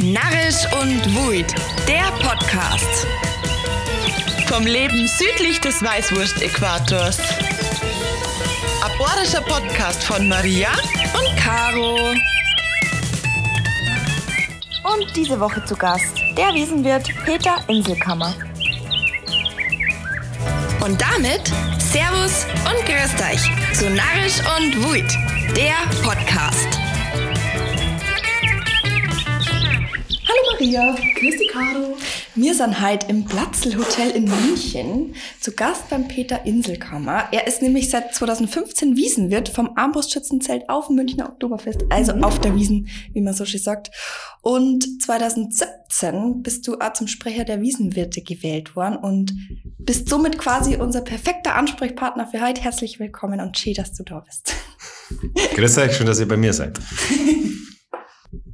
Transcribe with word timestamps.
Narrisch 0.00 0.64
und 0.80 1.16
Wuid, 1.16 1.52
der 1.88 2.12
Podcast. 2.24 3.04
Vom 4.46 4.64
Leben 4.64 5.08
südlich 5.08 5.60
des 5.60 5.82
Weißwurst-Äquators. 5.82 7.18
Aborischer 8.80 9.40
Podcast 9.40 10.04
von 10.04 10.28
Maria 10.28 10.68
und 11.14 11.36
Caro. 11.36 11.96
Und 14.84 15.16
diese 15.16 15.40
Woche 15.40 15.64
zu 15.64 15.74
Gast 15.74 16.16
der 16.36 16.54
Wiesenwirt 16.54 17.10
Peter 17.24 17.56
Inselkammer. 17.66 18.34
Und 20.84 21.00
damit 21.00 21.52
Servus 21.90 22.46
und 22.70 22.86
Grüßt 22.86 23.20
euch 23.32 23.76
zu 23.76 23.90
Narrisch 23.90 24.38
und 24.58 24.84
Wuid, 24.84 25.12
der 25.56 25.74
Podcast. 26.04 26.87
Maria, 30.58 30.92
grüß 31.14 31.38
dich 31.38 31.48
Caro. 31.52 31.96
Wir 32.34 32.52
sind 32.52 32.80
heute 32.80 33.06
im 33.06 33.24
Platzl 33.24 33.78
Hotel 33.78 34.10
in 34.10 34.24
München 34.24 35.14
zu 35.40 35.52
Gast 35.52 35.88
beim 35.88 36.08
Peter 36.08 36.44
Inselkammer. 36.46 37.28
Er 37.30 37.46
ist 37.46 37.62
nämlich 37.62 37.90
seit 37.90 38.12
2015 38.12 38.96
Wiesenwirt 38.96 39.48
vom 39.50 39.70
Armbrustschützenzelt 39.76 40.68
auf 40.68 40.88
dem 40.88 40.96
Münchner 40.96 41.28
Oktoberfest, 41.28 41.84
also 41.90 42.12
mhm. 42.12 42.24
auf 42.24 42.40
der 42.40 42.56
Wiesen, 42.56 42.88
wie 43.12 43.20
man 43.20 43.34
so 43.34 43.44
schön 43.44 43.60
sagt. 43.60 43.92
Und 44.42 45.00
2017 45.00 46.42
bist 46.42 46.66
du 46.66 46.78
auch 46.80 46.92
zum 46.92 47.06
Sprecher 47.06 47.44
der 47.44 47.60
Wiesenwirte 47.60 48.22
gewählt 48.22 48.74
worden 48.74 48.96
und 48.96 49.34
bist 49.78 50.08
somit 50.08 50.38
quasi 50.38 50.74
unser 50.74 51.02
perfekter 51.02 51.54
Ansprechpartner 51.54 52.26
für 52.26 52.44
heute. 52.44 52.62
Herzlich 52.62 52.98
willkommen 52.98 53.40
und 53.40 53.56
schön, 53.56 53.74
dass 53.74 53.92
du 53.92 54.02
da 54.02 54.24
bist. 54.26 54.54
Grüß 55.54 55.78
euch, 55.78 55.96
schön, 55.96 56.06
dass 56.06 56.18
ihr 56.18 56.26
bei 56.26 56.36
mir 56.36 56.52
seid. 56.52 56.80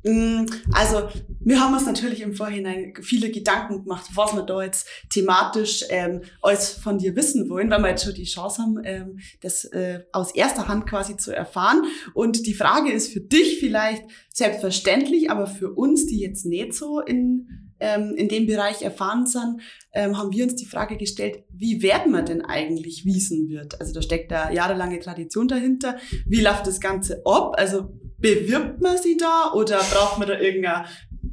Mm, 0.05 0.47
also, 0.73 1.09
wir 1.41 1.61
haben 1.61 1.75
uns 1.75 1.87
natürlich 1.87 2.21
im 2.21 2.35
Vorhinein 2.35 2.93
viele 3.01 3.31
Gedanken 3.31 3.85
gemacht, 3.85 4.11
was 4.15 4.35
wir 4.35 4.43
da 4.43 4.63
jetzt 4.63 4.87
thematisch 5.11 5.85
ähm, 5.89 6.23
alles 6.43 6.71
von 6.71 6.99
dir 6.99 7.17
wissen 7.17 7.49
wollen, 7.49 7.71
weil 7.71 7.83
wir 7.83 7.91
jetzt 7.91 8.05
schon 8.05 8.15
die 8.15 8.25
Chance 8.25 8.63
haben, 8.63 8.81
ähm, 8.85 9.19
das 9.41 9.65
äh, 9.65 10.01
aus 10.13 10.35
erster 10.35 10.69
Hand 10.69 10.87
quasi 10.87 11.17
zu 11.17 11.35
erfahren. 11.35 11.83
Und 12.13 12.47
die 12.47 12.55
Frage 12.55 12.93
ist 12.93 13.13
für 13.13 13.21
dich 13.21 13.59
vielleicht 13.59 14.05
selbstverständlich, 14.33 15.31
aber 15.31 15.47
für 15.47 15.73
uns, 15.73 16.07
die 16.07 16.21
jetzt 16.21 16.45
nicht 16.45 16.75
so 16.75 17.01
in, 17.01 17.49
ähm, 17.81 18.15
in 18.17 18.29
dem 18.29 18.47
Bereich 18.47 18.83
erfahren 18.83 19.27
sind, 19.27 19.61
ähm, 19.93 20.19
haben 20.19 20.33
wir 20.33 20.45
uns 20.45 20.57
die 20.57 20.67
Frage 20.67 20.97
gestellt, 20.97 21.45
wie 21.51 21.83
werden 21.83 22.13
wir 22.13 22.23
denn 22.23 22.45
eigentlich 22.45 23.05
Wiesenwirt? 23.05 23.81
Also 23.81 23.93
da 23.93 24.03
steckt 24.03 24.31
da 24.31 24.51
jahrelange 24.51 25.01
Tradition 25.01 25.49
dahinter. 25.49 25.97
Wie 26.27 26.41
läuft 26.41 26.67
das 26.67 26.81
Ganze 26.81 27.23
ab? 27.25 27.55
Also 27.57 27.91
bewirbt 28.25 28.81
man 28.81 28.97
sie 28.97 29.19
da 29.19 29.53
oder 29.53 29.81
braucht 29.93 30.19
man 30.19 30.27
da 30.27 30.41
irgendeine 30.41 30.87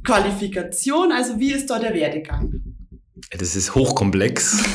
Qualifikation? 0.04 1.10
Also 1.10 1.40
wie 1.40 1.52
ist 1.52 1.70
da 1.70 1.78
der 1.78 1.94
Werdegang? 1.94 2.60
Das 3.30 3.56
ist 3.56 3.74
hochkomplex. 3.74 4.62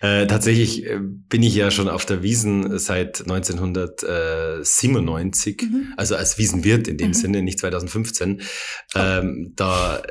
Äh, 0.00 0.26
tatsächlich 0.26 0.84
äh, 0.84 0.98
bin 1.00 1.42
ich 1.42 1.54
ja 1.54 1.70
schon 1.70 1.88
auf 1.88 2.04
der 2.04 2.22
Wiesen 2.22 2.78
seit 2.78 3.22
1997, 3.22 5.62
mhm. 5.62 5.94
also 5.96 6.16
als 6.16 6.36
Wiesenwirt 6.36 6.88
in 6.88 6.98
dem 6.98 7.08
mhm. 7.08 7.14
Sinne, 7.14 7.42
nicht 7.42 7.58
2015. 7.60 8.42
Ähm, 8.94 9.54
da, 9.56 10.02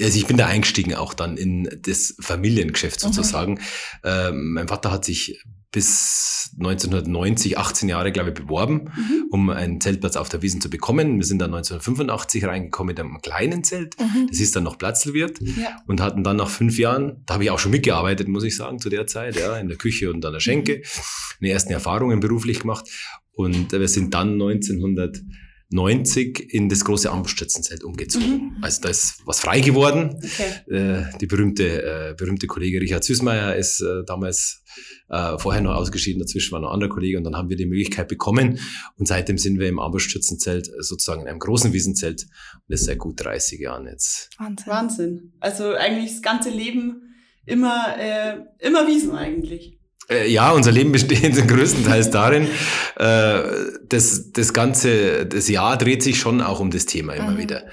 also 0.00 0.16
ich 0.16 0.26
bin 0.26 0.38
da 0.38 0.46
eingestiegen 0.46 0.94
auch 0.94 1.12
dann 1.12 1.36
in 1.36 1.68
das 1.82 2.16
Familiengeschäft 2.18 3.00
sozusagen. 3.00 3.54
Mhm. 3.54 3.58
Ähm, 4.04 4.52
mein 4.54 4.68
Vater 4.68 4.90
hat 4.90 5.04
sich 5.04 5.44
bis 5.72 6.50
1990, 6.58 7.56
18 7.56 7.88
Jahre, 7.88 8.12
glaube 8.12 8.28
ich, 8.28 8.34
beworben, 8.34 8.90
mhm. 8.94 9.24
um 9.30 9.50
einen 9.50 9.80
Zeltplatz 9.80 10.16
auf 10.16 10.28
der 10.28 10.42
Wiesen 10.42 10.60
zu 10.60 10.68
bekommen. 10.68 11.16
Wir 11.16 11.24
sind 11.24 11.38
dann 11.38 11.54
1985 11.54 12.44
reingekommen 12.44 12.88
mit 12.88 13.00
einem 13.00 13.20
kleinen 13.22 13.64
Zelt. 13.64 13.98
Mhm. 13.98 14.26
Das 14.28 14.38
ist 14.38 14.54
dann 14.54 14.64
noch 14.64 14.76
Platzlwirt 14.76 15.40
ja. 15.40 15.78
und 15.86 16.02
hatten 16.02 16.22
dann 16.22 16.36
nach 16.36 16.50
fünf 16.50 16.78
Jahren, 16.78 17.22
da 17.24 17.34
habe 17.34 17.44
ich 17.44 17.50
auch 17.50 17.58
schon 17.58 17.72
mitgearbeitet, 17.72 18.28
muss 18.28 18.44
ich 18.44 18.54
sagen, 18.54 18.78
zu 18.78 18.90
der 18.90 19.06
Zeit, 19.06 19.36
ja, 19.36 19.56
in 19.56 19.68
der 19.68 19.78
Küche 19.78 20.10
und 20.10 20.24
an 20.26 20.34
der 20.34 20.40
Schenke, 20.40 20.78
mhm. 20.78 21.00
meine 21.40 21.52
ersten 21.54 21.72
Erfahrungen 21.72 22.20
beruflich 22.20 22.60
gemacht. 22.60 22.84
Und 23.32 23.72
wir 23.72 23.88
sind 23.88 24.12
dann 24.12 24.32
1900 24.32 25.22
90 25.72 26.52
in 26.52 26.68
das 26.68 26.84
große 26.84 27.10
Amtsstützenzelt 27.10 27.84
umgezogen. 27.84 28.56
Mhm. 28.56 28.56
Also 28.62 28.82
da 28.82 28.88
ist 28.88 29.22
was 29.24 29.40
frei 29.40 29.60
geworden. 29.60 30.20
Okay. 30.22 30.72
Äh, 30.72 31.18
die 31.20 31.26
berühmte, 31.26 31.82
äh, 31.82 32.14
berühmte 32.16 32.46
Kollege 32.46 32.80
Richard 32.80 33.04
Süßmeier 33.04 33.56
ist 33.56 33.80
äh, 33.80 34.04
damals 34.06 34.62
äh, 35.08 35.38
vorher 35.38 35.62
noch 35.62 35.74
ausgeschieden, 35.74 36.20
dazwischen 36.20 36.52
war 36.52 36.60
noch 36.60 36.68
ein 36.68 36.74
anderer 36.74 36.90
Kollege 36.90 37.18
und 37.18 37.24
dann 37.24 37.36
haben 37.36 37.48
wir 37.48 37.56
die 37.56 37.66
Möglichkeit 37.66 38.08
bekommen 38.08 38.58
und 38.96 39.06
seitdem 39.06 39.38
sind 39.38 39.58
wir 39.58 39.68
im 39.68 39.78
Amtsstützenzelt 39.78 40.70
sozusagen 40.78 41.22
in 41.22 41.28
einem 41.28 41.38
großen 41.38 41.72
Wiesenzelt 41.72 42.22
und 42.22 42.62
das 42.68 42.80
ist 42.80 42.86
seit 42.86 42.98
gut 42.98 43.22
30 43.22 43.60
Jahren 43.60 43.86
jetzt. 43.86 44.30
Wahnsinn. 44.38 44.66
Wahnsinn. 44.66 45.32
Also 45.40 45.74
eigentlich 45.74 46.12
das 46.12 46.22
ganze 46.22 46.50
Leben 46.50 47.14
immer, 47.44 47.96
äh, 47.98 48.38
immer 48.58 48.86
Wiesen 48.86 49.12
eigentlich. 49.12 49.78
Äh, 50.08 50.30
ja, 50.30 50.50
unser 50.50 50.72
Leben 50.72 50.92
besteht 50.92 51.36
größtenteils 51.48 52.10
darin, 52.10 52.48
äh, 52.96 53.42
das, 53.88 54.32
das 54.32 54.52
ganze, 54.52 55.26
das 55.26 55.48
Jahr 55.48 55.76
dreht 55.76 56.02
sich 56.02 56.18
schon 56.18 56.40
auch 56.40 56.60
um 56.60 56.70
das 56.70 56.86
Thema 56.86 57.14
immer 57.14 57.32
mhm. 57.32 57.38
wieder. 57.38 57.64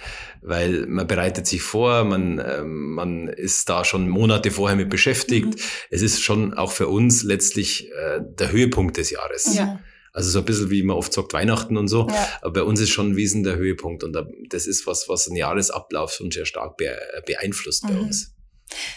Weil 0.41 0.85
man 0.87 1.05
bereitet 1.05 1.47
sich 1.47 1.61
vor, 1.61 2.05
man, 2.05 2.39
äh, 2.39 2.63
man 2.63 3.27
ist 3.27 3.69
da 3.69 3.83
schon 3.83 4.07
Monate 4.07 4.51
vorher 4.51 4.77
mit 4.77 4.89
beschäftigt. 4.89 5.47
Mhm. 5.47 5.61
Es 5.89 6.01
ist 6.01 6.21
schon 6.21 6.53
auch 6.53 6.71
für 6.71 6.87
uns 6.87 7.23
letztlich 7.23 7.91
äh, 7.91 8.21
der 8.21 8.51
Höhepunkt 8.51 8.97
des 8.97 9.09
Jahres. 9.09 9.55
Ja. 9.55 9.79
Also 10.13 10.31
so 10.31 10.39
ein 10.39 10.45
bisschen 10.45 10.69
wie 10.71 10.81
man 10.83 10.97
oft 10.97 11.13
sagt 11.13 11.33
Weihnachten 11.33 11.77
und 11.77 11.87
so. 11.87 12.07
Ja. 12.09 12.27
Aber 12.41 12.53
bei 12.53 12.63
uns 12.63 12.79
ist 12.79 12.89
schon 12.89 13.15
Wiesen 13.15 13.43
der 13.43 13.57
Höhepunkt 13.57 14.03
und 14.03 14.17
das 14.49 14.65
ist 14.65 14.87
was, 14.87 15.07
was 15.07 15.25
den 15.25 15.35
Jahresablauf 15.35 16.11
schon 16.13 16.31
sehr 16.31 16.45
stark 16.45 16.77
beeinflusst 17.25 17.83
mhm. 17.83 17.87
bei 17.87 17.99
uns. 17.99 18.33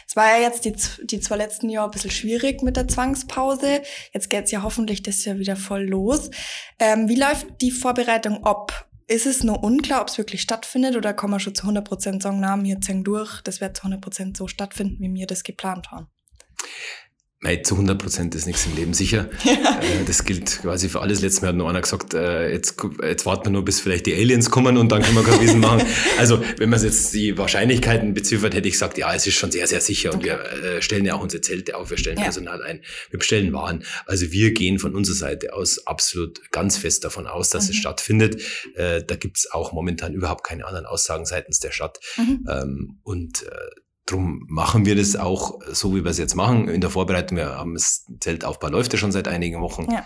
Es 0.07 0.17
war 0.17 0.27
ja 0.37 0.43
jetzt 0.43 0.65
die, 0.65 0.75
die 1.07 1.21
zwei 1.21 1.37
letzten 1.37 1.69
Jahre 1.69 1.89
ein 1.89 1.91
bisschen 1.91 2.11
schwierig 2.11 2.63
mit 2.63 2.77
der 2.77 2.89
Zwangspause. 2.89 3.83
Jetzt 4.13 4.31
geht's 4.31 4.51
ja 4.51 4.63
hoffentlich 4.63 5.03
das 5.03 5.25
Jahr 5.25 5.39
wieder 5.39 5.57
voll 5.57 5.85
los. 5.85 6.31
Ähm, 6.79 7.09
wie 7.09 7.17
läuft 7.17 7.47
die 7.61 7.71
Vorbereitung 7.71 8.45
ab? 8.45 8.89
Ist 9.09 9.27
es 9.27 9.43
nur 9.43 9.63
unklar, 9.63 10.01
ob 10.01 10.09
es 10.09 10.19
wirklich 10.19 10.43
stattfindet 10.43 10.97
oder 10.97 11.13
kann 11.13 11.31
man 11.31 11.41
schon 11.41 11.55
zu 11.55 11.67
100% 11.67 12.23
sagen, 12.23 12.41
na, 12.41 12.63
wir 12.63 12.81
ziehen 12.81 13.05
durch, 13.05 13.43
das 13.43 13.61
wird 13.61 13.77
zu 13.77 13.87
100% 13.87 14.37
so 14.37 14.47
stattfinden, 14.47 14.99
wie 15.01 15.13
wir 15.13 15.27
das 15.27 15.43
geplant 15.43 15.91
haben? 15.91 16.09
Nein, 17.45 17.65
zu 17.65 17.75
100 17.75 17.99
Prozent 17.99 18.37
ist 18.37 18.47
nichts 18.47 18.67
im 18.67 18.77
Leben 18.77 18.95
sicher. 18.95 19.29
Ja. 19.45 19.53
Äh, 19.83 20.05
das 20.07 20.25
gilt 20.25 20.61
quasi 20.63 20.89
für 20.89 21.01
alles. 21.01 21.23
Letztes 21.23 21.43
Mal 21.43 21.49
hat 21.49 21.57
noch 21.57 21.69
einer 21.69 21.81
gesagt, 21.81 22.15
äh, 22.15 22.53
jetzt, 22.53 22.77
jetzt 23.03 23.27
warten 23.27 23.47
wir 23.47 23.51
nur, 23.51 23.65
bis 23.65 23.81
vielleicht 23.81 24.07
die 24.07 24.15
Aliens 24.15 24.49
kommen 24.49 24.77
und 24.77 24.93
dann 24.93 25.03
können 25.03 25.17
wir 25.17 25.25
kein 25.25 25.41
Wiesen 25.41 25.61
machen. 25.61 25.83
Also, 26.19 26.41
wenn 26.59 26.71
man 26.71 26.81
jetzt 26.81 27.13
die 27.15 27.37
Wahrscheinlichkeiten 27.37 28.15
beziffert, 28.15 28.55
hätte 28.55 28.69
ich 28.69 28.75
gesagt, 28.75 28.97
ja, 28.99 29.13
es 29.13 29.27
ist 29.27 29.35
schon 29.35 29.51
sehr, 29.51 29.67
sehr 29.67 29.81
sicher. 29.81 30.13
Und 30.13 30.19
okay. 30.19 30.37
wir 30.63 30.77
äh, 30.77 30.83
stellen 30.83 31.05
ja 31.05 31.15
auch 31.15 31.23
unsere 31.23 31.41
Zelte 31.41 31.77
auf, 31.77 31.91
wir 31.91 31.99
stellen 31.99 32.19
ja. 32.19 32.25
Personal 32.25 32.63
ein, 32.63 32.81
wir 33.11 33.19
bestellen 33.19 33.53
Waren. 33.53 33.83
Also 34.07 34.31
wir 34.31 34.53
gehen 34.53 34.79
von 34.79 34.95
unserer 34.95 35.17
Seite 35.17 35.53
aus 35.53 35.85
absolut 35.87 36.53
ganz 36.53 36.77
fest 36.77 37.05
davon 37.05 37.27
aus, 37.27 37.49
dass 37.49 37.65
mhm. 37.65 37.71
es 37.71 37.77
stattfindet. 37.77 38.43
Da 38.77 39.17
gibt's 39.17 39.51
auch 39.51 39.73
momentan 39.73 40.15
überhaupt 40.15 40.45
keine 40.45 40.67
anderen 40.67 40.87
Aussagen 40.87 41.25
seitens 41.25 41.59
der 41.59 41.73
Stadt. 41.73 41.99
Mhm. 42.17 42.47
Ähm, 42.49 42.99
und 43.03 43.45
Drum 44.07 44.47
machen 44.49 44.85
wir 44.85 44.97
das 44.97 45.17
auch 45.17 45.61
so, 45.71 45.95
wie 45.95 46.05
wir 46.05 46.11
es 46.11 46.19
jetzt 46.19 46.35
machen. 46.35 46.69
In 46.69 46.81
der 46.81 46.91
Vorbereitung, 46.91 47.39
wir 47.39 47.57
haben 47.57 47.75
das 47.75 48.05
Zeltaufbau 48.21 48.69
läuft 48.69 48.93
ja 48.93 48.99
schon 48.99 49.13
seit 49.13 49.29
einigen 49.29 49.61
Wochen. 49.61 49.87
Ja. 49.91 50.05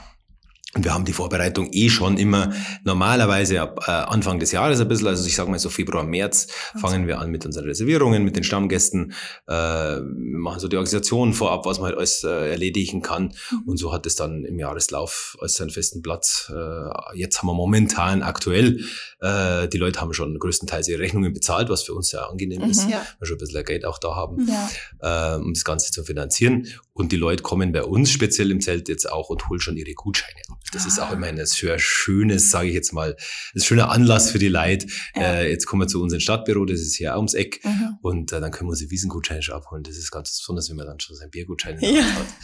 Und 0.76 0.84
wir 0.84 0.92
haben 0.92 1.06
die 1.06 1.14
Vorbereitung 1.14 1.70
eh 1.72 1.88
schon 1.88 2.18
immer 2.18 2.52
normalerweise 2.84 3.62
ab 3.62 3.80
äh, 3.86 3.90
Anfang 3.90 4.38
des 4.38 4.52
Jahres 4.52 4.78
ein 4.78 4.88
bisschen, 4.88 5.06
also 5.06 5.26
ich 5.26 5.34
sage 5.34 5.50
mal 5.50 5.58
so 5.58 5.70
Februar, 5.70 6.04
März, 6.04 6.48
fangen 6.78 7.06
wir 7.06 7.18
an 7.18 7.30
mit 7.30 7.46
unseren 7.46 7.64
Reservierungen, 7.64 8.24
mit 8.24 8.36
den 8.36 8.44
Stammgästen, 8.44 9.14
äh, 9.46 9.52
wir 9.54 10.02
machen 10.38 10.60
so 10.60 10.68
die 10.68 10.76
Organisation 10.76 11.32
vorab, 11.32 11.64
was 11.64 11.78
man 11.78 11.86
halt 11.86 11.96
alles 11.96 12.24
äh, 12.24 12.50
erledigen 12.50 13.00
kann. 13.00 13.32
Mhm. 13.50 13.62
Und 13.64 13.76
so 13.78 13.90
hat 13.90 14.04
es 14.04 14.16
dann 14.16 14.44
im 14.44 14.58
Jahreslauf 14.58 15.38
als 15.40 15.54
seinen 15.54 15.70
festen 15.70 16.02
Platz. 16.02 16.52
Äh, 16.54 17.18
jetzt 17.18 17.38
haben 17.38 17.46
wir 17.46 17.54
momentan 17.54 18.22
aktuell, 18.22 18.80
äh, 19.20 19.68
die 19.68 19.78
Leute 19.78 20.00
haben 20.00 20.12
schon 20.12 20.38
größtenteils 20.38 20.88
ihre 20.88 21.00
Rechnungen 21.00 21.32
bezahlt, 21.32 21.70
was 21.70 21.82
für 21.82 21.94
uns 21.94 22.08
sehr 22.08 22.28
angenehm 22.28 22.62
mhm, 22.62 22.70
ist, 22.70 22.88
ja. 22.88 23.06
wir 23.18 23.26
schon 23.26 23.36
ein 23.36 23.38
bisschen 23.38 23.64
Geld 23.64 23.84
auch 23.86 23.98
da 23.98 24.14
haben, 24.14 24.46
ja. 24.46 25.34
äh, 25.34 25.36
um 25.36 25.54
das 25.54 25.64
Ganze 25.64 25.90
zu 25.90 26.04
finanzieren. 26.04 26.68
Und 26.92 27.12
die 27.12 27.16
Leute 27.16 27.42
kommen 27.42 27.72
bei 27.72 27.82
uns 27.82 28.10
speziell 28.10 28.50
im 28.50 28.60
Zelt 28.60 28.88
jetzt 28.88 29.10
auch 29.10 29.30
und 29.30 29.48
holen 29.48 29.60
schon 29.60 29.76
ihre 29.76 29.92
Gutscheine 29.92 30.40
ab. 30.50 30.58
Das 30.72 30.84
ah. 30.84 30.88
ist 30.88 30.98
auch 30.98 31.10
ah. 31.10 31.14
immer 31.14 31.26
ein 31.26 31.44
sehr 31.46 31.78
schönes, 31.78 32.50
sage 32.50 32.68
ich 32.68 32.74
jetzt 32.74 32.92
mal, 32.92 33.16
ein 33.54 33.60
schöner 33.60 33.90
Anlass 33.90 34.30
für 34.30 34.38
die 34.38 34.48
Leute. 34.48 34.86
Ja. 35.14 35.22
Äh, 35.22 35.50
jetzt 35.50 35.66
kommen 35.66 35.82
wir 35.82 35.88
zu 35.88 36.02
unserem 36.02 36.20
Stadtbüro, 36.20 36.66
das 36.66 36.80
ist 36.80 36.96
hier 36.96 37.16
ums 37.16 37.34
Eck. 37.34 37.64
Mhm. 37.64 37.98
Und 38.02 38.32
äh, 38.32 38.40
dann 38.40 38.50
können 38.50 38.68
wir 38.68 38.72
unsere 38.72 38.90
Wiesengutscheine 38.90 39.42
schon 39.42 39.54
abholen. 39.54 39.82
Das 39.82 39.96
ist 39.96 40.10
ganz 40.10 40.38
besonders, 40.38 40.68
wenn 40.68 40.76
man 40.76 40.86
dann 40.86 41.00
schon 41.00 41.16
sein 41.16 41.30
Biergutschein 41.30 41.78
ja. 41.80 42.02
hat. 42.02 42.26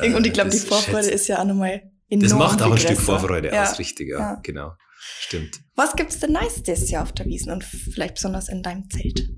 Äh, 0.00 0.14
und 0.14 0.26
ich 0.26 0.32
glaube, 0.32 0.50
die 0.50 0.58
Vorfreude 0.58 1.08
ist 1.08 1.28
ja 1.28 1.40
auch 1.40 1.44
nochmal 1.44 1.82
enorm 2.08 2.28
Das 2.28 2.38
macht 2.38 2.62
auch 2.62 2.72
ein 2.72 2.78
Stück 2.78 2.98
Vorfreude 2.98 3.48
ja. 3.52 3.62
aus, 3.62 3.78
richtig, 3.78 4.08
ja. 4.08 4.40
genau. 4.42 4.72
Stimmt. 5.20 5.60
Was 5.74 5.94
gibt's 5.94 6.18
denn 6.20 6.32
Nice 6.32 6.62
Jahr 6.90 7.02
auf 7.02 7.12
der 7.12 7.26
Wiesen 7.26 7.52
und 7.52 7.64
vielleicht 7.64 8.14
besonders 8.14 8.48
in 8.48 8.62
deinem 8.62 8.88
Zelt? 8.90 9.28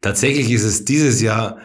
Tatsächlich 0.00 0.50
ist 0.50 0.64
es 0.64 0.84
dieses 0.84 1.20
Jahr 1.20 1.58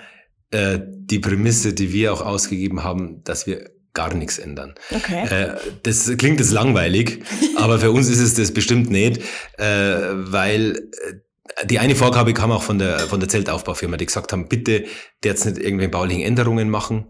äh, 0.52 0.80
die 0.82 1.20
Prämisse, 1.20 1.74
die 1.74 1.92
wir 1.92 2.14
auch 2.14 2.22
ausgegeben 2.22 2.84
haben, 2.84 3.24
dass 3.24 3.48
wir 3.48 3.70
gar 3.94 4.14
nichts 4.14 4.38
ändern. 4.38 4.76
Okay. 4.96 5.26
Äh, 5.28 5.56
das 5.84 6.12
klingt 6.18 6.40
jetzt 6.40 6.52
langweilig, 6.52 7.22
aber 7.58 7.80
für 7.80 7.92
uns 7.92 8.10
ist 8.10 8.20
es 8.20 8.36
das 8.36 8.54
bestimmt 8.54 8.90
nicht, 8.90 9.22
äh, 9.58 9.66
weil 9.66 10.90
äh, 11.08 11.66
die 11.66 11.80
eine 11.80 11.96
Vorgabe 11.96 12.34
kam 12.34 12.52
auch 12.52 12.64
von 12.64 12.80
der, 12.80 13.00
von 13.00 13.20
der 13.20 13.28
Zeltaufbaufirma, 13.28 13.98
die 13.98 14.06
gesagt 14.06 14.32
haben, 14.32 14.48
bitte 14.48 14.86
jetzt 15.24 15.46
nicht 15.46 15.58
irgendwelche 15.58 15.92
baulichen 15.92 16.24
Änderungen 16.24 16.70
machen. 16.70 17.10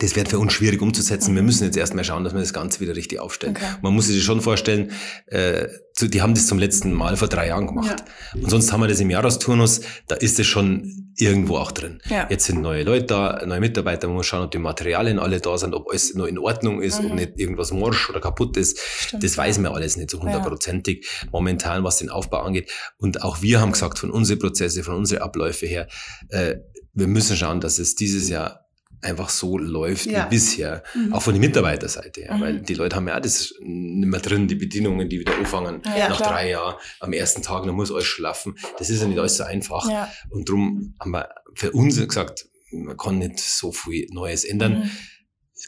Das 0.00 0.16
wird 0.16 0.28
für 0.30 0.38
uns 0.38 0.54
schwierig 0.54 0.80
umzusetzen. 0.80 1.34
Wir 1.34 1.42
müssen 1.42 1.64
jetzt 1.64 1.76
erstmal 1.76 2.02
schauen, 2.02 2.24
dass 2.24 2.32
wir 2.32 2.40
das 2.40 2.54
Ganze 2.54 2.80
wieder 2.80 2.96
richtig 2.96 3.20
aufstellen. 3.20 3.54
Okay. 3.54 3.66
Man 3.82 3.92
muss 3.92 4.06
sich 4.06 4.24
schon 4.24 4.40
vorstellen, 4.40 4.90
äh, 5.26 5.68
zu- 5.92 6.08
die 6.08 6.22
haben 6.22 6.32
das 6.34 6.46
zum 6.46 6.58
letzten 6.58 6.94
Mal 6.94 7.16
vor 7.18 7.28
drei 7.28 7.48
Jahren 7.48 7.66
gemacht. 7.66 8.02
Und 8.34 8.48
sonst 8.48 8.72
haben 8.72 8.80
wir 8.80 8.88
das 8.88 9.00
im 9.00 9.10
Jahresturnus, 9.10 9.82
da 10.08 10.14
ist 10.14 10.40
es 10.40 10.46
schon 10.46 11.12
irgendwo 11.18 11.58
auch 11.58 11.72
drin. 11.72 12.00
Ja. 12.08 12.26
Jetzt 12.30 12.46
sind 12.46 12.62
neue 12.62 12.84
Leute 12.84 13.04
da, 13.04 13.44
neue 13.44 13.60
Mitarbeiter, 13.60 14.06
man 14.08 14.16
muss 14.16 14.26
schauen, 14.26 14.44
ob 14.46 14.50
die 14.50 14.56
Materialien 14.58 15.18
alle 15.18 15.40
da 15.42 15.58
sind, 15.58 15.74
ob 15.74 15.90
alles 15.90 16.14
noch 16.14 16.24
in 16.26 16.38
Ordnung 16.38 16.80
ist, 16.80 16.98
ob 17.00 17.10
Mhm. 17.10 17.14
nicht 17.16 17.32
irgendwas 17.36 17.70
morsch 17.70 18.08
oder 18.08 18.20
kaputt 18.20 18.56
ist. 18.56 18.78
Stimmt. 18.80 19.22
Das 19.22 19.36
weiß 19.36 19.58
man 19.58 19.72
alles 19.72 19.98
nicht 19.98 20.08
so 20.10 20.20
hundertprozentig 20.22 21.06
momentan, 21.32 21.84
was 21.84 21.98
den 21.98 22.08
Aufbau 22.08 22.40
angeht. 22.40 22.70
Und 22.96 23.22
auch 23.22 23.42
wir 23.42 23.60
haben 23.60 23.72
gesagt, 23.72 23.98
von 23.98 24.10
unseren 24.10 24.38
Prozesse, 24.38 24.82
von 24.84 24.94
unseren 24.94 25.20
Abläufe 25.20 25.66
her, 25.66 25.86
äh, 26.30 26.54
wir 26.94 27.06
müssen 27.08 27.36
schauen, 27.36 27.60
dass 27.60 27.78
es 27.78 27.94
dieses 27.94 28.30
Jahr 28.30 28.61
einfach 29.02 29.28
so 29.28 29.58
läuft 29.58 30.06
Ja. 30.06 30.26
wie 30.26 30.30
bisher. 30.36 30.82
Mhm. 30.94 31.12
Auch 31.12 31.22
von 31.22 31.34
der 31.34 31.40
Mitarbeiterseite 31.40 32.22
her. 32.22 32.34
Mhm. 32.36 32.40
Weil 32.40 32.60
die 32.60 32.74
Leute 32.74 32.96
haben 32.96 33.08
ja 33.08 33.16
auch 33.16 33.20
das 33.20 33.52
nicht 33.60 34.08
mehr 34.08 34.20
drin, 34.20 34.48
die 34.48 34.54
Bedienungen, 34.54 35.08
die 35.08 35.20
wieder 35.20 35.36
anfangen 35.36 35.82
Ja, 35.84 36.08
nach 36.08 36.16
klar. 36.18 36.32
drei 36.32 36.50
Jahren 36.50 36.76
am 37.00 37.12
ersten 37.12 37.42
Tag, 37.42 37.64
dann 37.64 37.74
muss 37.74 37.90
alles 37.92 38.04
schlafen. 38.06 38.56
Das 38.78 38.90
ist 38.90 39.00
ja 39.02 39.08
nicht 39.08 39.18
alles 39.18 39.36
so 39.36 39.44
einfach. 39.44 39.88
Ja. 39.90 40.10
Und 40.30 40.48
darum 40.48 40.94
haben 41.00 41.10
wir 41.10 41.28
für 41.54 41.72
uns 41.72 41.96
gesagt, 41.98 42.46
man 42.70 42.96
kann 42.96 43.18
nicht 43.18 43.38
so 43.40 43.72
viel 43.72 44.06
Neues 44.12 44.44
ändern. 44.44 44.78
Mhm. 44.84 44.90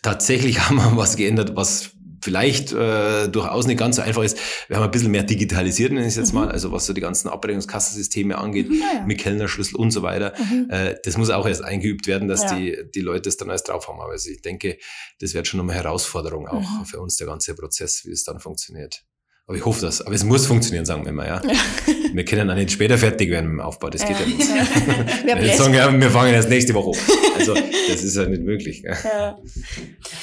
Tatsächlich 0.03 0.61
haben 0.69 0.77
wir 0.77 0.97
was 0.97 1.17
geändert, 1.17 1.55
was 1.57 1.91
vielleicht 2.25 2.73
äh, 2.73 3.29
durchaus 3.29 3.67
nicht 3.67 3.79
ganz 3.79 3.97
so 3.97 4.03
einfach 4.03 4.23
ist. 4.23 4.39
Wir 4.69 4.77
haben 4.79 4.85
ein 4.85 4.91
bisschen 4.91 5.11
mehr 5.11 5.23
digitalisiert, 5.23 5.93
nenne 5.93 6.07
ich 6.07 6.13
es 6.13 6.17
jetzt 6.17 6.33
Mhm. 6.33 6.41
mal, 6.41 6.51
also 6.51 6.73
was 6.73 6.87
so 6.87 6.93
die 6.95 7.01
ganzen 7.03 7.29
Abrechnungskassensysteme 7.29 8.39
angeht, 8.39 8.69
Ja, 8.71 9.01
ja. 9.01 9.07
mit 9.07 9.19
Kellnerschlüssel 9.19 9.77
und 9.77 9.91
so 9.91 10.03
weiter. 10.03 10.33
Mhm. 10.39 10.69
Äh, 10.71 10.95
das 11.05 11.17
muss 11.19 11.29
auch 11.31 11.47
erst 11.47 11.63
eingeübt 11.63 12.07
werden, 12.07 12.27
dass 12.29 12.43
Ja. 12.45 12.55
die, 12.57 12.79
die 12.95 13.01
Leute 13.01 13.29
es 13.29 13.37
dann 13.37 13.51
alles 13.51 13.63
drauf 13.63 13.89
haben. 13.89 14.01
Aber 14.01 14.13
also 14.13 14.31
ich 14.31 14.41
denke, 14.43 14.79
das 15.21 15.35
wird 15.35 15.47
schon 15.47 15.59
nochmal 15.59 15.77
Herausforderung 15.77 16.49
auch 16.49 16.61
Mhm. 16.81 16.85
für 16.87 16.99
uns, 17.01 17.17
der 17.17 17.27
ganze 17.27 17.55
Prozess, 17.55 18.05
wie 18.07 18.11
es 18.13 18.25
dann 18.25 18.41
funktioniert. 18.41 19.03
Aber 19.47 19.59
ich 19.59 19.65
hoffe 19.67 19.83
das. 19.83 20.01
Aber 20.01 20.15
es 20.15 20.25
muss 20.25 20.47
funktionieren, 20.47 20.87
sagen 20.87 21.05
wir 21.05 21.13
mal, 21.13 21.27
ja. 21.27 21.43
Wir 22.15 22.25
können 22.25 22.49
auch 22.49 22.55
nicht 22.55 22.71
später 22.71 22.97
fertig 22.97 23.29
werden 23.29 23.51
mit 23.51 23.59
dem 23.59 23.61
Aufbau. 23.61 23.91
Das 23.91 24.07
geht 24.07 24.19
ja, 24.19 24.25
nicht. 24.25 24.39
Wir 25.27 25.37
bläst? 25.37 25.59
sagen, 25.59 25.75
ja, 25.75 25.93
wir 25.93 26.11
fangen 26.11 26.33
erst 26.33 26.49
nächste 26.49 26.73
Woche 26.73 26.99
an. 26.99 27.07
Also, 27.41 27.55
das 27.55 28.03
ist 28.05 28.17
ja 28.17 28.25
nicht 28.27 28.43
möglich. 28.43 28.83
Ja. 28.87 29.37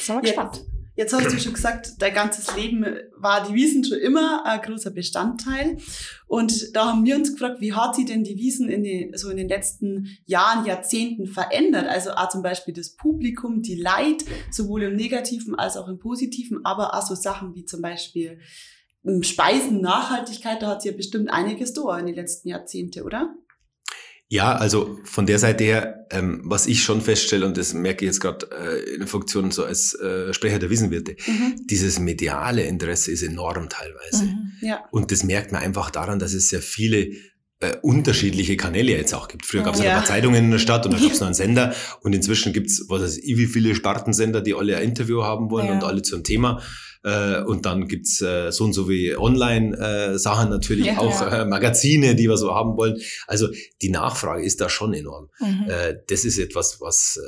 Sind 0.01 0.15
wir 0.15 0.21
gespannt. 0.21 0.63
Jetzt 0.95 1.13
hast 1.13 1.31
du 1.31 1.39
schon 1.39 1.53
gesagt, 1.53 1.93
dein 1.99 2.13
ganzes 2.13 2.55
Leben 2.55 2.85
war 3.15 3.47
die 3.47 3.53
Wiesen 3.53 3.83
schon 3.83 3.97
immer 3.97 4.45
ein 4.45 4.61
großer 4.61 4.91
Bestandteil. 4.91 5.77
Und 6.27 6.75
da 6.75 6.87
haben 6.87 7.05
wir 7.05 7.15
uns 7.15 7.31
gefragt, 7.31 7.61
wie 7.61 7.73
hat 7.73 7.95
sich 7.95 8.05
denn 8.05 8.25
die 8.25 8.35
Wiesen 8.35 8.69
in 8.69 8.83
den, 8.83 9.17
so 9.17 9.29
in 9.29 9.37
den 9.37 9.47
letzten 9.47 10.17
Jahren, 10.25 10.65
Jahrzehnten 10.65 11.27
verändert? 11.27 11.87
Also 11.87 12.11
auch 12.11 12.27
zum 12.27 12.41
Beispiel 12.41 12.73
das 12.73 12.95
Publikum, 12.95 13.61
die 13.61 13.75
Leid, 13.75 14.25
sowohl 14.51 14.83
im 14.83 14.95
Negativen 14.95 15.55
als 15.55 15.77
auch 15.77 15.87
im 15.87 15.97
Positiven, 15.97 16.65
aber 16.65 16.93
auch 16.93 17.05
so 17.05 17.15
Sachen 17.15 17.55
wie 17.55 17.63
zum 17.63 17.81
Beispiel 17.81 18.39
ähm, 19.05 19.23
Speisen, 19.23 19.81
Nachhaltigkeit, 19.81 20.61
da 20.61 20.67
hat 20.67 20.81
sich 20.81 20.91
ja 20.91 20.97
bestimmt 20.97 21.31
einiges 21.31 21.73
da 21.73 21.97
in 21.97 22.05
den 22.05 22.15
letzten 22.15 22.49
Jahrzehnten, 22.49 23.03
oder? 23.03 23.33
Ja, 24.31 24.55
also 24.55 24.97
von 25.03 25.25
der 25.25 25.39
Seite 25.39 25.65
her, 25.65 26.05
ähm, 26.09 26.39
was 26.45 26.65
ich 26.65 26.83
schon 26.83 27.01
feststelle, 27.01 27.45
und 27.45 27.57
das 27.57 27.73
merke 27.73 28.05
ich 28.05 28.11
jetzt 28.11 28.21
gerade 28.21 28.47
äh, 28.49 28.93
in 28.93 28.99
der 28.99 29.07
Funktion 29.09 29.51
so 29.51 29.65
als 29.65 29.93
äh, 29.95 30.33
Sprecher 30.33 30.57
der 30.57 30.69
Wiesenwirte, 30.69 31.17
Mhm. 31.27 31.55
dieses 31.69 31.99
mediale 31.99 32.63
Interesse 32.63 33.11
ist 33.11 33.23
enorm 33.23 33.67
teilweise. 33.67 34.23
Mhm. 34.23 34.51
Ja. 34.61 34.85
Und 34.91 35.11
das 35.11 35.25
merkt 35.25 35.51
man 35.51 35.61
einfach 35.61 35.91
daran, 35.91 36.17
dass 36.17 36.31
es 36.33 36.47
sehr 36.47 36.61
viele 36.61 37.09
äh, 37.61 37.77
unterschiedliche 37.81 38.57
Kanäle 38.57 38.91
jetzt 38.91 39.13
auch 39.13 39.27
gibt. 39.27 39.45
Früher 39.45 39.61
gab 39.63 39.75
es 39.75 39.81
Ja. 39.81 39.91
ein 39.91 39.95
paar 39.97 40.05
Zeitungen 40.05 40.45
in 40.45 40.51
der 40.51 40.59
Stadt 40.59 40.85
und 40.85 40.93
dann 40.93 41.01
gab 41.03 41.11
es 41.11 41.19
noch 41.19 41.27
einen 41.27 41.33
Sender 41.35 41.73
und 42.01 42.13
inzwischen 42.13 42.53
gibt's 42.53 42.85
was 42.89 43.01
weiß 43.01 43.17
ich, 43.19 43.37
wie 43.37 43.45
viele 43.47 43.73
Spartensender, 43.75 44.41
die 44.41 44.53
alle 44.53 44.77
ein 44.77 44.83
Interview 44.89 45.23
haben 45.23 45.49
wollen 45.49 45.67
Ja. 45.67 45.73
und 45.73 45.83
alle 45.83 46.01
zum 46.01 46.23
Thema. 46.23 46.61
Äh, 47.03 47.41
und 47.41 47.65
dann 47.65 47.87
gibt's 47.87 48.21
äh, 48.21 48.51
so 48.51 48.63
und 48.65 48.73
so 48.73 48.87
wie 48.89 49.15
Online-Sachen 49.17 50.49
natürlich, 50.49 50.85
Ja. 50.87 50.97
auch 50.99 51.21
Ja. 51.21 51.41
äh, 51.41 51.45
Magazine, 51.45 52.15
die 52.15 52.27
wir 52.29 52.37
so 52.37 52.53
haben 52.53 52.77
wollen. 52.77 52.99
Also 53.27 53.47
die 53.81 53.89
Nachfrage 53.89 54.43
ist 54.45 54.61
da 54.61 54.69
schon 54.69 54.93
enorm. 54.93 55.29
Mhm. 55.39 55.65
Äh, 55.69 55.95
das 56.09 56.25
ist 56.25 56.37
etwas, 56.37 56.79
was 56.79 57.19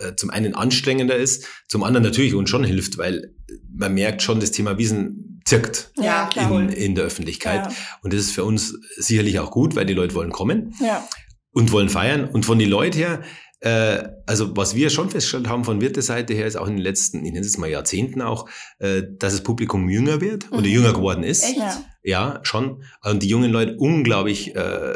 äh, 0.00 0.14
zum 0.16 0.30
einen 0.30 0.54
anstrengender 0.54 1.16
ist, 1.16 1.46
zum 1.68 1.82
anderen 1.84 2.04
natürlich 2.04 2.34
uns 2.34 2.48
schon 2.50 2.64
hilft, 2.64 2.98
weil 2.98 3.34
man 3.72 3.94
merkt 3.94 4.22
schon, 4.22 4.38
das 4.40 4.52
Thema 4.52 4.78
Wiesen 4.78 5.29
zirkt 5.50 5.90
Ja, 6.00 6.30
in, 6.36 6.68
in 6.70 6.94
der 6.94 7.04
Öffentlichkeit. 7.04 7.66
Ja. 7.66 7.72
Und 8.02 8.12
das 8.12 8.20
ist 8.20 8.32
für 8.32 8.44
uns 8.44 8.74
sicherlich 8.96 9.38
auch 9.38 9.50
gut, 9.50 9.74
weil 9.76 9.84
die 9.86 9.94
Leute 9.94 10.14
wollen 10.14 10.30
kommen 10.32 10.74
Ja. 10.80 11.06
und 11.52 11.72
wollen 11.72 11.88
feiern. 11.88 12.28
Und 12.28 12.46
von 12.46 12.58
den 12.58 12.70
Leuten 12.70 12.96
her, 12.96 13.20
äh, 13.60 14.04
also 14.26 14.56
was 14.56 14.74
wir 14.74 14.88
schon 14.90 15.10
festgestellt 15.10 15.48
haben 15.48 15.64
von 15.64 15.80
Wirteseite 15.80 16.32
her, 16.34 16.46
ist 16.46 16.56
auch 16.56 16.66
in 16.68 16.76
den 16.76 16.82
letzten, 16.82 17.24
ich 17.24 17.32
nenne 17.32 17.44
es 17.44 17.58
mal 17.58 17.68
Jahrzehnten 17.68 18.22
auch, 18.22 18.48
äh, 18.78 19.02
dass 19.18 19.32
das 19.34 19.42
Publikum 19.42 19.88
jünger 19.90 20.20
wird 20.20 20.50
oder 20.52 20.60
Mhm. 20.62 20.74
jünger 20.76 20.92
geworden 20.94 21.24
ist. 21.24 21.44
Echt? 21.44 21.58
Ja. 21.58 21.84
Ja, 22.02 22.40
schon. 22.44 22.82
Und 23.04 23.22
die 23.22 23.28
jungen 23.28 23.50
Leute 23.50 23.76
unglaublich, 23.76 24.56
äh, 24.56 24.94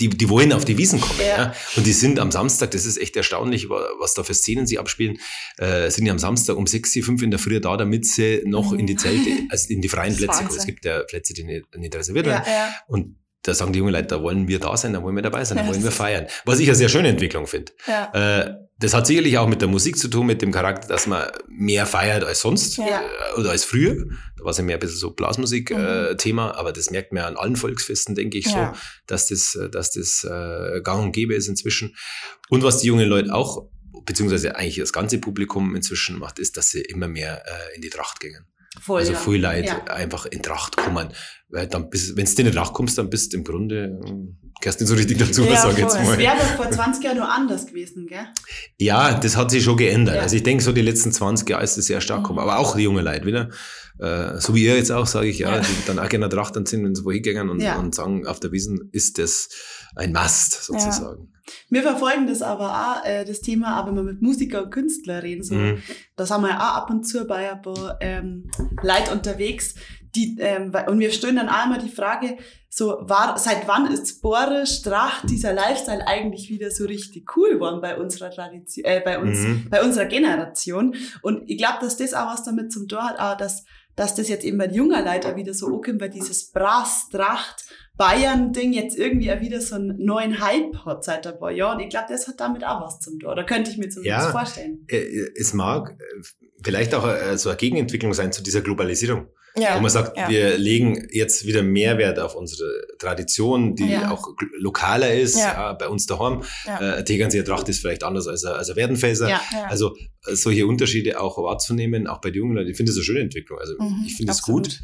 die, 0.00 0.08
die 0.08 0.28
wollen 0.28 0.52
auf 0.52 0.64
die 0.64 0.78
Wiesen 0.78 1.00
kommen. 1.00 1.20
Ja. 1.20 1.26
Ja. 1.38 1.54
Und 1.76 1.86
die 1.86 1.92
sind 1.92 2.18
am 2.18 2.30
Samstag, 2.30 2.70
das 2.72 2.84
ist 2.86 2.96
echt 2.98 3.16
erstaunlich, 3.16 3.68
wa- 3.68 3.86
was 3.98 4.14
da 4.14 4.22
für 4.22 4.34
Szenen 4.34 4.66
sie 4.66 4.78
abspielen, 4.78 5.18
äh, 5.58 5.90
sind 5.90 6.04
die 6.04 6.10
am 6.10 6.18
Samstag 6.18 6.56
um 6.56 6.66
sechs, 6.66 6.92
fünf 6.92 7.22
in 7.22 7.30
der 7.30 7.38
Früh 7.40 7.60
da, 7.60 7.76
damit 7.76 8.06
sie 8.06 8.42
noch 8.46 8.72
Mhm. 8.72 8.78
in 8.80 8.86
die 8.86 8.96
Zelte, 8.96 9.30
also 9.50 9.68
in 9.72 9.80
die 9.80 9.88
freien 9.88 10.16
Plätze 10.16 10.44
kommen. 10.44 10.56
Es 10.58 10.66
gibt 10.66 10.84
ja 10.84 11.02
Plätze, 11.02 11.34
die 11.34 11.44
nicht, 11.44 11.64
nicht 11.76 11.94
reserviert 11.94 12.26
werden. 12.26 12.42
Ja. 12.46 12.52
Ja. 12.52 12.74
Und 12.86 13.16
da 13.42 13.54
sagen 13.54 13.72
die 13.72 13.78
jungen 13.78 13.92
Leute, 13.92 14.08
da 14.08 14.22
wollen 14.22 14.48
wir 14.48 14.58
da 14.58 14.76
sein, 14.76 14.92
da 14.92 15.02
wollen 15.02 15.14
wir 15.14 15.22
dabei 15.22 15.44
sein, 15.44 15.58
da 15.58 15.66
wollen 15.68 15.82
wir 15.84 15.92
feiern. 15.92 16.26
Was 16.44 16.58
ich 16.58 16.66
eine 16.68 16.74
sehr 16.76 16.88
schöne 16.88 17.08
Entwicklung 17.08 17.46
finde. 17.46 17.72
Ja. 17.86 18.40
Äh, 18.40 18.54
das 18.78 18.92
hat 18.94 19.06
sicherlich 19.06 19.38
auch 19.38 19.48
mit 19.48 19.60
der 19.62 19.68
Musik 19.68 19.96
zu 19.96 20.08
tun, 20.08 20.26
mit 20.26 20.42
dem 20.42 20.52
Charakter, 20.52 20.86
dass 20.88 21.06
man 21.06 21.26
mehr 21.48 21.86
feiert 21.86 22.24
als 22.24 22.40
sonst 22.42 22.76
Ja. 22.76 23.02
äh, 23.02 23.38
oder 23.40 23.50
als 23.50 23.64
früher. 23.64 23.94
Da 24.36 24.44
war 24.44 24.50
es 24.50 24.58
ja 24.58 24.64
mehr 24.64 24.76
ein 24.76 24.80
bisschen 24.80 24.98
so 24.98 25.10
Mhm. 25.10 25.14
Blasmusik-Thema, 25.16 26.54
aber 26.56 26.72
das 26.72 26.90
merkt 26.90 27.12
man 27.12 27.22
ja 27.22 27.28
an 27.28 27.36
allen 27.36 27.56
Volksfesten, 27.56 28.14
denke 28.14 28.38
ich 28.38 28.46
Ja. 28.46 28.74
so, 28.74 28.80
dass 29.06 29.28
das, 29.28 29.54
äh, 29.54 29.70
dass 29.70 29.92
das 29.92 30.24
äh, 30.24 30.80
gang 30.82 31.04
und 31.04 31.12
gäbe 31.12 31.34
ist 31.34 31.48
inzwischen. 31.48 31.96
Und 32.48 32.62
was 32.62 32.78
die 32.80 32.88
jungen 32.88 33.08
Leute 33.08 33.32
auch, 33.34 33.68
beziehungsweise 34.04 34.56
eigentlich 34.56 34.76
das 34.76 34.92
ganze 34.92 35.18
Publikum 35.18 35.74
inzwischen 35.74 36.18
macht, 36.18 36.38
ist, 36.38 36.56
dass 36.56 36.70
sie 36.70 36.82
immer 36.82 37.08
mehr 37.08 37.44
äh, 37.46 37.74
in 37.76 37.82
die 37.82 37.90
Tracht 37.90 38.20
gehen. 38.20 38.46
Voll. 38.80 39.00
also 39.00 39.12
ja. 39.12 39.18
viel 39.18 39.40
Leute 39.42 39.66
Ja. 39.68 39.84
einfach 39.94 40.26
in 40.26 40.42
Tracht 40.42 40.76
kommen. 40.76 41.08
Weil 41.48 41.68
dann 41.68 41.88
bist, 41.90 42.16
wenn 42.16 42.24
du 42.24 42.42
in 42.42 42.52
Tracht 42.52 42.72
kommst, 42.72 42.98
dann 42.98 43.08
bist 43.08 43.32
du 43.32 43.36
im 43.38 43.44
Grunde, 43.44 43.98
gehörst 44.60 44.80
nicht 44.80 44.88
so 44.88 44.94
richtig 44.96 45.18
dazu, 45.18 45.44
Ja, 45.44 45.56
sag 45.62 45.72
ich 45.72 45.78
jetzt 45.78 45.92
voll. 45.96 46.00
Das 46.00 46.08
mal. 46.10 46.18
wäre 46.18 46.36
doch 46.36 46.56
vor 46.56 46.70
20 46.70 47.04
Jahren 47.04 47.16
nur 47.18 47.30
anders 47.30 47.66
gewesen, 47.66 48.06
gell? 48.08 48.26
Ja, 48.78 49.14
das 49.14 49.36
hat 49.36 49.50
sich 49.52 49.62
schon 49.62 49.76
geändert. 49.76 50.16
Ja. 50.16 50.22
Also 50.22 50.34
ich 50.36 50.42
denke, 50.42 50.64
so 50.64 50.72
die 50.72 50.82
letzten 50.82 51.12
20 51.12 51.48
Jahre 51.48 51.62
ist 51.62 51.76
das 51.78 51.86
sehr 51.86 52.00
stark 52.00 52.22
gekommen. 52.22 52.38
Mhm. 52.38 52.48
Aber 52.50 52.58
auch 52.58 52.74
die 52.76 52.82
junge 52.82 53.02
Leute 53.02 53.26
wieder. 53.26 53.50
Äh, 53.98 54.38
so 54.40 54.54
wie 54.54 54.64
ihr 54.64 54.76
jetzt 54.76 54.92
auch, 54.92 55.06
sage 55.06 55.28
ich, 55.28 55.38
ja, 55.38 55.56
Ja. 55.56 55.60
die 55.60 55.86
dann 55.86 55.98
auch 55.98 56.08
gerne 56.08 56.28
Tracht 56.28 56.54
dann 56.56 56.66
sind, 56.66 56.84
wenn 56.84 56.94
sie 56.94 57.04
wohin 57.04 57.22
gehen 57.22 57.48
und, 57.50 57.60
Ja. 57.60 57.76
und 57.78 57.94
sagen, 57.94 58.26
auf 58.26 58.40
der 58.40 58.52
Wiesen 58.52 58.88
ist 58.92 59.18
das 59.18 59.48
ein 59.94 60.12
Mast 60.12 60.64
sozusagen. 60.64 61.32
Wir 61.70 61.82
verfolgen 61.82 62.26
das 62.26 62.42
aber 62.42 62.70
auch, 63.02 63.06
äh, 63.06 63.24
das 63.24 63.40
Thema, 63.40 63.80
auch 63.80 63.86
wenn 63.86 63.94
wir 63.94 64.02
mit 64.02 64.20
Musiker 64.20 64.64
und 64.64 64.70
Künstler 64.70 65.22
reden. 65.22 65.42
So. 65.44 65.54
Mhm. 65.54 65.82
Da 66.16 66.26
sind 66.26 66.40
wir 66.42 66.48
ja 66.48 66.56
auch 66.58 66.76
ab 66.76 66.90
und 66.90 67.04
zu 67.06 67.24
bei 67.26 67.50
ein 67.52 67.62
paar 67.62 67.96
ähm, 68.00 68.50
Leute 68.82 69.12
unterwegs. 69.12 69.74
Die, 70.16 70.36
ähm, 70.40 70.72
und 70.88 70.98
wir 70.98 71.12
stellen 71.12 71.36
dann 71.36 71.48
auch 71.48 71.66
immer 71.66 71.78
die 71.78 71.90
Frage, 71.90 72.36
so, 72.68 72.96
war, 73.02 73.38
seit 73.38 73.68
wann 73.68 73.86
ist 73.92 74.20
Borisch, 74.22 74.82
Tracht, 74.82 75.28
dieser 75.30 75.52
Lifestyle 75.52 76.06
eigentlich 76.06 76.48
wieder 76.50 76.70
so 76.70 76.84
richtig 76.86 77.36
cool 77.36 77.50
geworden 77.54 77.80
bei 77.80 77.96
unserer 77.98 78.30
Tradition, 78.30 78.84
äh, 78.84 79.00
bei 79.04 79.18
uns, 79.18 79.38
Mhm. 79.40 79.66
bei 79.70 79.82
unserer 79.84 80.06
Generation? 80.06 80.94
Und 81.22 81.48
ich 81.48 81.58
glaube, 81.58 81.78
dass 81.80 81.96
das 81.96 82.12
auch 82.12 82.26
was 82.32 82.44
damit 82.44 82.72
zum 82.72 82.88
Tor 82.88 83.02
hat, 83.04 83.18
auch 83.20 83.36
dass, 83.36 83.64
dass 83.96 84.14
das 84.14 84.28
jetzt 84.28 84.44
eben 84.44 84.58
bei 84.58 84.66
Leuten 84.66 85.26
auch 85.26 85.36
wieder 85.36 85.54
so 85.54 85.66
ankommt, 85.66 86.00
weil 86.00 86.10
dieses 86.10 86.52
Brass, 86.52 87.08
Tracht, 87.10 87.64
Bayern-Ding 87.96 88.72
jetzt 88.74 88.96
irgendwie 88.98 89.32
auch 89.32 89.40
wieder 89.40 89.60
so 89.60 89.76
einen 89.76 89.96
neuen 90.04 90.40
Hype 90.40 90.84
hat 90.84 91.02
seit 91.02 91.26
ein 91.26 91.38
paar 91.38 91.50
Jahren. 91.50 91.80
Ich 91.80 91.88
glaube, 91.88 92.06
das 92.10 92.28
hat 92.28 92.38
damit 92.38 92.62
auch 92.64 92.82
was 92.82 93.00
zum 93.00 93.18
Tor. 93.18 93.34
Da 93.34 93.42
könnte 93.42 93.70
ich 93.70 93.78
mir 93.78 93.88
zumindest 93.88 94.26
Ja. 94.26 94.30
vorstellen. 94.30 94.84
Äh, 94.88 95.30
Es 95.34 95.54
mag 95.54 95.96
äh, 95.98 96.22
vielleicht 96.62 96.94
auch 96.94 97.06
äh, 97.08 97.38
so 97.38 97.48
eine 97.48 97.56
Gegenentwicklung 97.56 98.12
sein 98.12 98.32
zu 98.32 98.42
dieser 98.42 98.60
Globalisierung. 98.60 99.28
Ja. 99.58 99.76
Wo 99.76 99.80
man 99.80 99.90
sagt, 99.90 100.16
ja. 100.16 100.28
wir 100.28 100.58
legen 100.58 101.08
jetzt 101.10 101.46
wieder 101.46 101.62
Mehrwert 101.62 102.18
auf 102.18 102.34
unsere 102.34 102.68
Tradition, 102.98 103.74
die 103.74 103.88
Ja. 103.90 104.10
auch 104.10 104.28
lokaler 104.58 105.14
ist, 105.14 105.36
Ja. 105.38 105.72
bei 105.72 105.88
uns 105.88 106.06
daheim. 106.06 106.42
Ja. 106.66 106.98
Äh, 106.98 107.04
Tegernseer 107.04 107.44
Tracht 107.44 107.68
ist 107.68 107.80
vielleicht 107.80 108.04
anders 108.04 108.26
als, 108.28 108.44
als 108.44 108.70
ein 108.70 108.76
Werdenfelser. 108.76 109.40
Also 109.68 109.96
äh, 110.26 110.34
solche 110.34 110.66
Unterschiede 110.66 111.20
auch 111.20 111.38
wahrzunehmen, 111.38 112.06
auch 112.06 112.20
bei 112.20 112.30
den 112.30 112.38
jungen 112.42 112.56
Leuten, 112.56 112.70
ich 112.70 112.76
finde 112.76 112.90
das 112.90 112.96
eine 112.98 113.04
schöne 113.04 113.20
Entwicklung. 113.20 113.58
Also 113.58 113.74
Mhm, 113.78 114.04
ich 114.06 114.16
finde 114.16 114.32
es 114.32 114.42
gut. 114.42 114.80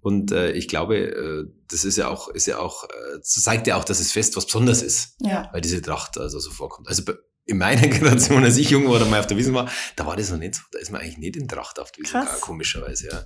Und 0.00 0.32
äh, 0.32 0.50
ich 0.52 0.66
glaube, 0.66 0.96
äh, 0.98 1.44
das 1.70 1.84
ist 1.84 1.96
ja 1.96 2.08
auch, 2.08 2.28
ist 2.28 2.46
ja 2.46 2.58
auch, 2.58 2.84
äh, 2.84 3.20
zeigt 3.22 3.66
ja 3.68 3.76
auch, 3.76 3.84
dass 3.84 4.00
es 4.00 4.10
Fest 4.12 4.36
was 4.36 4.46
Besonderes 4.46 4.82
ist, 4.82 5.14
Ja. 5.20 5.48
weil 5.52 5.60
diese 5.60 5.80
Tracht 5.80 6.18
also 6.18 6.38
so 6.40 6.50
vorkommt. 6.50 6.88
Also 6.88 7.02
in 7.44 7.58
meiner 7.58 7.82
Generation, 7.88 8.42
als 8.44 8.56
ich 8.56 8.70
jung 8.70 8.84
war 8.86 8.96
oder 8.96 9.04
mal 9.06 9.20
auf 9.20 9.26
der 9.28 9.36
Wiesen 9.36 9.54
war, 9.54 9.70
da 9.96 10.06
war 10.06 10.16
das 10.16 10.30
noch 10.30 10.38
nicht 10.38 10.56
so. 10.56 10.62
Da 10.72 10.78
ist 10.80 10.90
man 10.90 11.00
eigentlich 11.00 11.18
nicht 11.18 11.36
in 11.36 11.46
Tracht 11.48 11.78
auf 11.78 11.92
der 11.92 12.02
Wiesen, 12.04 12.20
komischerweise, 12.40 13.08
ja. 13.08 13.24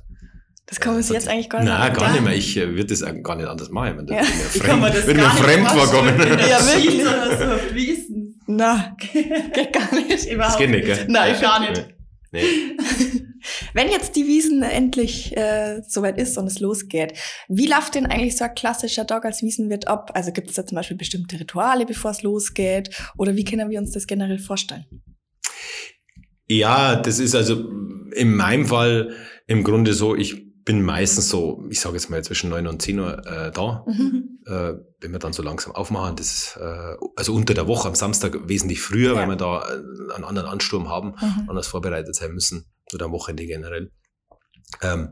Das 0.66 0.80
kann 0.80 0.94
man 0.94 1.02
sich 1.02 1.12
jetzt 1.14 1.28
eigentlich 1.28 1.48
gar 1.48 1.60
nicht 1.60 1.68
Nein, 1.68 1.92
gar 1.92 2.12
nicht 2.12 2.22
mehr. 2.24 2.34
Ich 2.34 2.56
äh, 2.56 2.68
würde 2.70 2.86
das 2.86 3.02
auch 3.02 3.14
gar 3.22 3.36
nicht 3.36 3.46
anders 3.46 3.70
machen. 3.70 3.98
Wenn 3.98 4.06
Ja. 4.08 4.22
mir 4.22 4.28
Ich 4.52 4.60
kann 4.60 4.80
mir 4.80 4.86
fremd, 4.86 4.96
das 4.98 5.06
wenn 5.06 5.16
mir 5.16 5.22
gar 5.22 5.34
nicht 5.34 5.44
fremd 5.44 5.68
vorkommen. 5.68 6.18
Ja, 6.18 6.66
wirklich. 6.66 7.00
Oder 7.02 7.38
so. 7.38 8.16
Na, 8.48 8.96
geht 9.00 9.72
gar 9.72 9.94
nicht. 9.94 10.26
Überhaupt 10.26 10.52
Das 10.54 10.58
geht 10.58 10.70
nicht, 10.70 10.86
gell? 10.86 11.06
Nein, 11.08 11.40
gar 11.40 11.60
nicht. 11.60 11.88
Nee. 12.32 12.42
Wenn 13.74 13.88
jetzt 13.90 14.16
die 14.16 14.26
Wiesen 14.26 14.62
endlich 14.64 15.36
äh, 15.36 15.80
soweit 15.86 16.18
ist 16.18 16.36
und 16.36 16.46
es 16.46 16.58
losgeht, 16.58 17.12
wie 17.48 17.66
läuft 17.68 17.94
denn 17.94 18.06
eigentlich 18.06 18.36
so 18.36 18.44
ein 18.44 18.54
klassischer 18.54 19.06
Tag 19.06 19.24
als 19.24 19.42
Wiesenwirt 19.42 19.86
ab? 19.86 20.10
Also 20.14 20.32
gibt 20.32 20.48
es 20.50 20.56
da 20.56 20.66
zum 20.66 20.74
Beispiel 20.74 20.96
bestimmte 20.96 21.38
Rituale, 21.38 21.86
bevor 21.86 22.10
es 22.10 22.22
losgeht? 22.22 22.90
Oder 23.16 23.36
wie 23.36 23.44
können 23.44 23.70
wir 23.70 23.78
uns 23.78 23.92
das 23.92 24.08
generell 24.08 24.38
vorstellen? 24.38 24.84
Ja, 26.48 26.96
das 26.96 27.18
ist 27.20 27.34
also 27.36 27.68
in 28.14 28.34
meinem 28.34 28.66
Fall 28.66 29.14
im 29.46 29.62
Grunde 29.62 29.94
so, 29.94 30.16
ich 30.16 30.45
bin 30.66 30.82
meistens 30.82 31.30
so, 31.30 31.64
ich 31.70 31.80
sage 31.80 31.94
jetzt 31.94 32.10
mal 32.10 32.22
zwischen 32.22 32.50
9 32.50 32.66
und 32.66 32.82
10 32.82 32.98
Uhr 32.98 33.26
äh, 33.26 33.50
da. 33.52 33.84
Mhm. 33.86 34.40
äh, 34.46 34.74
wenn 35.00 35.12
wir 35.12 35.18
dann 35.18 35.32
so 35.32 35.42
langsam 35.42 35.72
aufmachen, 35.74 36.16
das 36.16 36.26
ist, 36.26 36.56
äh, 36.60 36.96
also 37.16 37.32
unter 37.34 37.54
der 37.54 37.66
Woche 37.66 37.88
am 37.88 37.94
Samstag 37.94 38.48
wesentlich 38.48 38.82
früher, 38.82 39.14
Ja. 39.14 39.16
weil 39.20 39.28
wir 39.28 39.36
da 39.36 39.62
äh, 39.62 40.14
einen 40.14 40.24
anderen 40.24 40.48
Ansturm 40.48 40.88
haben, 40.90 41.14
Mhm. 41.20 41.48
anders 41.48 41.68
vorbereitet 41.68 42.14
sein 42.14 42.32
müssen, 42.32 42.66
oder 42.92 43.06
am 43.06 43.12
Wochenende 43.12 43.46
generell. 43.46 43.90
Ähm, 44.82 45.10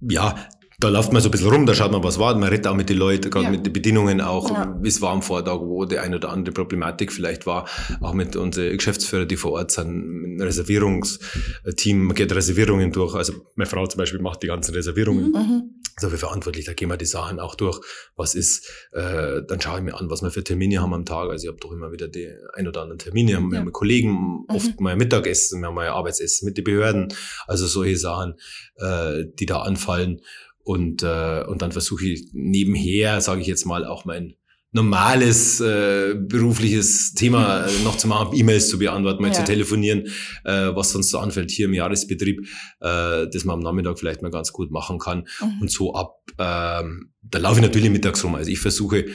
ja, 0.00 0.36
da 0.82 0.88
läuft 0.88 1.12
man 1.12 1.22
so 1.22 1.28
ein 1.28 1.30
bisschen 1.30 1.48
rum, 1.48 1.64
da 1.66 1.74
schaut 1.74 1.92
man, 1.92 2.02
was 2.02 2.18
war, 2.18 2.34
man 2.34 2.48
redet 2.48 2.66
auch 2.66 2.74
mit 2.74 2.88
den 2.90 2.96
Leuten, 2.98 3.30
gerade 3.30 3.44
Ja. 3.46 3.50
mit 3.50 3.64
den 3.64 3.72
Bedingungen 3.72 4.20
auch, 4.20 4.50
Ja. 4.50 4.76
wie 4.82 4.88
es 4.88 5.00
war 5.00 5.12
am 5.12 5.22
Vortag, 5.22 5.60
wo 5.60 5.84
die 5.84 5.98
eine 5.98 6.16
oder 6.16 6.30
andere 6.30 6.52
Problematik 6.52 7.12
vielleicht 7.12 7.46
war, 7.46 7.68
auch 8.00 8.14
mit 8.14 8.34
unseren 8.36 8.76
Geschäftsführern, 8.76 9.28
die 9.28 9.36
vor 9.36 9.52
Ort 9.52 9.70
sind, 9.70 9.92
mit 10.36 10.40
Reservierungsteam, 10.42 12.04
man 12.04 12.14
geht 12.16 12.32
Reservierungen 12.34 12.92
durch, 12.92 13.14
also 13.14 13.32
meine 13.54 13.68
Frau 13.68 13.86
zum 13.86 13.98
Beispiel 13.98 14.20
macht 14.20 14.42
die 14.42 14.48
ganzen 14.48 14.74
Reservierungen, 14.74 15.30
Mhm. 15.32 15.62
so 15.98 16.12
wie 16.12 16.16
verantwortlich, 16.16 16.64
da 16.64 16.72
gehen 16.72 16.88
wir 16.88 16.96
die 16.96 17.04
Sachen 17.06 17.38
auch 17.40 17.54
durch. 17.54 17.80
Was 18.16 18.34
ist, 18.34 18.66
äh, 18.92 19.42
dann 19.46 19.60
schaue 19.60 19.78
ich 19.78 19.84
mir 19.84 19.94
an, 19.98 20.10
was 20.10 20.22
wir 20.22 20.30
für 20.30 20.42
Termine 20.44 20.80
haben 20.80 20.94
am 20.94 21.04
Tag. 21.04 21.30
Also 21.30 21.44
ich 21.44 21.48
habe 21.48 21.58
doch 21.60 21.72
immer 21.72 21.92
wieder 21.92 22.08
die 22.08 22.28
ein 22.54 22.66
oder 22.66 22.82
anderen 22.82 22.98
Termine. 22.98 23.32
Wir 23.32 23.38
Ja. 23.52 23.58
haben 23.58 23.64
mit 23.64 23.72
Kollegen, 23.74 24.44
oft 24.48 24.80
mal 24.80 24.96
Mittagessen, 24.96 25.60
wir 25.60 25.68
haben 25.68 25.74
mal 25.74 25.88
Arbeitsessen 25.88 26.46
mit 26.46 26.56
den 26.56 26.64
Behörden. 26.64 27.12
Also 27.46 27.66
solche 27.66 27.96
Sachen, 27.96 28.34
äh, 28.76 29.24
die 29.38 29.46
da 29.46 29.60
anfallen. 29.62 30.20
Und, 30.64 31.02
äh, 31.02 31.44
und 31.46 31.60
dann 31.62 31.72
versuche 31.72 32.06
ich 32.06 32.28
nebenher, 32.32 33.20
sage 33.20 33.40
ich 33.40 33.46
jetzt 33.46 33.64
mal, 33.66 33.84
auch 33.84 34.04
mein 34.04 34.34
normales 34.74 35.60
äh, 35.60 36.14
berufliches 36.18 37.12
Thema 37.14 37.66
äh, 37.66 37.70
noch 37.84 37.96
zu 37.98 38.08
machen, 38.08 38.34
E-Mails 38.34 38.68
zu 38.68 38.78
beantworten, 38.78 39.20
mal 39.22 39.28
Ja. 39.28 39.34
zu 39.34 39.44
telefonieren, 39.44 40.06
äh, 40.44 40.70
was 40.74 40.92
sonst 40.92 41.10
so 41.10 41.18
anfällt 41.18 41.50
hier 41.50 41.66
im 41.66 41.74
Jahresbetrieb, 41.74 42.40
äh, 42.80 43.26
das 43.30 43.44
man 43.44 43.56
am 43.56 43.60
Nachmittag 43.60 43.98
vielleicht 43.98 44.22
mal 44.22 44.30
ganz 44.30 44.50
gut 44.52 44.70
machen 44.70 44.98
kann. 44.98 45.26
Mhm. 45.40 45.60
Und 45.60 45.70
so 45.70 45.94
ab, 45.94 46.20
ähm, 46.38 47.12
da 47.22 47.38
laufe 47.38 47.56
ich 47.60 47.62
natürlich 47.66 47.90
mittags 47.90 48.24
rum. 48.24 48.34
Also 48.34 48.50
ich 48.50 48.60
versuche, 48.60 49.06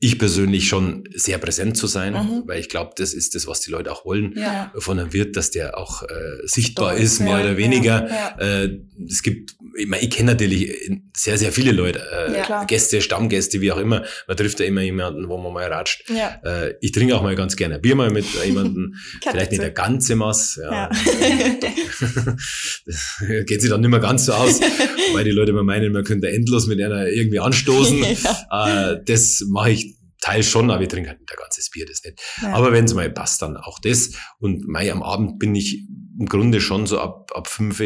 ich 0.00 0.16
persönlich 0.18 0.68
schon 0.68 1.02
sehr 1.12 1.38
präsent 1.38 1.76
zu 1.76 1.88
sein, 1.88 2.12
Mhm. 2.12 2.42
weil 2.46 2.60
ich 2.60 2.68
glaube, 2.68 2.92
das 2.96 3.14
ist 3.14 3.34
das, 3.34 3.48
was 3.48 3.60
die 3.62 3.70
Leute 3.72 3.90
auch 3.90 4.04
wollen 4.04 4.32
Ja. 4.36 4.72
von 4.78 4.96
einem 4.98 5.12
Wirt, 5.12 5.36
dass 5.36 5.50
der 5.50 5.76
auch 5.76 6.02
äh, 6.04 6.06
sichtbar 6.44 6.92
Da 6.92 6.96
ist, 6.98 7.18
mehr 7.20 7.30
voll, 7.32 7.40
oder 7.40 7.56
weniger. 7.56 8.08
Ja, 8.08 8.36
Äh, 8.38 8.78
es 9.08 9.24
gibt, 9.24 9.56
ich, 9.78 9.86
mein, 9.86 10.02
ich 10.02 10.10
kenne 10.10 10.32
natürlich 10.32 10.90
sehr, 11.16 11.38
sehr 11.38 11.52
viele 11.52 11.72
Leute, 11.72 12.02
äh, 12.12 12.38
Ja. 12.38 12.64
Gäste, 12.64 13.00
Stammgäste, 13.00 13.60
wie 13.60 13.72
auch 13.72 13.78
immer. 13.78 14.04
Man 14.26 14.36
trifft 14.36 14.60
ja 14.60 14.66
immer 14.66 14.82
jemanden, 14.82 15.28
wo 15.28 15.38
man 15.38 15.52
mal 15.52 15.72
ratscht. 15.72 16.04
ja. 16.10 16.40
Äh, 16.44 16.74
ich 16.80 16.92
trinke 16.92 17.16
auch 17.16 17.22
mal 17.22 17.34
ganz 17.34 17.56
gerne 17.56 17.76
ein 17.76 17.80
Bier 17.80 17.94
mal 17.94 18.10
mit 18.10 18.26
jemandem, 18.44 18.94
Gehört 19.20 19.22
vielleicht 19.34 19.50
nicht 19.52 19.62
der 19.62 19.70
ganze 19.70 20.16
Mass. 20.16 20.58
Ja. 20.62 20.72
Ja. 20.72 20.90
geht 23.46 23.60
sich 23.60 23.70
dann 23.70 23.80
nicht 23.80 23.90
mehr 23.90 24.00
ganz 24.00 24.26
so 24.26 24.32
aus, 24.32 24.60
weil 25.12 25.24
die 25.24 25.30
Leute 25.30 25.50
immer 25.50 25.64
meinen, 25.64 25.92
man 25.92 26.04
könnte 26.04 26.28
endlos 26.28 26.66
mit 26.66 26.80
einer 26.80 27.08
irgendwie 27.08 27.40
anstoßen. 27.40 28.02
Äh, 28.02 28.96
das 29.04 29.44
mache 29.48 29.72
ich 29.72 29.97
teils 30.20 30.46
schon, 30.46 30.70
aber 30.70 30.82
ich 30.82 30.88
trinke 30.88 31.08
halt 31.10 31.20
nicht 31.20 31.30
ein 31.30 31.36
ganzes 31.38 31.70
Bier, 31.70 31.86
das 31.86 32.02
nicht. 32.04 32.20
Ja. 32.42 32.52
Aber 32.54 32.72
wenn 32.72 32.84
es 32.84 32.94
mal 32.94 33.08
passt, 33.10 33.40
dann 33.42 33.56
auch 33.56 33.78
das. 33.78 34.10
Und 34.38 34.66
Mai 34.68 34.90
am 34.90 35.02
Abend 35.02 35.38
bin 35.38 35.54
ich 35.54 35.86
im 36.18 36.26
Grunde 36.26 36.60
schon 36.60 36.86
so 36.86 36.98
ab, 36.98 37.30
ab 37.34 37.46
fünf 37.46 37.80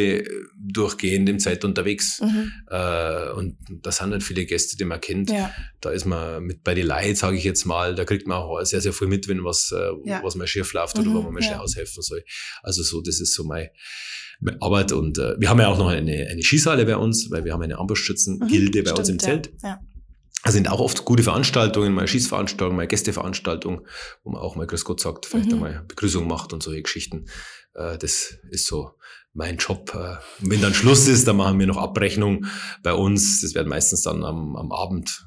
durchgehend 0.56 1.28
im 1.28 1.38
Zeit 1.38 1.64
unterwegs. 1.64 2.20
Mhm. 2.20 2.50
Äh, 2.68 3.30
und 3.32 3.56
da 3.82 3.92
sind 3.92 4.12
halt 4.12 4.22
viele 4.22 4.46
Gäste, 4.46 4.76
die 4.76 4.84
man 4.84 5.00
kennt. 5.00 5.30
ja. 5.30 5.52
Da 5.80 5.90
ist 5.90 6.06
man 6.06 6.42
mit 6.44 6.62
bei 6.62 6.74
den 6.74 6.86
Leid, 6.86 7.16
sage 7.18 7.36
ich 7.36 7.44
jetzt 7.44 7.64
mal. 7.66 7.94
Da 7.94 8.04
kriegt 8.04 8.26
man 8.26 8.38
auch 8.38 8.62
sehr, 8.64 8.80
sehr 8.80 8.92
viel 8.92 9.08
mit, 9.08 9.28
wenn 9.28 9.44
was, 9.44 9.72
äh, 9.72 9.90
Ja. 10.08 10.22
was 10.22 10.34
mal 10.34 10.46
schief 10.46 10.72
läuft 10.72 10.98
oder 10.98 11.10
Mhm, 11.10 11.14
wo 11.14 11.22
man 11.22 11.34
mal 11.34 11.42
schnell 11.42 11.58
aushelfen 11.58 12.02
soll. 12.02 12.24
Also 12.62 12.82
so, 12.82 13.02
das 13.02 13.20
ist 13.20 13.34
so 13.34 13.44
meine, 13.44 13.70
meine 14.40 14.56
Arbeit. 14.62 14.92
Und 14.92 15.18
äh, 15.18 15.34
wir 15.38 15.50
haben 15.50 15.60
ja 15.60 15.68
auch 15.68 15.78
noch 15.78 15.88
eine, 15.88 16.28
eine 16.30 16.42
Skisaale 16.42 16.86
bei 16.86 16.96
uns, 16.96 17.30
weil 17.30 17.44
wir 17.44 17.52
haben 17.52 17.62
eine 17.62 17.78
Ambusschützen-Gilde 17.78 18.82
bei 18.84 18.92
uns 18.92 19.08
im 19.08 19.16
Mhm. 19.16 19.20
Stimmt, 19.20 19.44
Zelt. 19.46 19.52
Ja. 19.62 19.80
Also 20.44 20.56
sind 20.56 20.68
auch 20.70 20.80
oft 20.80 21.04
gute 21.04 21.22
Veranstaltungen, 21.22 21.94
mal 21.94 22.06
Schießveranstaltungen, 22.08 22.76
mal 22.76 22.86
Gästeveranstaltungen, 22.88 23.86
wo 24.24 24.30
man 24.32 24.40
auch 24.42 24.56
mal 24.56 24.66
Grüß 24.66 24.84
Gott 24.84 25.00
sagt, 25.00 25.26
vielleicht 25.26 25.46
Mhm. 25.48 25.54
einmal 25.54 25.84
Begrüßung 25.86 26.26
macht 26.26 26.52
und 26.52 26.62
solche 26.62 26.82
Geschichten. 26.82 27.26
Äh, 27.74 27.96
Das 27.98 28.34
ist 28.50 28.66
so 28.66 28.92
mein 29.34 29.56
Job. 29.58 29.94
Äh, 29.94 30.16
Und 30.42 30.50
wenn 30.50 30.60
dann 30.60 30.74
Schluss 30.74 31.06
ist, 31.08 31.26
dann 31.28 31.36
machen 31.36 31.58
wir 31.60 31.66
noch 31.66 31.76
Abrechnung 31.76 32.44
bei 32.82 32.92
uns. 32.92 33.40
Das 33.40 33.54
wird 33.54 33.66
meistens 33.68 34.02
dann 34.02 34.24
am, 34.24 34.56
am 34.56 34.72
Abend, 34.72 35.26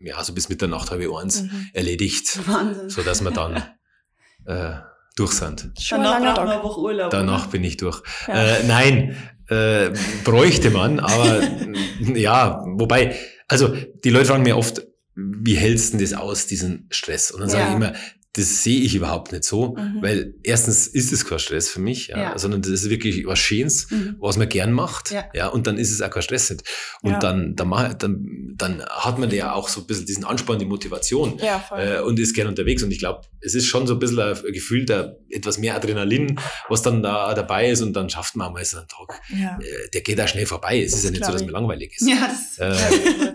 ja, 0.00 0.22
so 0.22 0.32
bis 0.34 0.48
Mitternacht, 0.50 0.90
halb 0.90 1.02
eins 1.16 1.42
Mhm. 1.42 1.68
erledigt, 1.72 2.46
Wahnsinn. 2.46 2.90
so 2.90 3.02
dass 3.02 3.22
wir 3.24 3.30
dann 3.30 3.62
äh, 4.46 4.74
durch 5.16 5.32
sind. 5.32 5.72
Schon 5.80 6.02
Danach 6.02 6.20
man 6.20 6.34
Tag. 6.34 6.48
eine 6.48 6.62
Woche 6.62 6.80
Urlaub. 6.80 7.10
Danach 7.10 7.46
bin 7.46 7.64
ich 7.64 7.76
durch. 7.78 8.02
Ja. 8.28 8.34
Äh, 8.34 8.64
nein, 8.66 9.16
äh, 9.48 9.90
bräuchte 10.24 10.70
man, 10.70 11.00
aber 11.00 11.40
ja, 12.00 12.62
wobei, 12.66 13.16
also 13.48 13.74
die 14.04 14.10
Leute 14.10 14.26
fragen 14.26 14.42
mir 14.42 14.56
oft, 14.56 14.82
wie 15.14 15.54
hältst 15.56 15.92
du 15.92 15.98
denn 15.98 16.06
das 16.06 16.14
aus, 16.18 16.46
diesen 16.46 16.88
Stress? 16.90 17.30
Und 17.30 17.40
dann 17.40 17.48
sage 17.50 17.62
Ja. 17.64 17.70
ich 17.70 17.76
immer, 17.76 17.92
das 18.36 18.62
sehe 18.64 18.80
ich 18.80 18.94
überhaupt 18.96 19.32
nicht 19.32 19.44
so, 19.44 19.76
Mhm. 19.76 20.02
weil 20.02 20.34
erstens 20.42 20.86
ist 20.88 21.12
es 21.12 21.24
kein 21.24 21.38
Stress 21.38 21.68
für 21.68 21.80
mich, 21.80 22.08
ja, 22.08 22.18
Ja. 22.18 22.38
sondern 22.38 22.62
das 22.62 22.70
ist 22.72 22.90
wirklich 22.90 23.24
was 23.26 23.38
Schönes, 23.38 23.88
Mhm. 23.90 24.16
was 24.18 24.36
man 24.36 24.48
gern 24.48 24.72
macht, 24.72 25.10
Ja. 25.12 25.24
ja, 25.34 25.46
und 25.48 25.66
dann 25.66 25.78
ist 25.78 25.90
es 25.92 26.02
auch 26.02 26.10
kein 26.10 26.22
Stress 26.22 26.50
nicht. 26.50 26.64
Und 27.02 27.12
Ja. 27.12 27.18
dann, 27.20 27.54
dann, 27.54 27.68
mach- 27.68 27.94
dann, 27.94 28.52
dann 28.56 28.82
hat 28.84 29.18
man 29.18 29.30
ja 29.30 29.52
auch 29.52 29.68
so 29.68 29.80
ein 29.82 29.86
bisschen 29.86 30.06
diesen 30.06 30.24
Ansporn, 30.24 30.58
die 30.58 30.64
Motivation 30.64 31.38
Ja, 31.38 31.64
äh, 31.76 32.00
und 32.00 32.18
ist 32.18 32.34
gern 32.34 32.48
unterwegs. 32.48 32.82
Und 32.82 32.90
ich 32.90 32.98
glaube, 32.98 33.22
es 33.40 33.54
ist 33.54 33.66
schon 33.66 33.86
so 33.86 33.94
ein 33.94 33.98
bisschen 34.00 34.18
ein 34.18 34.36
Gefühl 34.52 34.84
der 34.84 35.16
etwas 35.30 35.58
mehr 35.58 35.76
Adrenalin, 35.76 36.38
was 36.68 36.82
dann 36.82 37.02
da 37.02 37.34
dabei 37.34 37.70
ist 37.70 37.82
und 37.82 37.92
dann 37.94 38.10
schafft 38.10 38.36
man 38.36 38.52
mal 38.52 38.64
so 38.64 38.78
einen 38.78 38.88
Tag. 38.88 39.20
Äh, 39.30 39.88
der 39.92 40.00
geht 40.00 40.18
da 40.18 40.26
schnell 40.26 40.46
vorbei. 40.46 40.82
Es 40.82 40.92
ist 40.94 41.04
ja 41.04 41.10
nicht 41.10 41.24
so, 41.24 41.30
dass 41.32 41.44
mir 41.44 41.52
langweilig 41.52 41.94
ist. 41.98 42.08
Ja, 42.08 42.28
das 42.28 42.58
Äh, 42.58 42.74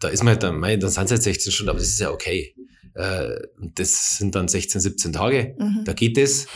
Da 0.00 0.06
ist 0.08 0.20
man 0.22 0.34
halt 0.34 0.42
dann, 0.44 0.58
mei, 0.60 0.76
dann 0.76 0.90
sind 0.90 1.06
es 1.06 1.10
halt 1.10 1.22
16 1.24 1.50
Stunden, 1.52 1.70
aber 1.70 1.80
das 1.80 1.88
ist 1.88 1.98
ja 1.98 2.12
okay. 2.12 2.54
Äh, 2.98 3.38
und 3.60 3.78
das 3.78 4.18
sind 4.18 4.34
dann 4.34 4.48
16, 4.48 4.80
17 4.80 5.12
Tage. 5.12 5.54
Mhm. 5.58 5.82
Da 5.84 5.92
geht 5.92 6.18
es. 6.18 6.48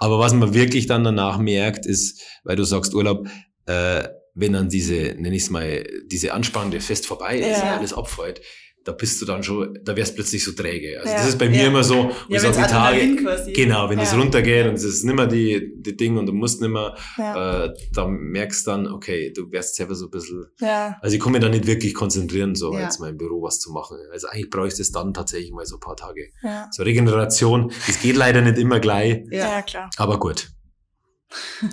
Aber 0.00 0.18
was 0.18 0.32
man 0.32 0.54
wirklich 0.54 0.86
dann 0.86 1.04
danach 1.04 1.38
merkt, 1.38 1.84
ist, 1.84 2.22
weil 2.42 2.56
du 2.56 2.64
sagst 2.64 2.94
Urlaub, 2.94 3.28
äh, 3.66 4.08
wenn 4.34 4.54
dann 4.54 4.68
diese, 4.70 4.94
nenne 5.18 5.36
ich 5.36 5.42
es 5.44 5.50
mal, 5.50 5.84
diese 6.10 6.32
anspannende 6.32 6.80
Fest 6.80 7.06
vorbei 7.06 7.38
ist, 7.38 7.58
Ja. 7.58 7.76
alles 7.76 7.92
abfällt, 7.92 8.40
da 8.84 8.92
bist 8.92 9.20
du 9.20 9.24
dann 9.26 9.42
schon, 9.42 9.78
da 9.82 9.96
wärst 9.96 10.14
plötzlich 10.14 10.44
so 10.44 10.52
träge. 10.52 10.98
Also 11.00 11.10
Ja. 11.10 11.16
das 11.18 11.28
ist 11.28 11.38
bei 11.38 11.48
mir 11.48 11.62
Ja. 11.62 11.66
immer 11.68 11.82
so, 11.82 12.10
wo 12.28 12.34
ja, 12.34 12.36
ich 12.36 12.40
sage, 12.42 12.56
die 12.56 12.62
Tage, 12.70 13.16
quasi. 13.16 13.52
genau, 13.52 13.88
wenn 13.88 13.98
es 13.98 14.12
Ja. 14.12 14.18
runtergeht 14.18 14.66
und 14.66 14.74
es 14.74 14.84
ist 14.84 15.04
nimmer 15.04 15.26
die, 15.26 15.72
die 15.76 15.96
Ding 15.96 16.18
und 16.18 16.26
du 16.26 16.32
musst 16.32 16.60
nimmer, 16.60 16.94
Ja. 17.16 17.64
äh, 17.64 17.74
da 17.92 18.06
merkst 18.06 18.66
dann, 18.66 18.86
okay, 18.86 19.32
du 19.34 19.50
wärst 19.50 19.76
selber 19.76 19.94
so 19.94 20.06
ein 20.06 20.10
bisschen, 20.10 20.44
ja. 20.60 20.96
also 21.00 21.16
ich 21.16 21.22
kann 21.22 21.32
mich 21.32 21.40
da 21.40 21.48
nicht 21.48 21.66
wirklich 21.66 21.94
konzentrieren, 21.94 22.54
so 22.54 22.74
Ja. 22.74 22.82
jetzt 22.82 23.00
mal 23.00 23.08
im 23.10 23.16
Büro 23.16 23.42
was 23.42 23.58
zu 23.58 23.72
machen. 23.72 23.96
Also 24.12 24.28
eigentlich 24.28 24.50
brauche 24.50 24.68
ich 24.68 24.74
das 24.76 24.90
dann 24.92 25.14
tatsächlich 25.14 25.50
mal 25.52 25.64
so 25.64 25.76
ein 25.76 25.80
paar 25.80 25.96
Tage. 25.96 26.28
Ja. 26.42 26.68
So 26.70 26.82
Regeneration, 26.82 27.72
das 27.86 28.00
geht 28.02 28.16
leider 28.16 28.42
nicht 28.42 28.58
immer 28.58 28.80
gleich, 28.80 29.22
Ja. 29.30 29.38
Ja. 29.48 29.62
klar. 29.62 29.90
aber 29.96 30.18
gut. 30.20 30.48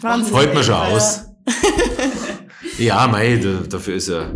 Wahnsinn. 0.02 0.32
Freut 0.34 0.54
man 0.54 0.64
schon 0.64 0.74
Ja. 0.76 0.88
aus. 0.88 1.22
Ja, 2.78 3.08
mei, 3.08 3.38
da, 3.38 3.62
dafür 3.68 3.96
ist 3.96 4.08
er, 4.08 4.34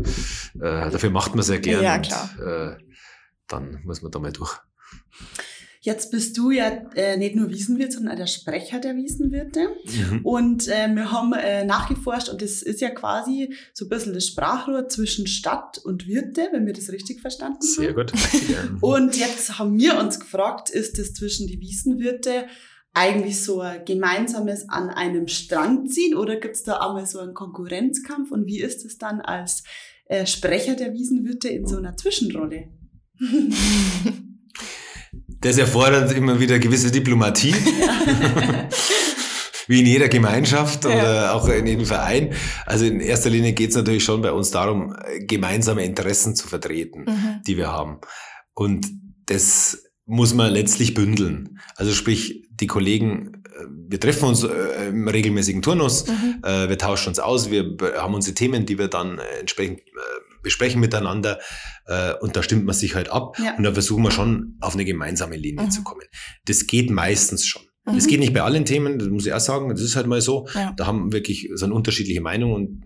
äh, 0.56 0.90
dafür 0.90 1.10
macht 1.10 1.32
man 1.32 1.40
es 1.40 1.50
ja 1.50 1.58
gern. 1.58 1.84
Ja, 1.84 1.96
und, 1.96 2.02
klar. 2.04 2.30
äh, 2.40 2.78
dann 3.48 3.82
muss 3.84 4.02
man 4.02 4.12
da 4.12 4.20
mal 4.20 4.32
durch. 4.32 4.58
Jetzt 5.86 6.10
bist 6.10 6.36
du 6.36 6.50
ja 6.50 6.70
äh, 6.96 7.16
nicht 7.16 7.36
nur 7.36 7.48
Wiesenwirt, 7.52 7.94
sondern 7.94 8.14
auch 8.14 8.18
der 8.18 8.26
Sprecher 8.26 8.80
der 8.80 8.96
Wiesenwirte. 8.96 9.68
Mhm. 9.86 10.22
Und 10.24 10.68
äh, 10.68 10.88
wir 10.88 11.12
haben 11.12 11.32
äh, 11.34 11.64
nachgeforscht 11.64 12.28
und 12.30 12.42
das 12.42 12.64
ist 12.64 12.82
ja 12.82 12.90
quasi 12.90 13.54
so 13.72 13.86
ein 13.86 13.90
bisschen 13.90 14.16
das 14.16 14.26
Sprachrohr 14.26 14.90
zwischen 14.90 15.28
Stadt 15.28 15.78
und 15.78 16.08
Wirte, 16.08 16.50
wenn 16.52 16.66
wir 16.66 16.74
das 16.74 16.90
richtig 16.90 17.22
verstanden 17.22 17.62
Sehr 17.62 17.90
haben. 17.90 17.96
gut. 17.98 18.12
Ja. 18.50 18.64
Und 18.82 19.16
jetzt 19.16 19.60
haben 19.60 19.78
wir 19.78 20.00
uns 20.00 20.20
gefragt, 20.20 20.72
ist 20.72 20.98
es 20.98 21.14
zwischen 21.14 21.46
die 21.46 21.60
Wiesenwirte 21.60 22.48
eigentlich 22.96 23.44
so 23.44 23.62
ein 23.62 23.86
gemeinsames 23.86 24.68
an 24.70 24.90
einem 24.90 25.28
Strang 25.28 25.86
ziehen 25.86 26.16
oder 26.16 26.38
gibt 26.38 26.56
es 26.56 26.64
da 26.64 26.78
einmal 26.78 27.06
so 27.06 27.20
einen 27.20 27.36
Konkurrenzkampf 27.36 28.32
und 28.32 28.48
wie 28.48 28.62
ist 28.62 28.86
es 28.86 28.98
dann 28.98 29.22
als 29.22 29.64
äh, 30.06 30.26
Sprecher 30.26 30.76
der 30.76 30.94
Wiesenwirte 30.94 31.50
in 31.50 31.66
so 31.66 31.78
einer 31.78 31.96
Zwischenrolle? 31.98 32.70
Das 35.42 35.58
erfordert 35.58 36.12
immer 36.14 36.40
wieder 36.40 36.60
gewisse 36.60 36.92
Diplomatie. 36.92 37.54
wie 39.68 39.80
in 39.80 39.86
jeder 39.88 40.10
Gemeinschaft 40.10 40.86
oder 40.86 41.34
auch 41.34 41.48
in 41.50 41.66
jedem 41.66 41.86
Verein. 41.86 42.34
Also 42.68 42.86
in 42.86 43.00
erster 43.00 43.32
Linie 43.32 43.54
geht 43.54 43.72
es 43.72 43.76
natürlich 43.76 44.04
schon 44.04 44.22
bei 44.22 44.32
uns 44.32 44.52
darum, 44.52 44.96
gemeinsame 45.22 45.84
Interessen 45.84 46.36
zu 46.36 46.48
vertreten, 46.48 47.06
Mhm. 47.08 47.42
die 47.48 47.58
wir 47.58 47.72
haben. 47.72 48.00
Und 48.54 48.86
das 49.26 49.84
muss 50.06 50.36
man 50.36 50.54
letztlich 50.54 50.94
bündeln. 50.94 51.60
Also 51.76 51.94
sprich, 51.94 52.48
die 52.52 52.68
Kollegen, 52.68 53.42
wir 53.88 54.00
treffen 54.00 54.26
uns 54.26 54.44
äh, 54.44 54.88
im 54.90 55.08
regelmäßigen 55.08 55.62
Turnus, 55.62 56.08
Mhm. 56.08 56.42
äh, 56.44 56.70
wir 56.70 56.78
tauschen 56.78 57.10
uns 57.10 57.20
aus, 57.20 57.50
wir 57.52 57.64
be- 57.78 57.94
haben 57.98 58.14
unsere 58.14 58.36
Themen, 58.36 58.66
die 58.66 58.78
wir 58.78 58.88
dann 58.88 59.20
äh, 59.20 59.40
entsprechend 59.40 59.80
äh, 59.80 59.84
besprechen 60.44 60.80
miteinander 60.82 61.40
äh, 61.88 62.14
und 62.22 62.36
da 62.36 62.44
stimmt 62.44 62.66
man 62.66 62.76
sich 62.76 62.96
halt 62.96 63.10
ab 63.10 63.38
Ja. 63.44 63.56
und 63.58 63.64
da 63.64 63.72
versuchen 63.74 64.04
wir 64.04 64.12
schon 64.12 64.58
auf 64.62 64.74
eine 64.74 64.86
gemeinsame 64.86 65.38
Linie 65.38 65.66
Mhm. 65.66 65.72
zu 65.72 65.84
kommen. 65.84 66.04
Das 66.46 66.68
geht 66.68 66.90
meistens 66.92 67.46
schon. 67.46 67.64
Mhm. 67.86 67.96
Das 67.96 68.08
geht 68.08 68.20
nicht 68.20 68.34
bei 68.34 68.42
allen 68.44 68.66
Themen, 68.66 69.00
das 69.00 69.08
muss 69.10 69.26
ich 69.26 69.34
auch 69.34 69.40
sagen, 69.40 69.70
das 69.70 69.82
ist 69.82 69.96
halt 69.96 70.08
mal 70.08 70.22
so. 70.22 70.48
Ja. 70.54 70.74
Da 70.78 70.86
haben 70.86 71.14
wirklich 71.14 71.50
so 71.56 71.66
eine 71.66 71.74
unterschiedliche 71.74 72.22
Meinung 72.22 72.54
und 72.54 72.84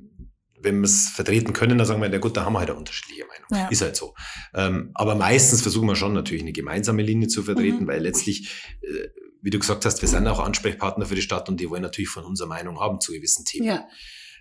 wenn 0.62 0.80
wir 0.82 0.86
es 0.86 1.08
vertreten 1.08 1.54
können, 1.54 1.78
dann 1.78 1.88
sagen 1.88 2.02
wir, 2.02 2.10
na 2.10 2.18
gut, 2.18 2.36
da 2.36 2.44
haben 2.44 2.52
wir 2.54 2.60
halt 2.60 2.70
eine 2.70 2.78
unterschiedliche 2.80 3.24
Meinung. 3.26 3.48
Ja. 3.66 3.70
Ist 3.72 3.82
halt 3.82 3.96
so. 3.96 4.14
Ähm, 4.54 4.92
aber 4.94 5.16
meistens 5.16 5.62
versuchen 5.62 5.88
wir 5.88 5.96
schon 5.96 6.12
natürlich 6.14 6.44
eine 6.44 6.52
gemeinsame 6.52 7.02
Linie 7.02 7.30
zu 7.30 7.44
vertreten, 7.44 7.84
Mhm. 7.84 7.88
weil 7.88 8.02
letztlich, 8.02 8.50
äh, 8.82 9.08
wie 9.42 9.50
du 9.50 9.60
gesagt 9.60 9.86
hast, 9.86 10.02
wir 10.02 10.10
sind 10.10 10.28
auch 10.28 10.40
Ansprechpartner 10.40 11.06
für 11.06 11.16
die 11.16 11.22
Stadt 11.22 11.50
und 11.50 11.60
die 11.60 11.70
wollen 11.70 11.82
natürlich 11.82 12.10
von 12.10 12.24
unserer 12.24 12.48
Meinung 12.48 12.80
haben 12.80 13.00
zu 13.00 13.12
gewissen 13.14 13.46
Themen. 13.46 13.68
Ja. 13.68 13.88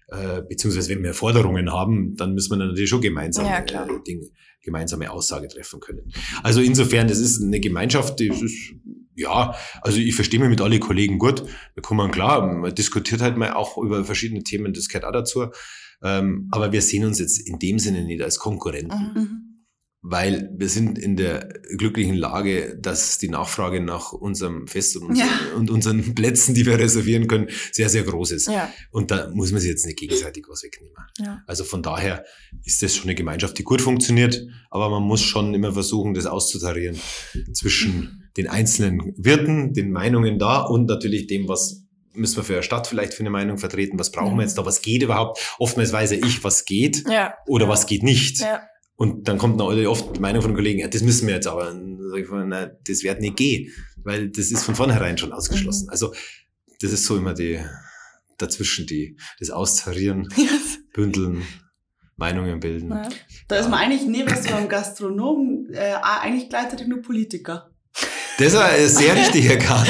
Äh, 0.09 0.43
beziehungsweise 0.49 0.89
wenn 0.91 1.03
wir 1.03 1.13
Forderungen 1.13 1.71
haben, 1.71 2.17
dann 2.17 2.33
müssen 2.33 2.51
wir 2.59 2.65
natürlich 2.65 2.89
schon 2.89 3.03
gemeinsam 3.03 3.45
Ja, 3.45 3.59
äh, 3.59 3.87
Dinge, 4.07 4.29
gemeinsame 4.63 5.11
Aussage 5.11 5.49
treffen 5.49 5.81
können. 5.81 6.13
Also 6.43 6.61
insofern, 6.63 7.09
das 7.09 7.19
ist 7.19 7.43
eine 7.43 7.61
Gemeinschaft, 7.61 8.19
die 8.19 8.29
ist, 8.29 8.73
ja, 9.15 9.55
also 9.83 9.99
ich 9.99 10.15
verstehe 10.15 10.41
mich 10.41 10.49
mit 10.49 10.61
alle 10.63 10.79
Kollegen 10.79 11.19
gut. 11.19 11.43
Wir 11.75 11.83
kommen 11.83 12.11
klar, 12.11 12.47
man 12.47 12.75
diskutiert 12.75 13.21
halt 13.21 13.37
mal 13.37 13.53
auch 13.53 13.77
über 13.77 14.05
verschiedene 14.05 14.43
Themen, 14.43 14.73
das 14.73 14.89
gehört 14.89 15.05
auch 15.05 15.13
dazu. 15.13 15.47
Ähm, 16.03 16.49
aber 16.53 16.73
wir 16.73 16.81
sehen 16.81 17.05
uns 17.05 17.19
jetzt 17.19 17.47
in 17.47 17.59
dem 17.59 17.79
Sinne 17.79 18.05
nicht 18.05 18.23
als 18.23 18.39
Konkurrenten, 18.39 19.13
Mhm. 19.15 19.48
Weil 20.11 20.49
wir 20.57 20.71
sind 20.71 20.99
in 20.99 21.17
der 21.17 21.49
glücklichen 21.77 22.15
Lage, 22.17 22.79
dass 22.81 23.19
die 23.19 23.29
Nachfrage 23.29 23.81
nach 23.83 24.13
unserem 24.13 24.67
Fest 24.67 24.97
und, 24.97 25.03
unseren, 25.11 25.27
Ja. 25.29 25.57
und 25.57 25.71
unseren 25.71 26.15
Plätzen, 26.15 26.55
die 26.55 26.65
wir 26.65 26.79
reservieren 26.79 27.29
können, 27.29 27.49
sehr, 27.73 27.91
sehr 27.91 28.05
groß 28.05 28.31
ist. 28.31 28.49
Ja, 28.49 28.73
Und 28.91 29.11
da 29.11 29.29
muss 29.35 29.53
man 29.53 29.61
sich 29.61 29.69
jetzt 29.71 29.85
nicht 29.85 29.99
gegenseitig 29.99 30.47
was 30.49 30.63
wegnehmen. 30.63 30.95
ja. 31.19 31.43
Also 31.47 31.65
von 31.65 31.83
daher 31.83 32.25
ist 32.65 32.83
das 32.83 32.95
schon 32.97 33.05
eine 33.05 33.15
Gemeinschaft, 33.17 33.59
die 33.59 33.65
gut 33.65 33.83
funktioniert, 33.83 34.47
aber 34.71 34.89
man 34.89 35.03
muss 35.03 35.21
schon 35.21 35.53
immer 35.53 35.73
versuchen, 35.73 36.15
das 36.15 36.25
auszutarieren 36.27 36.99
zwischen 37.53 38.31
den 38.37 38.49
einzelnen 38.49 39.13
Wirten, 39.17 39.75
den 39.75 39.91
Meinungen 39.91 40.39
da 40.39 40.61
und 40.63 40.87
natürlich 40.87 41.27
dem, 41.27 41.49
was 41.49 41.85
müssen 42.15 42.37
wir 42.37 42.45
für 42.45 42.55
eine 42.55 42.63
Stadt 42.63 42.87
vielleicht 42.87 43.15
für 43.15 43.21
eine 43.21 43.31
Meinung 43.31 43.59
vertreten, 43.59 43.99
was 43.99 44.11
brauchen 44.11 44.37
wir 44.37 44.43
jetzt 44.43 44.57
da, 44.59 44.65
was 44.65 44.81
geht 44.83 45.03
überhaupt. 45.03 45.39
Oftmals 45.59 45.93
weiß 45.93 46.13
ja 46.13 46.17
ich, 46.25 46.43
was 46.43 46.65
geht 46.65 47.05
oder 47.47 47.69
was 47.69 47.87
geht 47.87 48.03
nicht. 48.03 48.41
Ja. 48.99 49.05
Und 49.07 49.29
dann 49.29 49.39
kommt 49.39 49.57
noch 49.57 49.69
oft 49.87 50.17
die 50.17 50.21
Meinung 50.21 50.43
von 50.43 50.55
Kollegen, 50.55 50.81
ja, 50.81 50.89
das 50.89 51.03
müssen 51.03 51.27
wir 51.29 51.35
jetzt 51.35 51.47
aber. 51.47 51.73
Na, 51.73 52.67
das 52.87 53.03
wird 53.03 53.21
nicht 53.21 53.37
gehen, 53.37 53.73
weil 54.03 54.29
das 54.31 54.51
ist 54.51 54.65
von 54.65 54.75
vornherein 54.75 55.19
schon 55.19 55.33
ausgeschlossen. 55.33 55.85
Mhm. 55.85 55.91
Also 55.91 56.13
das 56.81 56.93
ist 56.93 57.05
so 57.05 57.17
immer 57.17 57.35
die 57.35 57.61
dazwischen 58.39 58.87
die 58.87 59.17
das 59.39 59.51
Austarieren, 59.51 60.29
bündeln, 60.95 61.43
Meinungen 62.17 62.61
bilden. 62.61 62.91
Ja. 62.91 63.09
Da 63.49 63.57
ist 63.57 63.69
man 63.69 63.81
eigentlich 63.81 64.07
neben 64.07 64.35
so 64.35 64.55
einem 64.55 64.69
Gastronomen 64.69 65.73
äh, 65.73 65.95
eigentlich 66.03 66.49
gleichzeitig 66.49 66.87
nur 66.87 67.03
Politiker. 67.03 67.71
Das 68.39 68.55
ist 68.55 68.99
sehr 68.99 69.17
richtig 69.17 69.47
erkannt. 69.51 69.89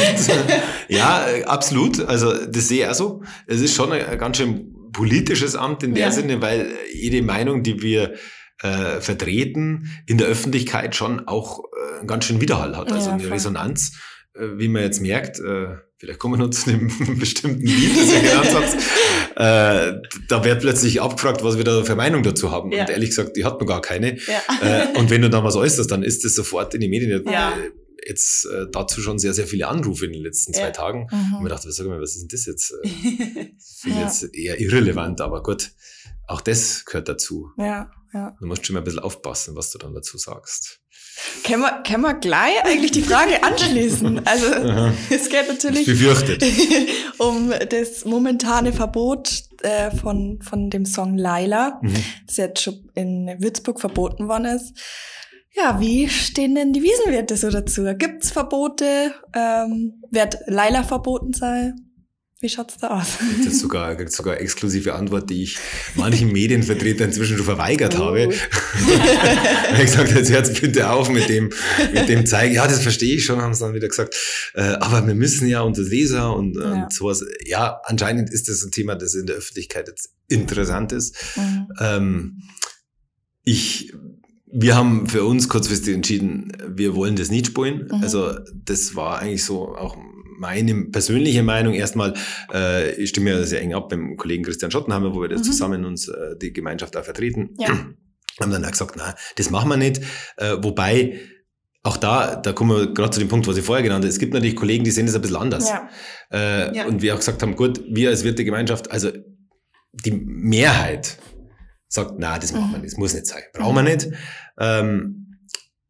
ja, 0.88 1.26
absolut. 1.44 2.00
Also 2.00 2.46
das 2.46 2.68
sehe 2.68 2.84
ich 2.84 2.90
auch 2.90 2.94
so. 2.94 3.22
Es 3.46 3.60
ist 3.60 3.74
schon 3.74 3.92
ein, 3.92 4.04
ein 4.06 4.18
ganz 4.18 4.38
schön 4.38 4.74
politisches 4.92 5.54
Amt 5.54 5.82
in 5.82 5.94
der 5.94 6.06
Ja. 6.06 6.10
Sinne, 6.12 6.40
weil 6.40 6.70
jede 6.92 7.22
Meinung, 7.22 7.62
die 7.62 7.82
wir 7.82 8.14
äh, 8.62 9.00
vertreten, 9.00 9.90
in 10.06 10.18
der 10.18 10.26
Öffentlichkeit 10.28 10.94
schon 10.96 11.26
auch 11.28 11.60
äh, 11.94 11.98
einen 12.00 12.08
ganz 12.08 12.24
schön 12.24 12.40
Widerhall 12.40 12.76
hat. 12.76 12.90
Also 12.92 13.08
Ja, 13.08 13.14
eine 13.14 13.22
voll. 13.22 13.32
Resonanz, 13.32 13.92
äh, 14.34 14.46
wie 14.56 14.68
man 14.68 14.82
jetzt 14.82 15.00
merkt. 15.00 15.38
Äh, 15.40 15.76
vielleicht 15.98 16.18
kommen 16.18 16.38
wir 16.38 16.44
noch 16.46 16.50
zu 16.50 16.70
dem 16.70 16.90
bestimmten 17.18 17.64
Lied, 17.66 17.96
das 17.96 18.12
ihr 18.12 18.20
genannt 18.20 18.50
habt. 18.54 18.76
Äh, 19.38 20.00
da 20.28 20.42
wird 20.44 20.62
plötzlich 20.62 21.00
abgefragt, 21.00 21.44
was 21.44 21.56
wir 21.58 21.62
da 21.62 21.84
für 21.84 21.94
Meinung 21.94 22.24
dazu 22.24 22.50
haben. 22.50 22.72
Ja. 22.72 22.80
Und 22.80 22.90
ehrlich 22.90 23.10
gesagt, 23.10 23.36
die 23.36 23.44
hat 23.44 23.60
noch 23.60 23.68
gar 23.68 23.80
keine. 23.80 24.16
Ja. 24.18 24.42
Äh, 24.60 24.98
und 24.98 25.10
wenn 25.10 25.22
du 25.22 25.30
dann 25.30 25.44
was 25.44 25.54
äußerst, 25.54 25.88
dann 25.88 26.02
ist 26.02 26.24
das 26.24 26.34
sofort 26.34 26.74
in 26.74 26.80
die 26.80 26.88
Medien. 26.88 27.22
Ja. 27.30 27.50
Äh, 27.52 27.70
Jetzt 28.04 28.46
äh, 28.46 28.64
dazu 28.72 29.00
schon 29.00 29.18
sehr, 29.20 29.34
sehr 29.34 29.46
viele 29.46 29.68
Anrufe 29.68 30.06
in 30.06 30.12
den 30.12 30.22
letzten 30.22 30.52
zwei 30.54 30.62
Ja. 30.62 30.70
Tagen. 30.72 31.06
Und 31.12 31.36
Mhm. 31.36 31.42
mir 31.44 31.50
dachte, 31.50 31.70
sag 31.70 31.86
mal, 31.86 32.00
was 32.00 32.16
ist 32.16 32.22
denn 32.22 32.28
das 32.32 32.46
jetzt? 32.46 32.72
Äh, 32.82 32.88
Finde 33.80 33.98
Ja. 34.00 34.04
jetzt 34.06 34.34
eher 34.34 34.60
irrelevant, 34.60 35.20
aber 35.20 35.42
gut, 35.44 35.70
auch 36.26 36.40
das 36.40 36.84
gehört 36.84 37.08
dazu. 37.08 37.50
Ja, 37.58 37.90
ja. 38.12 38.36
Du 38.40 38.46
musst 38.46 38.66
schon 38.66 38.74
mal 38.74 38.80
ein 38.80 38.84
bisschen 38.84 39.00
aufpassen, 39.00 39.54
was 39.56 39.70
du 39.70 39.78
dann 39.78 39.94
dazu 39.94 40.16
sagst. 40.18 40.80
Können 41.44 41.62
wir, 41.62 41.82
können 41.86 42.02
wir 42.02 42.14
gleich 42.14 42.64
eigentlich 42.64 42.92
die 42.92 43.02
Frage 43.02 43.42
anschließen? 43.42 44.22
Also, 44.24 44.46
es 45.10 45.28
geht 45.28 45.48
natürlich 45.48 45.86
befürchtet. 45.86 46.44
um 47.18 47.52
das 47.70 48.04
momentane 48.04 48.72
Verbot 48.72 49.42
äh, 49.62 49.90
von, 49.90 50.40
von 50.42 50.70
dem 50.70 50.84
Song 50.84 51.16
Laila, 51.18 51.80
Mhm. 51.82 51.94
das 52.26 52.36
jetzt 52.36 52.62
schon 52.62 52.90
in 52.94 53.34
Würzburg 53.40 53.80
verboten 53.80 54.28
worden 54.28 54.44
ist. 54.46 54.74
Ja, 55.54 55.80
wie 55.80 56.08
stehen 56.08 56.54
denn 56.54 56.72
die 56.72 56.82
Wiesenwirte 56.82 57.36
so 57.36 57.50
dazu? 57.50 57.82
Gibt's 57.96 58.30
Verbote? 58.30 59.12
Ähm, 59.34 60.02
wird 60.10 60.38
Laila 60.46 60.84
verboten 60.84 61.32
sein? 61.32 61.87
Wie 62.40 62.48
schaut's 62.48 62.76
da 62.78 62.88
aus? 63.00 63.18
Gibt 63.18 63.46
jetzt 63.46 63.58
sogar, 63.58 63.96
sogar 64.08 64.40
exklusive 64.40 64.94
Antwort, 64.94 65.28
die 65.28 65.42
ich 65.42 65.58
manchen 65.96 66.30
Medienvertretern 66.30 67.08
inzwischen 67.08 67.36
schon 67.36 67.44
verweigert 67.46 67.96
Oh. 67.98 68.04
habe. 68.04 68.32
ich 69.74 69.80
gesagt, 69.80 70.12
jetzt 70.12 70.30
hört 70.30 70.60
bitte 70.60 70.88
auf 70.88 71.08
mit 71.10 71.28
dem, 71.28 71.50
mit 71.92 72.08
dem 72.08 72.26
Zeigen. 72.26 72.54
Ja, 72.54 72.68
das 72.68 72.80
verstehe 72.80 73.16
ich 73.16 73.24
schon, 73.24 73.42
haben 73.42 73.54
sie 73.54 73.64
dann 73.64 73.74
wieder 73.74 73.88
gesagt. 73.88 74.14
Äh, 74.54 74.60
aber 74.62 75.04
wir 75.04 75.16
müssen 75.16 75.48
ja 75.48 75.62
unter 75.62 75.82
Leser 75.82 76.36
und, 76.36 76.54
Ja. 76.56 76.84
und 76.84 76.92
sowas. 76.92 77.24
Ja, 77.44 77.80
anscheinend 77.84 78.30
ist 78.32 78.48
das 78.48 78.62
ein 78.62 78.70
Thema, 78.70 78.94
das 78.94 79.14
in 79.16 79.26
der 79.26 79.34
Öffentlichkeit 79.34 79.88
jetzt 79.88 80.10
interessant 80.28 80.92
ist. 80.92 81.16
Mhm. 81.36 81.66
Ähm, 81.80 82.42
ich, 83.42 83.92
wir 84.46 84.76
haben 84.76 85.08
für 85.08 85.24
uns 85.24 85.48
kurzfristig 85.48 85.92
entschieden, 85.92 86.52
wir 86.68 86.94
wollen 86.94 87.16
das 87.16 87.30
nicht 87.32 87.48
spielen. 87.48 87.88
Mhm. 87.90 88.00
Also 88.02 88.38
das 88.64 88.94
war 88.94 89.18
eigentlich 89.18 89.42
so 89.42 89.74
auch 89.74 89.96
meine 90.38 90.86
persönliche 90.86 91.42
Meinung. 91.42 91.74
Erstmal, 91.74 92.14
äh, 92.52 92.92
ich 92.94 93.10
stimme 93.10 93.30
ja 93.30 93.42
sehr 93.44 93.60
eng 93.60 93.74
ab 93.74 93.88
dem 93.88 94.16
Kollegen 94.16 94.44
Christian 94.44 94.70
Schottenhammer, 94.70 95.14
wo 95.14 95.20
wir 95.20 95.28
das 95.28 95.40
Mhm. 95.40 95.44
zusammen 95.44 95.84
uns 95.84 96.08
äh, 96.08 96.36
die 96.40 96.52
Gemeinschaft 96.52 96.96
auch 96.96 97.04
vertreten. 97.04 97.50
Ja. 97.58 97.68
Haben 98.40 98.52
dann 98.52 98.64
auch 98.64 98.70
gesagt, 98.70 98.94
na, 98.96 99.14
das 99.36 99.50
machen 99.50 99.68
wir 99.68 99.76
nicht. 99.76 100.00
Äh, 100.36 100.56
wobei 100.60 101.18
auch 101.82 101.96
da, 101.96 102.36
da 102.36 102.52
kommen 102.52 102.76
wir 102.76 102.92
gerade 102.94 103.10
zu 103.10 103.20
dem 103.20 103.28
Punkt, 103.28 103.46
was 103.46 103.56
ich 103.56 103.64
vorher 103.64 103.82
genannt 103.82 104.04
habe. 104.04 104.10
Es 104.10 104.18
gibt 104.18 104.32
natürlich 104.34 104.56
Kollegen, 104.56 104.84
die 104.84 104.90
sehen 104.90 105.06
das 105.06 105.14
ein 105.14 105.20
bisschen 105.22 105.36
anders. 105.36 105.68
Ja. 105.68 105.88
Äh, 106.32 106.76
Ja. 106.76 106.86
Und 106.86 107.02
wir 107.02 107.14
auch 107.14 107.18
gesagt 107.18 107.42
haben, 107.42 107.56
gut, 107.56 107.82
wir 107.90 108.10
als 108.10 108.24
Wirte 108.24 108.44
Gemeinschaft, 108.44 108.90
also 108.90 109.10
die 110.04 110.12
Mehrheit 110.12 111.18
sagt, 111.88 112.14
na, 112.18 112.38
das 112.38 112.52
machen 112.52 112.70
wir 112.72 112.76
Mhm. 112.78 112.82
nicht, 112.82 112.92
das 112.92 112.98
muss 112.98 113.14
nicht 113.14 113.26
sein, 113.26 113.42
brauchen 113.54 113.74
wir 113.74 113.82
nicht. 113.82 114.08
Ähm, 114.60 115.36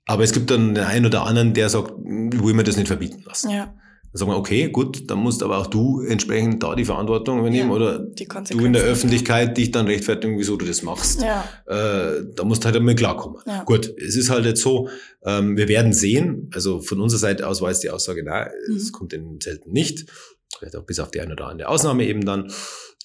aber 0.06 0.22
es 0.24 0.32
gibt 0.32 0.50
dann 0.50 0.74
den 0.74 0.84
einen 0.84 1.04
oder 1.06 1.24
anderen, 1.26 1.52
der 1.52 1.68
sagt, 1.68 1.90
will 1.98 2.54
mir 2.54 2.64
das 2.64 2.76
nicht 2.76 2.86
verbieten 2.88 3.22
lassen. 3.26 3.50
ja, 3.50 3.74
sagen 4.12 4.30
wir, 4.30 4.36
okay, 4.38 4.68
gut, 4.70 5.10
dann 5.10 5.18
musst 5.18 5.42
aber 5.42 5.58
auch 5.58 5.66
du 5.66 6.00
entsprechend 6.00 6.62
da 6.62 6.74
die 6.74 6.84
Verantwortung 6.84 7.40
übernehmen 7.40 7.68
Ja. 7.70 7.74
oder 7.76 7.98
du 7.98 8.64
in 8.64 8.72
der 8.72 8.82
Öffentlichkeit 8.82 9.56
dich 9.56 9.70
dann 9.70 9.86
rechtfertigen, 9.86 10.38
wieso 10.38 10.56
du 10.56 10.64
das 10.66 10.82
machst. 10.82 11.20
Ja, 11.22 11.44
Äh, 11.66 12.24
da 12.34 12.44
musst 12.44 12.62
du 12.62 12.66
halt 12.66 12.76
damit 12.76 12.98
klarkommen. 12.98 13.40
Ja. 13.46 13.64
Gut, 13.64 13.92
es 13.98 14.16
ist 14.16 14.30
halt 14.30 14.44
jetzt 14.46 14.62
so, 14.62 14.88
ähm, 15.24 15.56
wir 15.56 15.68
werden 15.68 15.92
sehen, 15.92 16.50
also 16.54 16.80
von 16.80 17.00
unserer 17.00 17.20
Seite 17.20 17.46
aus 17.46 17.60
war 17.60 17.70
jetzt 17.70 17.82
die 17.82 17.90
Aussage, 17.90 18.22
na, 18.24 18.48
es 18.74 18.88
Mhm. 18.88 18.92
kommt 18.92 19.12
in 19.12 19.38
selten 19.42 19.72
nicht, 19.72 20.06
vielleicht 20.58 20.76
auch 20.76 20.84
bis 20.84 20.98
auf 21.00 21.10
die 21.10 21.20
eine 21.20 21.34
oder 21.34 21.46
andere 21.46 21.68
Ausnahme 21.68 22.04
eben 22.06 22.24
dann. 22.24 22.50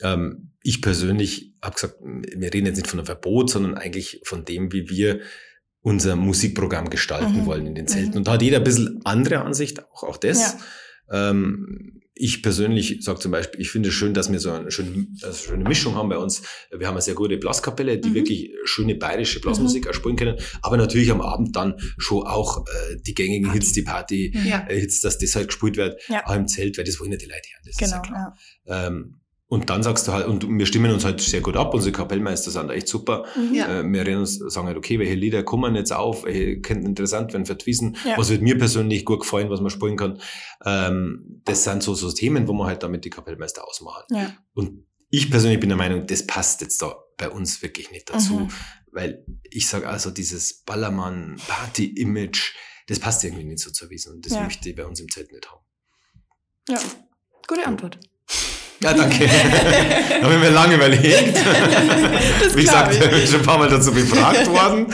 Ähm, 0.02 0.52
ich 0.63 0.82
persönlich 0.82 1.54
habe 1.62 1.76
gesagt, 1.76 1.96
wir 2.02 2.54
reden 2.54 2.66
jetzt 2.66 2.78
nicht 2.78 2.88
von 2.88 3.00
einem 3.00 3.06
Verbot, 3.06 3.50
sondern 3.50 3.76
eigentlich 3.76 4.22
von 4.24 4.46
dem, 4.46 4.72
wie 4.72 4.89
wir 4.89 5.20
unser 5.82 6.16
Musikprogramm 6.16 6.89
gestalten 6.89 7.42
Mhm. 7.42 7.46
wollen 7.46 7.68
in 7.68 7.76
den 7.76 7.88
Zelten. 7.88 8.12
Mhm. 8.12 8.18
Und 8.20 8.28
da 8.28 8.32
hat 8.34 8.42
jeder 8.42 8.58
ein 8.58 8.63
bisschen 8.63 9.02
andere 9.04 9.42
Ansicht, 9.42 9.84
auch, 9.92 10.04
auch 10.04 10.18
das. 10.18 10.39
Ja. 10.39 10.54
Ähm, 11.13 11.99
ich 12.15 12.43
persönlich 12.43 12.97
sage 13.02 13.19
zum 13.19 13.32
Beispiel, 13.32 13.60
ich 13.60 13.71
finde 13.71 13.89
es 13.89 13.95
schön, 13.95 14.13
dass 14.13 14.32
wir 14.32 14.39
so 14.39 14.52
eine 14.52 14.69
schöne, 14.69 15.08
eine 15.23 15.34
schöne 15.34 15.63
Mischung 15.63 15.95
haben 15.95 16.10
bei 16.10 16.17
uns. 16.17 16.43
Wir 16.69 16.86
haben 16.88 16.93
eine 16.93 17.02
sehr 17.02 17.15
gute 17.15 17.38
Blaskapelle, 17.38 17.97
die 17.97 18.10
Mhm. 18.10 18.13
wirklich 18.13 18.52
schöne 18.65 18.93
bayerische 18.95 19.39
Blasmusik 19.41 19.88
auch 19.88 19.93
spielen 19.95 20.15
können, 20.15 20.38
aber 20.62 20.78
natürlich 20.78 21.10
am 21.12 21.21
Abend 21.21 21.56
dann 21.56 21.73
schon 21.97 22.21
auch 22.28 22.65
äh, 22.67 22.97
die 23.02 23.15
gängigen 23.15 23.52
Hits, 23.52 23.73
die 23.73 23.82
Party, 23.82 24.32
Mhm. 24.36 24.45
Ja. 24.45 24.67
äh, 24.69 24.80
Hits, 24.80 25.02
dass 25.02 25.17
das 25.17 25.36
halt 25.36 25.47
gespielt 25.47 25.76
wird, 25.78 25.99
Ja. 26.08 26.23
auch 26.28 26.36
im 26.36 26.47
Zelt, 26.47 26.78
weil 26.78 26.86
das 26.86 26.99
wollen 26.99 27.12
ja 27.12 27.17
die 27.17 27.26
Leute 27.26 27.47
hören. 27.52 27.63
Das 27.65 27.78
genau. 27.78 28.02
Ja. 28.67 28.88
Ähm, 28.88 29.15
Und 29.54 29.70
dann 29.70 29.84
sagst 29.84 30.08
du 30.08 30.13
halt, 30.13 30.26
und 30.26 30.48
wir 30.50 30.66
stimmen 30.66 30.92
uns 30.92 31.06
halt 31.06 31.22
sehr 31.22 31.42
gut 31.42 31.56
ab, 31.58 31.76
unsere 31.76 31.92
Kapellmeister 31.92 32.50
sind 32.50 32.72
echt 32.72 32.88
super. 32.88 33.26
Mhm. 33.36 33.54
Ja. 33.54 33.82
Äh, 33.82 33.84
wir 33.84 34.02
reden 34.08 34.22
uns, 34.22 34.39
sagen 34.39 34.66
halt, 34.66 34.78
okay, 34.78 34.98
welche 34.98 35.13
Lieder 35.13 35.44
kommen 35.44 35.76
jetzt 35.76 35.94
auf, 35.94 36.24
welche 36.24 36.60
könnten 36.62 36.88
interessant 36.88 37.34
werden 37.34 37.46
für 37.46 37.56
Wiesen, 37.63 37.96
Ja. 38.04 38.18
was 38.18 38.30
wird 38.30 38.42
mir 38.42 38.58
persönlich 38.58 39.06
gut 39.06 39.20
gefallen, 39.20 39.52
was 39.52 39.62
man 39.62 39.70
spielen 39.70 39.96
kann. 39.96 40.20
Ähm, 40.66 41.42
das 41.46 41.63
sind 41.66 41.84
so, 41.84 41.94
so 41.94 42.12
Themen, 42.12 42.48
wo 42.48 42.54
man 42.54 42.66
halt 42.66 42.82
damit 42.82 43.06
die 43.06 43.12
Kapellmeister 43.12 43.68
ausmachen. 43.68 44.04
Ja. 44.10 44.34
Und 44.56 44.88
ich 45.12 45.30
persönlich 45.30 45.60
bin 45.60 45.70
der 45.70 45.78
Meinung, 45.78 46.08
das 46.08 46.26
passt 46.26 46.62
jetzt 46.62 46.82
da 46.82 46.96
bei 47.18 47.30
uns 47.30 47.62
wirklich 47.62 47.92
nicht 47.92 48.10
dazu, 48.10 48.39
Mhm. 48.39 48.48
weil 48.92 49.24
ich 49.52 49.68
sage 49.68 49.88
also, 49.88 50.10
dieses 50.10 50.63
Ballermann-Party-Image, 50.63 52.56
das 52.88 52.98
passt 53.00 53.24
irgendwie 53.24 53.44
nicht 53.44 53.60
so 53.60 53.70
zur 53.72 53.89
Wiesen 53.92 54.13
und 54.16 54.26
das 54.26 54.34
möchte 54.34 54.68
ich 54.70 54.76
bei 54.76 54.86
uns 54.88 55.00
im 55.00 55.10
Zelt 55.12 55.32
nicht 55.32 55.48
haben. 55.52 55.62
Ja. 56.70 56.80
Gute 57.48 57.68
Antwort. 57.68 58.00
Ja, 58.84 58.93
danke. 58.93 59.26
da 60.22 60.30
haben 60.30 60.41
wir 60.41 60.52
lange 60.52 60.76
überlegt. 60.76 61.36
Das 62.43 62.56
Wie 62.56 62.62
gesagt, 62.62 62.93
ich 62.93 63.00
bin 63.00 63.28
schon 63.28 63.39
ein 63.39 63.46
paar 63.46 63.58
Mal 63.58 63.69
dazu 63.69 63.91
befragt 63.91 64.48
worden. 64.48 64.88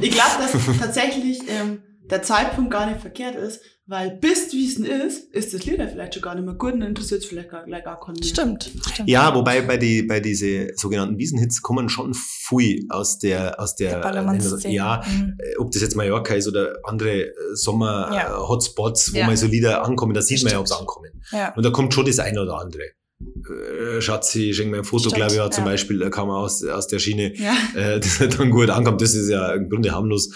Ich 0.00 0.10
glaube, 0.10 0.30
dass 0.40 0.78
tatsächlich 0.78 1.40
ähm, 1.48 1.82
der 2.10 2.22
Zeitpunkt 2.22 2.70
gar 2.70 2.86
nicht 2.86 3.00
verkehrt 3.00 3.36
ist, 3.36 3.60
weil 3.86 4.10
bis 4.20 4.52
Wiesen 4.52 4.84
ist, 4.84 5.32
ist 5.34 5.52
das 5.52 5.64
Lied 5.64 5.78
ja 5.78 5.88
vielleicht 5.88 6.14
schon 6.14 6.22
gar 6.22 6.34
nicht 6.36 6.44
mehr 6.44 6.54
gut 6.54 6.74
und 6.74 6.82
interessiert 6.82 7.22
es 7.22 7.26
vielleicht 7.28 7.50
gar, 7.50 7.64
gleich 7.64 7.82
gar 7.84 7.98
keinen 7.98 8.14
mehr. 8.14 8.28
Stimmt. 8.28 8.70
Stimmt. 8.92 9.08
Ja, 9.08 9.34
wobei 9.34 9.62
bei 9.62 9.76
die 9.78 10.02
bei 10.04 10.20
diese 10.20 10.68
sogenannten 10.76 11.18
Wiesenhits 11.18 11.60
kommen 11.60 11.88
schon 11.88 12.14
viel 12.14 12.86
aus 12.88 13.18
der 13.18 13.58
aus 13.60 13.74
der, 13.74 13.90
Der 13.94 13.98
Ballermann-Szene. 13.98 14.72
ja, 14.74 15.02
Mhm. 15.06 15.36
äh, 15.38 15.56
ob 15.58 15.72
das 15.72 15.82
jetzt 15.82 15.96
Mallorca 15.96 16.34
ist 16.34 16.46
oder 16.46 16.74
andere 16.84 17.22
äh, 17.26 17.32
Sommer 17.54 18.10
Ja. 18.12 18.28
äh, 18.28 18.38
Hotspots, 18.48 19.12
wo 19.12 19.18
Ja. 19.18 19.26
mal 19.26 19.36
so 19.36 19.46
Lieder 19.48 19.84
ankommen, 19.84 20.14
da 20.14 20.22
sieht 20.22 20.42
man 20.44 20.52
ja, 20.52 20.60
ob 20.60 20.68
sie 20.68 20.78
ankommen. 20.78 21.10
Ja. 21.32 21.52
Und 21.56 21.64
da 21.64 21.70
kommt 21.70 21.92
schon 21.92 22.06
das 22.06 22.20
eine 22.20 22.42
oder 22.42 22.60
andere. 22.60 22.84
Äh, 23.20 24.00
Schatzi, 24.00 24.52
schenk 24.54 24.70
mir 24.70 24.78
ein 24.78 24.84
Foto, 24.84 25.10
glaube 25.10 25.32
ich, 25.32 25.36
ja, 25.38 25.50
zum. 25.50 25.64
Beispiel, 25.64 25.98
da 25.98 26.10
kam 26.10 26.28
er 26.28 26.36
aus, 26.36 26.64
aus 26.64 26.86
der 26.86 26.98
Schiene, 26.98 27.34
Ja. 27.36 27.54
äh, 27.74 28.00
das 28.00 28.18
dann 28.18 28.50
gut 28.50 28.70
ankommt. 28.70 29.00
Das 29.02 29.14
ist 29.14 29.28
ja 29.28 29.52
im 29.54 29.68
Grunde 29.68 29.92
harmlos. 29.92 30.30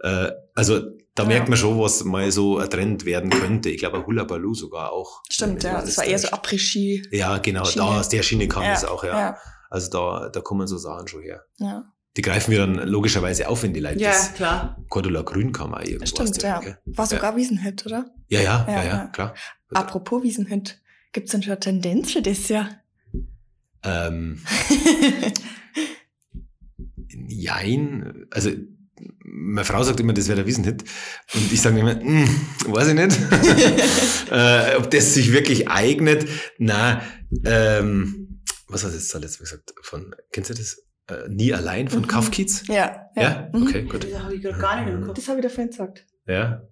Äh, 0.00 0.30
also 0.54 0.80
da 1.14 1.24
Ja. 1.24 1.28
merkt 1.28 1.48
man 1.48 1.58
schon, 1.58 1.78
was 1.78 2.04
mal 2.04 2.30
so 2.30 2.58
ein 2.58 2.70
Trend 2.70 3.04
werden 3.04 3.30
könnte. 3.30 3.68
Ich 3.70 3.78
glaube, 3.78 4.06
Hula 4.06 4.24
Baloo 4.24 4.54
sogar 4.54 4.92
auch. 4.92 5.22
Stimmt, 5.30 5.62
ja. 5.64 5.80
Das 5.80 5.96
war 5.98 6.04
eher 6.04 6.18
so? 6.18 6.28
Après-Ski. 6.28 7.08
Ja, 7.10 7.38
genau, 7.38 7.64
Schiene. 7.64 7.84
da 7.84 8.00
aus 8.00 8.08
der 8.08 8.22
Schiene 8.22 8.48
kam 8.48 8.64
das 8.64 8.84
auch, 8.84 9.04
ja. 9.04 9.36
Also 9.68 9.90
da, 9.90 10.28
da 10.30 10.40
kommen 10.40 10.66
so 10.66 10.78
Sachen 10.78 11.08
schon 11.08 11.22
her. 11.22 11.44
ja. 11.58 11.84
Die 12.16 12.22
greifen 12.22 12.50
wir 12.50 12.58
dann 12.58 12.88
logischerweise 12.88 13.48
auf, 13.48 13.62
wenn 13.62 13.72
die 13.72 13.78
Leute 13.78 14.00
Ja, 14.00 14.10
das 14.10 14.34
klar. 14.34 14.76
Cordula 14.88 15.22
Grün 15.22 15.52
kam 15.52 15.72
auch 15.74 15.80
irgendwo 15.80 16.02
aus 16.02 16.08
Stimmt, 16.28 16.42
ja. 16.42 16.60
War 16.86 17.06
sogar 17.06 17.36
Wiesenhit, 17.36 17.86
oder? 17.86 18.06
Ja, 18.26 18.40
ja, 18.40 18.66
Ja, 18.68 18.82
ja, 18.84 19.06
klar. 19.12 19.32
Apropos 19.72 20.20
Wiesenhit. 21.10 21.12
Gibt's 21.12 21.32
denn 21.32 21.42
schon 21.42 21.52
eine 21.52 21.60
Tendenz 21.60 22.12
für 22.12 22.22
das 22.22 22.48
Jahr? 22.48 22.68
Ähm, 23.82 24.38
jein, 27.28 28.26
also 28.30 28.50
meine 29.24 29.64
Frau 29.64 29.82
sagt 29.82 30.00
immer, 30.00 30.12
das 30.12 30.28
wäre 30.28 30.36
der 30.36 30.46
Wiesenhit. 30.46 30.82
Und 31.34 31.52
ich 31.52 31.60
sage 31.60 31.78
immer, 31.80 31.98
hm, 31.98 32.28
weiß 32.66 32.88
ich 32.88 32.94
nicht. 32.94 33.18
äh, 34.30 34.76
ob 34.76 34.90
das 34.90 35.14
sich 35.14 35.32
wirklich 35.32 35.68
eignet. 35.68 36.26
Na, 36.58 37.00
ähm, 37.44 38.42
was 38.68 38.84
hat 38.84 38.92
jetzt 38.92 39.14
da 39.14 39.18
letztes 39.18 39.40
Mal 39.40 39.44
gesagt? 39.44 39.74
Von, 39.82 40.14
kennst 40.32 40.50
du 40.50 40.54
das? 40.54 40.82
Äh, 41.08 41.28
Nie 41.28 41.54
allein 41.54 41.88
von 41.88 42.02
Mhm. 42.02 42.06
Kaufkiez? 42.08 42.66
ja. 42.68 43.06
Ja? 43.16 43.48
Mhm. 43.52 43.62
Okay, 43.62 43.82
gut. 43.84 44.04
Das 44.04 44.22
habe 44.22 44.34
ich 44.34 44.42
gerade 44.42 44.58
gar 44.58 44.84
nicht 44.84 44.92
im 44.94 45.02
Kopf. 45.02 45.14
Das 45.16 45.28
habe 45.28 45.38
ich 45.40 45.44
da 45.44 45.48
vorhin 45.48 45.70
gesagt. 45.70 46.06
Ja. 46.26 46.62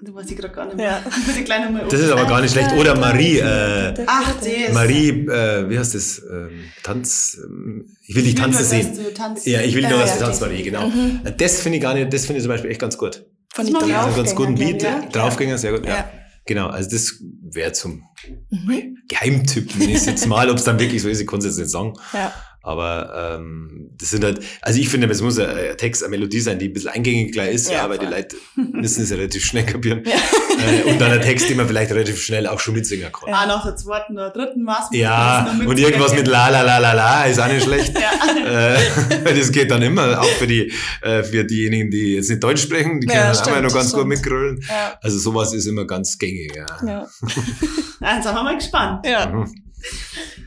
Das 0.00 0.14
weiß 0.14 0.30
ich 0.30 0.36
gerade 0.36 0.52
gar 0.52 0.66
nicht 0.66 0.76
mehr. 0.76 1.02
Ja. 1.04 1.84
Das 1.88 2.00
ist 2.00 2.10
aber 2.10 2.24
gar 2.26 2.40
nicht 2.42 2.50
schlecht. 2.52 2.72
Oder 2.72 2.96
Marie, 2.98 3.38
äh, 3.38 3.94
Ach, 4.06 4.32
das. 4.40 4.72
Marie, 4.74 5.08
äh, 5.28 5.68
wie 5.70 5.78
heißt 5.78 5.94
das? 5.94 6.18
Ähm, 6.30 6.50
Tanz, 6.82 7.38
ähm, 7.44 7.86
ich 8.06 8.14
will 8.14 8.24
dich 8.24 8.34
tanzen 8.34 8.64
sehen. 8.64 8.98
Ja, 9.44 9.60
ich 9.62 9.74
will 9.74 9.88
nur, 9.88 9.98
dass 9.98 10.18
du 10.18 10.24
tanzt, 10.24 10.40
Marie, 10.40 10.62
genau. 10.62 10.88
Mhm. 10.88 11.20
Das 11.38 11.60
finde 11.60 11.78
ich 11.78 11.82
gar 11.82 11.94
nicht, 11.94 12.12
das 12.12 12.26
finde 12.26 12.38
ich 12.38 12.42
zum 12.44 12.50
Beispiel 12.50 12.70
echt 12.70 12.80
ganz 12.80 12.98
gut. 12.98 13.24
Von 13.54 13.66
Das 13.72 13.82
ist 13.82 13.90
ein 13.90 14.16
ganz 14.16 14.34
guten 14.34 14.56
Lied. 14.56 14.82
ja. 14.82 15.00
Draufgänger, 15.12 15.58
sehr 15.58 15.72
gut, 15.72 15.86
ja. 15.86 15.94
Ja. 15.96 16.10
Genau, 16.46 16.66
also 16.68 16.90
das 16.90 17.14
wäre 17.50 17.72
zum 17.72 18.02
Mhm. 18.50 18.98
Geheimtipp, 19.08 19.78
wenn 19.78 19.90
ich 19.90 19.96
es 19.96 20.06
jetzt 20.06 20.26
mal, 20.26 20.50
ob 20.50 20.56
es 20.58 20.64
dann 20.64 20.78
wirklich 20.78 21.02
so 21.02 21.08
ist, 21.08 21.20
ich 21.20 21.26
kann 21.26 21.38
es 21.38 21.44
jetzt 21.44 21.58
nicht 21.58 21.70
sagen. 21.70 21.94
Ja. 22.12 22.32
Aber 22.64 23.36
ähm, 23.36 23.90
das 23.98 24.08
sind 24.10 24.24
halt, 24.24 24.40
also 24.62 24.80
ich 24.80 24.88
finde, 24.88 25.06
es 25.08 25.20
muss 25.20 25.38
ein 25.38 25.76
Text, 25.76 26.02
eine 26.02 26.10
Melodie 26.10 26.40
sein, 26.40 26.58
die 26.58 26.68
ein 26.68 26.72
bisschen 26.72 26.90
eingängig 26.90 27.32
gleich 27.32 27.54
ist, 27.54 27.68
Ja, 27.68 27.74
ja, 27.74 27.84
aber 27.84 27.98
die. 27.98 28.06
Leute 28.06 28.36
müssen 28.56 29.02
es 29.04 29.10
relativ 29.12 29.44
schnell 29.44 29.66
kapieren. 29.66 30.02
Ja. 30.06 30.12
Äh, 30.14 30.90
und 30.90 30.98
dann 31.00 31.12
ein 31.12 31.20
Text, 31.20 31.50
den 31.50 31.58
man 31.58 31.66
vielleicht 31.68 31.90
relativ 31.92 32.22
schnell 32.22 32.46
auch 32.46 32.58
schon 32.60 32.74
mitsingen 32.74 33.12
kann. 33.12 33.34
Ah, 33.34 33.44
nach 33.46 33.64
der 33.64 33.76
zweiten 33.76 34.14
oder 34.14 34.30
dritten 34.30 34.62
Maß. 34.62 34.88
Ja, 34.92 35.46
und 35.66 35.78
irgendwas 35.78 36.14
mit 36.14 36.26
la 36.26 36.48
la 36.48 36.62
la 36.62 36.78
la 36.78 36.92
la 36.94 37.24
ist 37.24 37.38
auch 37.38 37.48
nicht 37.48 37.64
schlecht. 37.64 37.92
Ja. 37.98 38.74
Äh, 38.74 39.34
das 39.34 39.52
geht 39.52 39.70
dann 39.70 39.82
immer, 39.82 40.20
auch 40.20 40.24
für 40.24 40.46
die 40.46 40.72
äh, 41.02 41.22
für 41.22 41.44
diejenigen, 41.44 41.90
die 41.90 42.14
jetzt 42.14 42.30
nicht 42.30 42.42
Deutsch 42.42 42.62
sprechen, 42.62 43.00
die 43.00 43.08
Ja, 43.08 43.12
können 43.12 43.22
dann 43.24 43.30
auch 43.36 43.40
stimmt, 43.40 43.56
mal 43.56 43.62
noch 43.62 43.74
ganz 43.74 43.92
gut 43.92 44.06
mitgrölen. 44.06 44.64
Ja. 44.68 44.98
Also 45.02 45.18
sowas 45.18 45.52
ist 45.52 45.66
immer 45.66 45.86
ganz 45.86 46.16
gängig, 46.18 46.54
ja. 46.56 46.66
Ja. 46.86 47.06
Jetzt 48.16 48.24
sind 48.24 48.34
wir 48.34 48.42
mal 48.42 48.56
gespannt. 48.56 49.04
ja. 49.06 49.26
Mhm. 49.26 49.63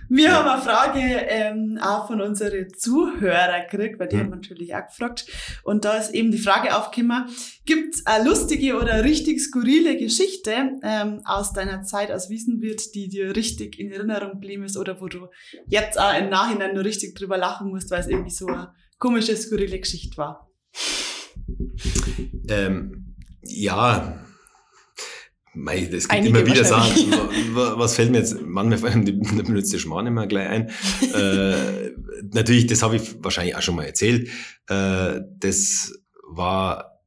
Wir 0.10 0.34
haben 0.34 0.48
eine 0.48 0.62
Frage 0.62 1.00
ähm, 1.00 1.78
auch 1.82 2.08
von 2.08 2.22
unseren 2.22 2.74
Zuhörern 2.74 3.64
gekriegt, 3.70 4.00
weil 4.00 4.08
die 4.08 4.16
Mhm. 4.16 4.20
haben 4.22 4.30
natürlich 4.30 4.74
auch 4.74 4.86
gefragt. 4.86 5.26
Und 5.64 5.84
da 5.86 5.98
ist 5.98 6.14
eben 6.14 6.32
die 6.32 6.38
Frage 6.38 6.76
aufgekommen, 6.76 7.26
gibt 7.66 7.96
es 7.96 8.06
eine 8.06 8.24
lustige 8.28 8.78
oder 8.78 9.04
richtig 9.04 9.42
skurrile 9.42 9.98
Geschichte 9.98 10.72
ähm, 10.82 11.22
aus 11.26 11.52
deiner 11.54 11.82
Zeit 11.84 12.10
als 12.10 12.30
Wiesenwirt, 12.30 12.96
die 12.96 13.10
dir 13.10 13.36
richtig 13.36 13.78
in 13.80 13.92
Erinnerung 13.92 14.32
geblieben 14.32 14.64
ist 14.64 14.78
oder 14.78 15.02
wo 15.02 15.08
du 15.08 15.28
jetzt 15.68 16.00
auch 16.00 16.18
im 16.18 16.30
Nachhinein 16.30 16.74
nur 16.74 16.86
richtig 16.86 17.16
drüber 17.16 17.38
lachen 17.38 17.70
musst, 17.70 17.92
weil 17.92 18.00
es 18.00 18.08
irgendwie 18.08 18.32
so 18.32 18.48
eine 18.48 18.72
komische, 18.98 19.36
skurrile 19.36 19.80
Geschichte 19.80 20.18
war? 20.18 20.50
Ähm, 22.50 23.16
ja, 23.44 24.20
mei, 25.58 25.80
es 25.92 26.08
gibt 26.08 26.12
Einige 26.12 26.40
immer 26.40 26.46
wieder 26.48 26.64
Sachen. 26.64 27.12
was 27.54 27.96
fällt 27.96 28.12
mir 28.12 28.20
jetzt, 28.20 28.38
manchmal 28.46 28.92
da 29.04 29.44
benutzt 29.44 29.74
der 29.74 29.80
Schmarrn 29.80 30.08
immer 30.08 30.28
gleich 30.28 30.48
ein. 30.50 30.70
äh, 31.14 31.92
natürlich, 32.34 32.68
das 32.68 32.82
habe 32.84 32.96
ich 32.98 33.24
wahrscheinlich 33.24 33.56
auch 33.56 33.62
schon 33.62 33.76
mal 33.76 33.84
erzählt. 33.86 34.30
Äh, 34.70 35.22
das 35.40 35.94
war, 36.30 37.00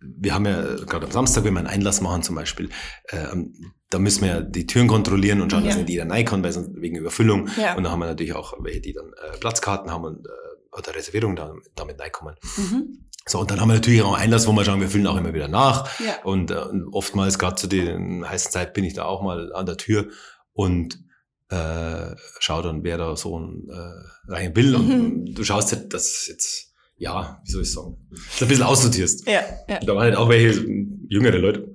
wir 0.00 0.34
haben 0.34 0.46
ja 0.46 0.62
gerade 0.86 1.06
am 1.06 1.12
Samstag, 1.12 1.44
wenn 1.44 1.54
wir 1.54 1.60
einen 1.60 1.68
Einlass 1.68 2.00
machen 2.00 2.22
zum 2.22 2.34
Beispiel, 2.34 2.68
äh, 3.08 3.18
am- 3.26 3.52
da 3.90 3.98
müssen 3.98 4.22
wir 4.22 4.28
ja 4.28 4.40
die 4.40 4.66
Türen 4.66 4.88
kontrollieren 4.88 5.42
und 5.42 5.50
schauen, 5.52 5.64
dass 5.64 5.74
Ja. 5.74 5.80
nicht 5.80 5.90
jeder 5.90 6.08
rein 6.08 6.24
kann, 6.24 6.42
weil 6.42 6.52
sonst 6.52 6.70
wegen 6.74 6.96
Überfüllung. 6.96 7.48
Ja. 7.60 7.74
Und 7.76 7.84
dann 7.84 7.92
haben 7.92 8.00
wir 8.00 8.06
natürlich 8.06 8.32
auch 8.32 8.54
welche, 8.60 8.80
die 8.80 8.94
dann 8.94 9.08
äh, 9.08 9.36
Platzkarten 9.38 9.90
haben 9.90 10.04
und 10.04 10.26
äh, 10.26 10.30
oder 10.76 10.94
Reservierung 10.94 11.36
da, 11.36 11.54
damit 11.74 12.00
reinkommen. 12.00 12.34
Mhm. 12.56 13.06
So, 13.26 13.38
und 13.38 13.50
dann 13.50 13.60
haben 13.60 13.68
wir 13.68 13.74
natürlich 13.74 14.02
auch 14.02 14.14
Einlass, 14.14 14.46
wo 14.48 14.52
wir 14.52 14.64
sagen, 14.64 14.80
wir 14.80 14.88
füllen 14.88 15.06
auch 15.06 15.16
immer 15.16 15.32
wieder 15.32 15.46
nach. 15.48 15.88
Ja. 16.00 16.16
Und 16.24 16.50
äh, 16.50 16.56
oftmals, 16.90 17.38
gerade 17.38 17.54
zu 17.56 17.68
den 17.68 18.28
heißen 18.28 18.50
Zeit, 18.50 18.74
bin 18.74 18.84
ich 18.84 18.94
da 18.94 19.04
auch 19.04 19.22
mal 19.22 19.52
an 19.54 19.66
der 19.66 19.76
Tür 19.76 20.08
und 20.52 20.98
äh, 21.50 22.16
schau 22.40 22.62
dann, 22.62 22.82
wer 22.82 22.98
da 22.98 23.14
so 23.16 23.38
äh, 23.38 24.30
rein 24.32 24.56
will. 24.56 24.74
Und 24.74 24.88
Mhm. 24.88 25.34
du 25.34 25.44
schaust 25.44 25.70
halt, 25.72 25.92
dass 25.94 26.26
jetzt, 26.26 26.72
ja, 26.96 27.40
wie 27.44 27.50
soll 27.52 27.62
ich 27.62 27.70
sagen, 27.72 27.96
dass 28.10 28.38
du 28.38 28.44
ein 28.46 28.48
bisschen 28.48 28.64
aussortierst. 28.72 29.26
Ja. 29.28 29.42
Ja. 29.68 29.78
Und 29.80 29.88
da 29.88 29.94
waren 29.94 30.02
halt 30.04 30.16
auch 30.16 30.28
welche 30.28 30.60
jüngere 31.08 31.38
Leute. 31.38 31.71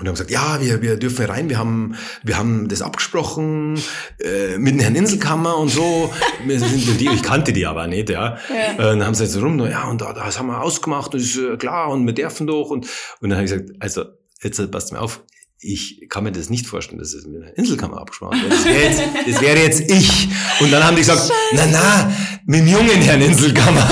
Und 0.00 0.06
haben 0.06 0.14
gesagt, 0.14 0.30
ja, 0.30 0.58
wir, 0.62 0.80
wir 0.80 0.96
dürfen 0.96 1.26
rein, 1.26 1.50
wir 1.50 1.58
haben, 1.58 1.94
wir 2.22 2.38
haben 2.38 2.68
das 2.68 2.80
abgesprochen 2.80 3.78
äh, 4.18 4.56
mit 4.56 4.72
dem 4.74 4.80
Herrn 4.80 4.94
Inselkammer 4.94 5.58
und 5.58 5.68
so. 5.68 6.10
Wir 6.46 6.58
sind 6.58 6.98
die, 6.98 7.08
ich 7.08 7.22
kannte 7.22 7.52
die 7.52 7.66
aber 7.66 7.86
nicht, 7.86 8.08
ja. 8.08 8.38
Ja. 8.48 8.72
Äh, 8.72 8.76
dann 8.78 9.04
haben 9.04 9.14
sie 9.14 9.24
jetzt 9.24 9.34
so 9.34 9.40
rum, 9.40 9.60
ja, 9.68 9.88
und 9.88 10.00
da, 10.00 10.14
das 10.14 10.38
haben 10.38 10.46
wir 10.46 10.62
ausgemacht, 10.62 11.12
und 11.12 11.20
ist 11.20 11.36
äh, 11.36 11.58
klar, 11.58 11.90
und 11.90 12.06
wir 12.06 12.14
dürfen 12.14 12.46
doch. 12.46 12.70
Und, 12.70 12.86
und 13.20 13.28
dann 13.28 13.34
habe 13.34 13.44
ich 13.44 13.52
gesagt, 13.52 13.72
also, 13.78 14.04
jetzt 14.42 14.58
äh, 14.58 14.68
passt 14.68 14.90
mir 14.90 15.00
auf, 15.00 15.22
ich 15.60 16.06
kann 16.08 16.24
mir 16.24 16.32
das 16.32 16.48
nicht 16.48 16.66
vorstellen, 16.66 16.98
dass 16.98 17.12
es 17.12 17.26
mit 17.26 17.42
der 17.42 17.58
Inselkammer 17.58 18.00
abgesprochen 18.00 18.40
wird. 18.40 18.52
Das 18.52 18.64
wäre 18.64 18.82
jetzt, 18.82 19.02
das 19.26 19.40
wäre 19.42 19.58
jetzt 19.58 19.90
ich. 19.90 20.28
Und 20.60 20.72
dann 20.72 20.82
haben 20.82 20.96
die 20.96 21.02
gesagt, 21.02 21.30
na, 21.52 21.66
na, 21.70 22.10
mit 22.46 22.60
dem 22.60 22.68
jungen 22.68 23.02
Herrn 23.02 23.20
Inselkammer. 23.20 23.86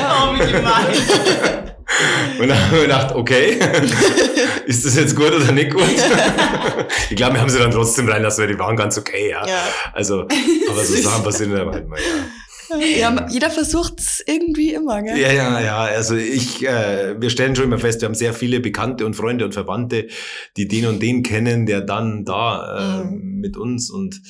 oh, 0.00 0.34
wie 0.34 0.52
gemein. 0.52 1.65
Und 2.38 2.48
dann 2.48 2.58
haben 2.58 2.72
wir 2.72 2.82
gedacht, 2.82 3.14
okay, 3.14 3.58
ist 4.66 4.84
das 4.84 4.96
jetzt 4.96 5.16
gut 5.16 5.32
oder 5.32 5.52
nicht 5.52 5.72
gut? 5.72 5.82
ich 7.10 7.16
glaube, 7.16 7.34
wir 7.34 7.40
haben 7.40 7.48
sie 7.48 7.58
dann 7.58 7.70
trotzdem 7.70 8.08
reinlassen, 8.08 8.42
weil 8.44 8.52
die 8.52 8.58
waren 8.58 8.76
ganz 8.76 8.98
okay, 8.98 9.30
ja. 9.30 9.46
Ja. 9.46 9.62
Also, 9.92 10.22
aber 10.70 10.84
so. 10.84 10.94
Sachen 11.02 11.24
passieren 11.24 11.52
dann 11.52 11.70
halt 11.70 11.88
mal, 11.88 11.98
ja. 12.70 12.76
ja. 12.78 13.26
Jeder 13.30 13.50
versucht 13.50 14.00
es 14.00 14.22
irgendwie 14.26 14.74
immer, 14.74 15.02
gell? 15.02 15.18
Ja, 15.18 15.32
ja, 15.32 15.60
ja. 15.60 15.78
Also 15.78 16.16
ich, 16.16 16.66
äh, 16.66 17.14
wir 17.20 17.30
stellen 17.30 17.54
schon 17.56 17.66
immer 17.66 17.78
fest, 17.78 18.00
wir 18.00 18.08
haben 18.08 18.14
sehr 18.14 18.34
viele 18.34 18.60
Bekannte 18.60 19.06
und 19.06 19.14
Freunde 19.14 19.44
und 19.44 19.54
Verwandte, 19.54 20.08
die 20.56 20.68
den 20.68 20.86
und 20.86 21.00
den 21.00 21.22
kennen, 21.22 21.66
der 21.66 21.80
dann 21.80 22.24
da 22.24 23.00
äh, 23.00 23.04
Mhm. 23.04 23.40
mit 23.40 23.56
uns 23.56 23.90
und 23.90 24.20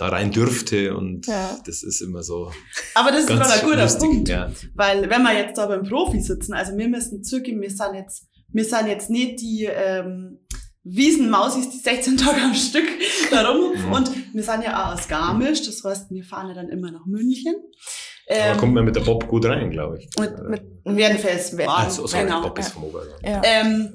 da 0.00 0.08
rein 0.08 0.30
dürfte 0.30 0.96
und 0.96 1.26
Ja. 1.26 1.58
das 1.66 1.82
ist 1.82 2.00
immer 2.00 2.22
so 2.22 2.50
Aber 2.94 3.10
das 3.12 3.24
ist 3.24 3.30
mal 3.30 3.42
ein 3.42 3.60
guter 3.64 3.82
lustig. 3.82 4.08
Punkt. 4.08 4.28
Ja. 4.28 4.50
Weil 4.74 5.08
wenn 5.10 5.22
wir 5.22 5.34
jetzt 5.36 5.58
da 5.58 5.66
beim 5.66 5.82
Profi 5.82 6.20
sitzen, 6.20 6.52
also 6.54 6.76
wir 6.76 6.88
müssen 6.88 7.22
zugeben, 7.22 7.60
wir 7.60 7.70
sind 7.70 7.94
jetzt, 7.94 8.26
wir 8.52 8.64
sind 8.64 8.86
jetzt 8.88 9.10
nicht 9.10 9.40
die, 9.40 9.64
ähm, 9.70 10.38
Wiesenmausis, 10.82 11.68
die 11.70 11.76
16 11.78 12.16
Tage 12.16 12.40
am 12.40 12.54
Stück 12.54 12.86
da 13.30 13.46
rumhupfen. 13.50 13.86
Mhm. 13.88 13.92
Und 13.92 14.10
wir 14.34 14.42
sind 14.42 14.64
ja 14.64 14.82
auch 14.88 14.94
aus 14.94 15.06
Garmisch, 15.08 15.62
das 15.66 15.84
heißt, 15.84 16.10
wir 16.10 16.24
fahren 16.24 16.48
ja 16.48 16.54
dann 16.54 16.68
immer 16.70 16.90
nach 16.90 17.04
München. 17.06 17.54
Da 18.26 18.52
Ähm, 18.52 18.56
kommt 18.56 18.74
man 18.74 18.84
mit 18.84 18.96
der 18.96 19.00
Bob 19.02 19.26
gut 19.28 19.44
rein, 19.44 19.70
glaube 19.70 19.98
ich. 19.98 20.08
mit, 20.18 20.38
mit 20.48 20.62
Werdenfels. 20.84 21.54
also, 21.66 22.06
sorry, 22.06 22.24
genau. 22.24 22.42
Bob 22.42 22.58
ist 22.58 22.68
vom 22.72 22.84
Oberland. 22.84 23.12
Ja. 23.24 23.42
Ähm, 23.44 23.92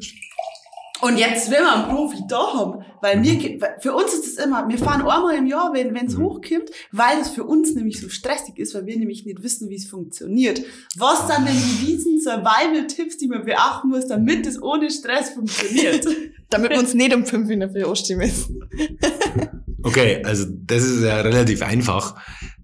und 1.01 1.17
jetzt 1.17 1.51
will 1.51 1.61
man 1.61 1.83
einen 1.85 1.95
Profi 1.95 2.17
da 2.27 2.53
haben, 2.53 2.83
weil 3.01 3.17
Mhm. 3.17 3.21
mir, 3.21 3.35
ge- 3.35 3.59
für 3.79 3.93
uns 3.93 4.13
ist 4.13 4.25
es 4.27 4.43
immer, 4.43 4.67
wir 4.67 4.77
fahren 4.77 5.01
einmal 5.01 5.35
im 5.35 5.45
Jahr, 5.45 5.71
wenn 5.73 5.95
es 6.07 6.15
Mhm. 6.17 6.23
hochkommt, 6.23 6.69
weil 6.91 7.19
es 7.19 7.29
für 7.29 7.43
uns 7.43 7.73
nämlich 7.75 7.99
so 7.99 8.09
stressig 8.09 8.57
ist, 8.57 8.73
weil 8.75 8.85
wir 8.85 8.97
nämlich 8.97 9.25
nicht 9.25 9.43
wissen, 9.43 9.69
wie 9.69 9.75
es 9.75 9.85
funktioniert. 9.85 10.61
Was 10.97 11.27
dann 11.27 11.45
denn 11.45 11.55
die 11.55 11.87
Wiesen 11.87 12.19
Survival-Tipps, 12.21 13.17
die 13.17 13.27
man 13.27 13.45
beachten 13.45 13.89
muss, 13.89 14.07
damit 14.07 14.45
es 14.47 14.61
ohne 14.61 14.89
Stress 14.89 15.31
funktioniert? 15.31 16.05
Damit 16.49 16.69
wir 16.71 16.79
uns 16.79 16.93
nicht 16.93 17.13
um 17.13 17.25
fünf 17.25 17.49
in 17.49 17.59
der 17.59 17.69
Früh 17.71 17.83
aufstehen 17.83 18.19
müssen. 18.19 18.59
Okay, 19.83 20.23
also 20.25 20.45
das 20.49 20.83
ist 20.83 21.03
ja 21.03 21.21
relativ 21.21 21.61
einfach. 21.61 22.15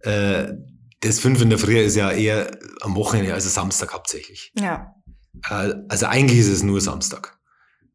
Äh, 0.02 0.54
Das 1.02 1.20
fünf 1.20 1.42
in 1.42 1.50
der 1.50 1.60
Früh 1.60 1.78
ist 1.80 1.96
ja 1.96 2.12
eher 2.12 2.50
am 2.82 2.96
Wochenende, 2.96 3.34
also 3.34 3.48
Samstag 3.50 3.94
hauptsächlich. 3.94 4.52
Ja. 4.60 4.96
Äh, 5.50 5.74
Also 5.90 6.06
eigentlich 6.08 6.40
ist 6.40 6.48
es 6.48 6.64
nur 6.64 6.80
Samstag. 6.82 7.38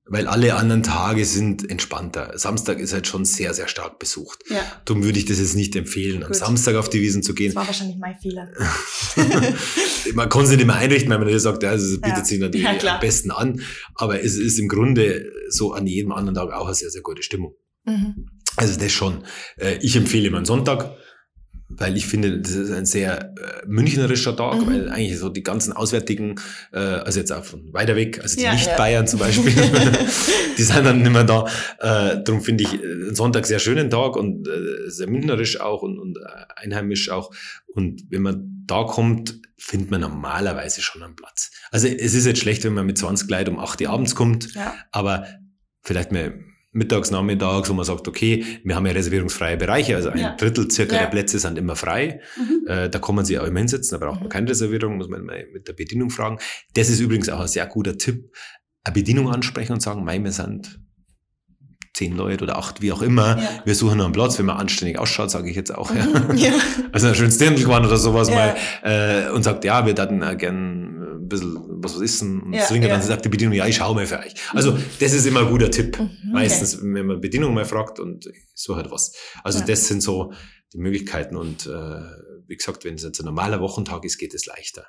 Weil 0.09 0.29
alle 0.29 0.55
anderen 0.55 0.85
Tage 0.85 1.25
sind 1.25 1.69
entspannter. 1.69 2.31
Samstag 2.39 2.79
ist 2.79 2.93
halt 2.93 3.09
schon 3.09 3.25
sehr, 3.25 3.55
sehr 3.55 3.67
stark 3.67 3.99
besucht. 3.99 4.45
ja. 4.49 4.61
Darum 4.85 5.03
würde 5.03 5.19
ich 5.19 5.25
das 5.25 5.41
jetzt 5.41 5.57
nicht 5.57 5.75
empfehlen, 5.75 6.23
am 6.23 6.29
Gut. 6.29 6.37
Samstag 6.37 6.77
auf 6.77 6.89
die 6.89 7.01
Wiesen 7.01 7.25
zu 7.25 7.35
gehen. 7.35 7.49
Das 7.49 7.57
war 7.57 7.67
wahrscheinlich 7.67 7.97
mein 7.99 8.15
Fehler. 8.21 8.49
man 10.15 10.29
kann 10.29 10.47
sich 10.47 10.57
nicht 10.57 10.67
mehr 10.67 10.77
einrichten, 10.77 11.11
weil 11.11 11.19
man 11.19 11.27
natürlich 11.27 11.43
sagt, 11.43 11.63
ja, 11.63 11.75
es 11.75 12.01
bietet 12.01 12.19
Ja. 12.19 12.25
sich 12.25 12.39
natürlich 12.39 12.65
Ja, 12.83 12.95
am 12.95 13.01
besten 13.01 13.31
an. 13.31 13.61
Aber 13.95 14.23
es 14.23 14.37
ist 14.37 14.59
im 14.59 14.69
Grunde 14.69 15.33
so 15.49 15.73
an 15.73 15.87
jedem 15.87 16.13
anderen 16.13 16.35
Tag 16.37 16.53
auch 16.53 16.67
eine 16.67 16.75
sehr, 16.75 16.91
sehr 16.91 17.03
gute 17.03 17.23
Stimmung. 17.23 17.55
Mhm. 17.85 18.29
Also 18.57 18.79
das 18.79 18.93
schon. 18.93 19.25
Äh, 19.59 19.79
Ich 19.83 19.97
empfehle 19.97 20.29
immer 20.29 20.39
einen 20.39 20.47
Sonntag, 20.47 20.97
weil 21.69 21.97
ich 21.97 22.07
finde, 22.07 22.39
das 22.41 22.53
ist 22.53 22.71
ein 22.71 22.87
sehr 22.87 23.35
äh, 23.37 23.67
münchnerischer 23.67 24.37
Tag, 24.37 24.61
Mhm. 24.61 24.67
weil 24.67 24.89
eigentlich 24.89 25.19
so 25.19 25.29
die 25.29 25.43
ganzen 25.43 25.73
Auswärtigen, 25.73 26.37
äh, 26.73 26.79
also 26.79 27.19
jetzt 27.19 27.33
auch 27.33 27.45
von 27.45 27.73
weiter 27.73 27.97
weg, 27.97 28.21
also 28.23 28.37
die 28.37 28.43
Ja. 28.45 28.53
Nicht-Bayern 28.53 29.07
zum 29.09 29.19
Beispiel, 29.19 29.53
die 30.59 30.63
sind 30.63 30.85
dann 30.85 31.03
nicht 31.03 31.13
mehr 31.13 31.25
da. 31.25 31.47
Äh, 31.81 32.23
darum 32.23 32.41
finde 32.43 32.65
ich 32.65 32.75
äh, 32.75 32.77
einen 32.87 33.15
Sonntag 33.15 33.47
sehr 33.47 33.59
schönen 33.59 33.91
Tag 33.91 34.17
und 34.17 34.47
äh, 34.49 34.89
sehr 34.91 35.09
münchnerisch 35.09 35.61
auch 35.61 35.83
und, 35.83 35.99
und 35.99 36.19
äh, 36.19 36.23
einheimisch 36.57 37.11
auch. 37.11 37.33
Und 37.67 38.05
wenn 38.11 38.23
man 38.23 38.65
da 38.67 38.85
kommt, 38.85 39.41
findet 39.59 39.91
man 39.91 40.01
normalerweise 40.03 40.83
schon 40.83 41.03
einen 41.03 41.17
Platz. 41.17 41.51
Also 41.71 41.89
es 41.89 42.15
ist 42.15 42.27
jetzt 42.27 42.41
schlecht, 42.41 42.65
wenn 42.65 42.75
man 42.75 42.87
mit 42.87 42.97
20 42.99 43.29
Leuten 43.31 43.51
um 43.51 43.59
8 43.59 43.81
Uhr 43.83 43.91
abends 43.91 44.15
kommt, 44.15 44.55
Ja. 44.55 44.75
aber 44.93 45.27
vielleicht 45.83 46.13
mal 46.13 46.35
mittags, 46.77 47.11
nachmittags, 47.11 47.69
wo 47.71 47.75
man 47.75 47.85
sagt, 47.85 48.07
okay, 48.07 48.45
wir 48.65 48.77
haben 48.77 48.87
ja 48.87 48.93
reservierungsfreie 48.93 49.57
Bereiche, 49.57 49.97
also 49.97 50.11
ein 50.11 50.19
Ja. 50.19 50.37
Drittel 50.37 50.71
circa 50.71 50.95
Ja. 50.97 51.03
der 51.03 51.09
Plätze 51.09 51.39
sind 51.39 51.59
immer 51.59 51.75
frei. 51.77 52.21
Mhm. 52.37 52.67
Äh, 52.69 52.89
da 52.91 52.99
kann 52.99 53.15
man 53.15 53.25
sich 53.25 53.39
auch 53.39 53.47
immer 53.47 53.59
hinsetzen, 53.61 53.99
da 53.99 54.05
braucht 54.07 54.21
man 54.21 54.29
Mhm. 54.29 54.33
keine 54.33 54.51
Reservierung, 54.51 54.97
muss 54.99 55.09
man 55.09 55.25
mal 55.25 55.47
mit 55.53 55.67
der 55.69 55.73
Bedienung 55.73 56.11
fragen. 56.11 56.39
Das 56.75 56.89
ist 56.89 57.01
übrigens 57.01 57.29
auch 57.29 57.41
ein 57.41 57.49
sehr 57.49 57.67
guter 57.67 57.97
Tipp. 57.99 58.31
Eine 58.85 58.95
Bedienung 58.95 59.31
ansprechen 59.33 59.73
und 59.73 59.81
sagen, 59.83 60.05
mei, 60.05 60.23
wir 60.23 60.31
sind 60.33 60.79
zehn 61.97 62.15
Leute 62.15 62.45
oder 62.45 62.59
acht, 62.59 62.83
wie 62.83 62.93
auch 62.93 63.01
immer. 63.01 63.39
Ja. 63.39 63.49
Wir 63.65 63.75
suchen 63.75 63.97
noch 63.97 64.05
einen 64.05 64.13
Platz, 64.13 64.39
wenn 64.39 64.45
man 64.45 64.59
anständig 64.59 64.99
ausschaut, 64.99 65.31
sage 65.31 65.49
ich 65.49 65.57
jetzt 65.57 65.75
auch. 65.75 65.95
Ja. 65.95 66.05
Mhm. 66.05 66.37
Ja. 66.37 66.53
Also 66.93 67.09
ein 67.09 67.15
schönes 67.15 67.39
Dirndl 67.39 67.67
oder 67.67 67.97
sowas 67.97 68.29
Ja. 68.29 68.35
mal 68.35 68.57
äh, 68.83 69.31
und 69.31 69.43
sagt, 69.43 69.65
ja, 69.65 69.85
wir 69.87 69.95
hätten 69.95 70.23
äh, 70.23 70.37
gern 70.37 71.23
ein 71.23 71.29
bisschen 71.29 71.57
was 71.83 71.95
was 71.97 72.03
essen 72.03 72.41
und 72.43 72.53
Ja, 72.53 72.71
ja. 72.71 72.89
Dann 72.89 73.03
sagt 73.03 73.25
die 73.25 73.29
Bedienung, 73.31 73.55
ja, 73.55 73.67
ich 73.67 73.77
schaue 73.77 73.95
mal 73.95 74.07
für 74.07 74.19
euch. 74.19 74.35
Also 74.53 74.77
das 75.01 75.13
ist 75.13 75.27
immer 75.27 75.41
ein 75.41 75.49
guter 75.49 75.71
Tipp. 75.71 75.99
Mhm. 75.99 76.33
Meistens, 76.33 76.79
wenn 76.83 77.07
man 77.07 77.21
Bedienung 77.21 77.55
mal 77.55 77.65
fragt 77.65 77.99
und 77.99 78.29
so 78.55 78.77
halt 78.77 78.91
was. 78.91 79.13
Also 79.43 79.65
das 79.65 79.89
sind 79.89 80.03
so 80.03 80.33
die 80.73 80.79
Möglichkeiten 80.79 81.37
und 81.37 81.67
äh, 81.67 81.71
wie 82.47 82.57
gesagt, 82.57 82.85
wenn 82.85 82.95
es 82.95 83.05
jetzt 83.05 83.21
ein 83.21 83.25
normaler 83.27 83.61
Wochentag 83.61 84.05
ist, 84.05 84.19
geht 84.19 84.35
es 84.35 84.45
leichter. 84.47 84.87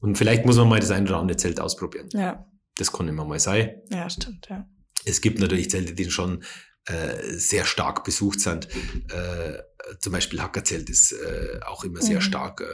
Und 0.00 0.16
vielleicht 0.18 0.44
muss 0.46 0.56
man 0.56 0.68
mal 0.68 0.80
das 0.80 0.90
ein 0.90 1.04
oder 1.06 1.16
andere 1.16 1.36
Zelt 1.38 1.60
ausprobieren. 1.60 2.08
Ja. 2.12 2.44
Das 2.76 2.92
kann 2.92 3.08
immer 3.08 3.24
mal 3.24 3.40
sein. 3.40 3.82
Ja, 3.90 4.08
stimmt, 4.08 4.46
ja. 4.48 4.66
Es 5.04 5.20
gibt 5.20 5.38
natürlich 5.38 5.70
Zelte, 5.70 5.94
die 5.94 6.10
schon 6.10 6.42
äh, 6.86 7.34
sehr 7.38 7.64
stark 7.64 8.02
besucht 8.04 8.40
sind. 8.40 8.68
Äh, 9.10 9.62
zum 10.00 10.12
Beispiel 10.12 10.40
Hackerzelt 10.42 10.90
ist 10.90 11.12
äh, 11.12 11.60
auch 11.64 11.84
immer 11.84 12.00
sehr 12.00 12.16
Mhm. 12.18 12.22
stark 12.22 12.60
äh, 12.60 12.64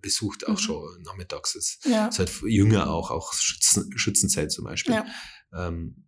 besucht, 0.00 0.46
auch 0.46 0.52
Mhm. 0.52 0.58
schon 0.58 1.02
nachmittags. 1.02 1.54
Ist, 1.54 1.84
Ja. 1.84 2.08
ist 2.08 2.18
halt 2.18 2.32
jünger 2.46 2.88
auch, 2.90 3.10
auch 3.10 3.32
Schützen, 3.34 3.90
Schützenzelt 3.96 4.52
zum 4.52 4.64
Beispiel. 4.64 4.94
Ja. 4.94 5.06
Ähm, 5.54 6.04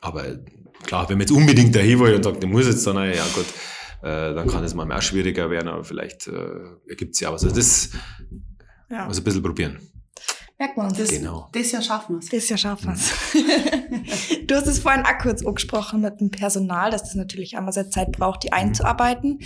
aber 0.00 0.38
klar, 0.84 1.08
wenn 1.08 1.16
man 1.18 1.26
jetzt 1.26 1.36
unbedingt 1.36 1.74
dahin 1.74 2.00
will 2.00 2.14
und 2.14 2.22
sagt, 2.22 2.42
ich 2.42 2.50
muss 2.50 2.66
jetzt 2.66 2.86
dann, 2.86 2.96
ja 2.96 3.26
gut, 3.34 3.46
äh, 4.02 4.34
dann 4.34 4.48
kann 4.48 4.64
es 4.64 4.74
mal 4.74 4.86
mehr 4.86 5.00
schwieriger 5.02 5.50
werden, 5.50 5.68
aber 5.68 5.84
vielleicht 5.84 6.26
äh, 6.28 6.60
ergibt 6.88 7.14
es 7.14 7.20
ja 7.20 7.32
was. 7.32 7.44
Also 7.44 7.54
das 7.54 7.90
ja. 8.90 9.06
muss 9.06 9.18
ein 9.18 9.24
bisschen 9.24 9.42
probieren. 9.42 9.78
Merkt 10.62 10.76
man 10.76 10.86
uns. 10.90 10.98
Das, 10.98 11.08
Genau. 11.10 11.48
das 11.50 11.72
Jahr 11.72 11.82
schaffen 11.82 12.14
wir 12.14 12.18
es. 12.20 12.26
Das 12.26 12.34
ist 12.44 12.48
ja 12.48 12.56
scharf 12.56 12.82
was. 12.84 13.10
du 14.46 14.54
hast 14.54 14.68
es 14.68 14.78
vorhin 14.78 15.02
auch 15.04 15.18
kurz 15.20 15.44
angesprochen 15.44 16.02
mit 16.02 16.20
dem 16.20 16.30
Personal, 16.30 16.92
dass 16.92 17.02
das 17.02 17.16
natürlich 17.16 17.56
einmal 17.56 17.72
sehr 17.72 17.90
Zeit 17.90 18.12
braucht, 18.12 18.44
die 18.44 18.52
einzuarbeiten. 18.52 19.40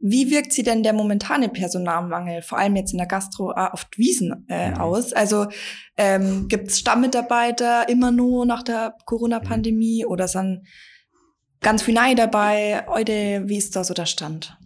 Wie 0.00 0.30
wirkt 0.30 0.52
sie 0.52 0.62
denn 0.62 0.82
der 0.82 0.92
momentane 0.92 1.48
Personalmangel, 1.48 2.42
vor 2.42 2.58
allem 2.58 2.76
jetzt 2.76 2.92
in 2.92 2.98
der 2.98 3.06
Gastro, 3.06 3.52
auch 3.52 3.72
auf 3.72 3.86
die 3.86 4.02
Wiesen 4.02 4.44
äh, 4.50 4.72
Mhm. 4.72 4.76
aus? 4.76 5.14
Also 5.14 5.46
ähm, 5.96 6.46
gibt 6.48 6.68
es 6.68 6.78
Stammmitarbeiter 6.78 7.88
immer 7.88 8.10
nur 8.10 8.44
nach 8.44 8.62
der 8.62 8.96
Corona-Pandemie 9.06 10.04
oder 10.04 10.28
sind 10.28 10.66
ganz 11.62 11.80
viele 11.80 12.02
neue 12.02 12.16
dabei? 12.16 12.84
Heute, 12.86 13.44
wie 13.46 13.56
ist 13.56 13.76
da 13.76 13.82
so 13.82 13.94
der 13.94 14.04
Stand? 14.04 14.58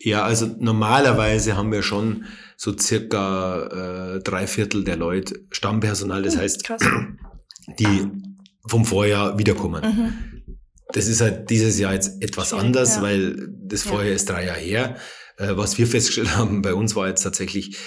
Ja, 0.00 0.22
also 0.22 0.46
normalerweise 0.58 1.58
haben 1.58 1.72
wir 1.72 1.82
schon 1.82 2.24
so 2.60 2.76
circa 2.76 4.16
äh, 4.16 4.20
drei 4.20 4.48
Viertel 4.48 4.82
der 4.82 4.96
Leute 4.96 5.46
Stammpersonal, 5.52 6.22
das 6.22 6.36
heißt, 6.36 6.64
Krass. 6.64 6.82
die 7.78 8.10
vom 8.66 8.84
Vorjahr 8.84 9.38
wiederkommen. 9.38 9.82
Mhm. 9.84 10.58
Das 10.92 11.06
ist 11.06 11.20
halt 11.20 11.50
dieses 11.50 11.78
Jahr 11.78 11.94
jetzt 11.94 12.20
etwas 12.20 12.48
Schwierig, 12.48 12.64
anders, 12.66 12.96
ja. 12.96 13.02
weil 13.02 13.48
das 13.62 13.84
Ja. 13.84 13.92
Vorjahr 13.92 14.12
ist 14.12 14.28
drei 14.28 14.46
Jahre 14.46 14.58
her. 14.58 14.96
Äh, 15.36 15.56
was 15.56 15.78
wir 15.78 15.86
festgestellt 15.86 16.36
haben 16.36 16.60
bei 16.60 16.74
uns 16.74 16.96
war 16.96 17.06
jetzt 17.06 17.22
tatsächlich, 17.22 17.78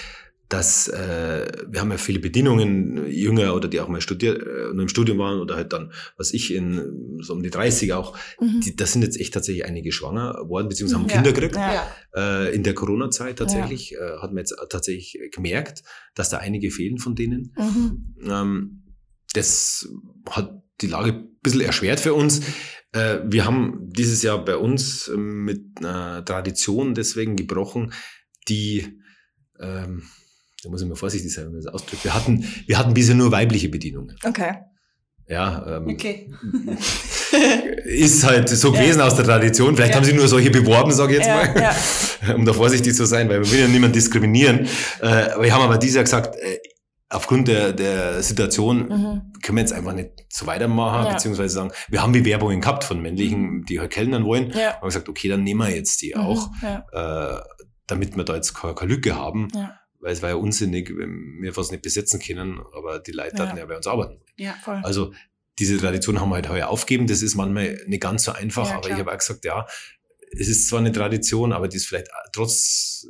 dass 0.52 0.86
äh, 0.88 1.50
wir 1.66 1.80
haben 1.80 1.90
ja 1.90 1.96
viele 1.96 2.18
Bedienungen, 2.18 3.06
Jünger 3.10 3.54
oder 3.54 3.68
die 3.68 3.80
auch 3.80 3.88
mal 3.88 4.02
studiert, 4.02 4.42
äh, 4.42 4.72
nur 4.74 4.82
im 4.82 4.88
Studium 4.88 5.16
waren 5.18 5.40
oder 5.40 5.56
halt 5.56 5.72
dann, 5.72 5.92
was 6.18 6.34
ich 6.34 6.52
in 6.54 7.16
so 7.22 7.32
um 7.32 7.42
die 7.42 7.48
30 7.50 7.94
auch, 7.94 8.16
Mhm. 8.38 8.60
die, 8.60 8.76
da 8.76 8.84
sind 8.84 9.02
jetzt 9.02 9.18
echt 9.18 9.32
tatsächlich 9.32 9.64
einige 9.64 9.92
schwanger 9.92 10.34
worden, 10.48 10.68
beziehungsweise 10.68 11.00
haben 11.00 11.08
Ja. 11.08 11.14
Kinder 11.16 11.32
gekriegt. 11.32 11.56
Ja. 11.56 11.86
Äh, 12.14 12.54
in 12.54 12.62
der 12.64 12.74
Corona-Zeit 12.74 13.38
tatsächlich 13.38 13.94
äh, 13.94 14.18
hat 14.20 14.30
man 14.32 14.38
jetzt 14.38 14.54
tatsächlich 14.68 15.18
gemerkt, 15.34 15.82
dass 16.14 16.28
da 16.28 16.38
einige 16.38 16.70
fehlen 16.70 16.98
von 16.98 17.14
denen. 17.14 17.54
Mhm. 17.56 18.14
Ähm, 18.30 18.82
das 19.32 19.88
hat 20.28 20.62
die 20.82 20.88
Lage 20.88 21.12
ein 21.12 21.28
bisschen 21.42 21.62
erschwert 21.62 22.00
für 22.00 22.12
uns. 22.12 22.42
Äh, 22.92 23.20
wir 23.24 23.46
haben 23.46 23.88
dieses 23.90 24.22
Jahr 24.22 24.44
bei 24.44 24.56
uns 24.56 25.08
ähm, 25.08 25.44
mit 25.44 25.62
einer 25.78 26.22
Tradition 26.24 26.94
deswegen 26.94 27.36
gebrochen, 27.36 27.94
die, 28.48 28.98
ähm, 29.58 30.02
da 30.62 30.70
muss 30.70 30.82
ich 30.82 30.88
mal 30.88 30.94
vorsichtig 30.96 31.32
sein, 31.32 31.46
wenn 31.46 31.52
man 31.52 31.62
das 31.62 31.72
ausdrückt. 31.72 32.04
Wir 32.04 32.14
hatten, 32.14 32.44
wir 32.66 32.78
hatten 32.78 32.94
bisher 32.94 33.14
nur 33.14 33.32
weibliche 33.32 33.68
Bedienungen. 33.68 34.16
Okay. 34.24 34.54
Ja, 35.28 35.76
ähm, 35.78 35.88
Okay. 35.88 36.30
ist 37.84 38.24
halt 38.24 38.48
so 38.48 38.72
Ja. 38.74 38.80
gewesen 38.80 39.00
aus 39.00 39.14
der 39.16 39.24
Tradition. 39.24 39.74
Vielleicht 39.76 39.92
Ja. 39.92 39.96
haben 39.96 40.04
sie 40.04 40.12
nur 40.12 40.28
solche 40.28 40.50
beworben, 40.50 40.92
sage 40.92 41.12
ich 41.12 41.18
jetzt 41.18 41.28
Ja, 41.28 41.36
mal, 41.36 41.74
ja. 42.28 42.34
um 42.34 42.44
da 42.44 42.52
vorsichtig 42.52 42.94
zu 42.94 43.06
sein, 43.06 43.28
weil 43.28 43.40
wir 43.42 43.50
will 43.50 43.60
ja 43.60 43.68
niemanden 43.68 43.94
diskriminieren. 43.94 44.66
Äh, 45.00 45.06
aber 45.06 45.44
wir 45.44 45.54
haben 45.54 45.62
aber 45.62 45.78
dieses 45.78 45.96
Jahr 45.96 46.04
gesagt, 46.04 46.36
äh, 46.36 46.58
aufgrund 47.08 47.48
der, 47.48 47.72
der 47.72 48.22
Situation 48.22 48.88
Mhm. 48.88 49.32
können 49.42 49.56
wir 49.56 49.60
jetzt 49.62 49.72
einfach 49.72 49.92
nicht 49.94 50.10
so 50.28 50.46
weitermachen, 50.46 51.06
Ja. 51.06 51.12
beziehungsweise 51.14 51.54
sagen, 51.54 51.70
wir 51.88 52.02
haben 52.02 52.12
Bewerbungen 52.12 52.60
gehabt 52.60 52.84
von 52.84 53.00
männlichen, 53.02 53.64
die 53.68 53.80
halt 53.80 53.90
kellnern 53.92 54.24
wollen. 54.24 54.50
Ja. 54.50 54.74
haben 54.74 54.88
gesagt, 54.88 55.08
okay, 55.08 55.28
dann 55.28 55.42
nehmen 55.44 55.60
wir 55.60 55.74
jetzt 55.74 56.00
die 56.02 56.16
auch, 56.16 56.50
Mhm. 56.50 56.56
Ja. 56.92 57.36
äh, 57.38 57.40
damit 57.86 58.16
wir 58.16 58.24
da 58.24 58.34
jetzt 58.34 58.54
keine, 58.54 58.74
keine 58.74 58.92
Lücke 58.92 59.14
haben. 59.14 59.48
Ja. 59.54 59.74
Weil 60.02 60.12
es 60.12 60.20
war 60.20 60.28
ja 60.30 60.34
unsinnig, 60.34 60.90
wenn 60.94 61.38
wir 61.40 61.56
was 61.56 61.70
nicht 61.70 61.82
besetzen 61.82 62.20
können, 62.20 62.60
aber 62.76 62.98
die 62.98 63.12
Leute 63.12 63.36
Ja. 63.38 63.46
hatten 63.46 63.56
ja 63.56 63.64
bei 63.66 63.76
uns 63.76 63.86
arbeiten. 63.86 64.20
Ja. 64.36 64.54
Voll. 64.64 64.80
Also 64.82 65.12
diese 65.58 65.78
Tradition 65.78 66.20
haben 66.20 66.28
wir 66.30 66.34
halt 66.34 66.48
heuer 66.48 66.68
aufgeben. 66.68 67.06
Das 67.06 67.22
ist 67.22 67.34
manchmal 67.36 67.80
nicht 67.86 68.02
ganz 68.02 68.24
so 68.24 68.32
einfach, 68.32 68.66
Ja, 68.68 68.72
aber 68.74 68.82
klar. 68.88 68.98
ich 68.98 69.00
habe 69.00 69.12
auch 69.12 69.18
gesagt, 69.18 69.44
ja, 69.44 69.66
es 70.32 70.48
ist 70.48 70.68
zwar 70.68 70.80
eine 70.80 70.92
Tradition, 70.92 71.52
aber 71.52 71.68
die 71.68 71.76
ist 71.76 71.86
vielleicht 71.86 72.08
trotz, 72.32 73.06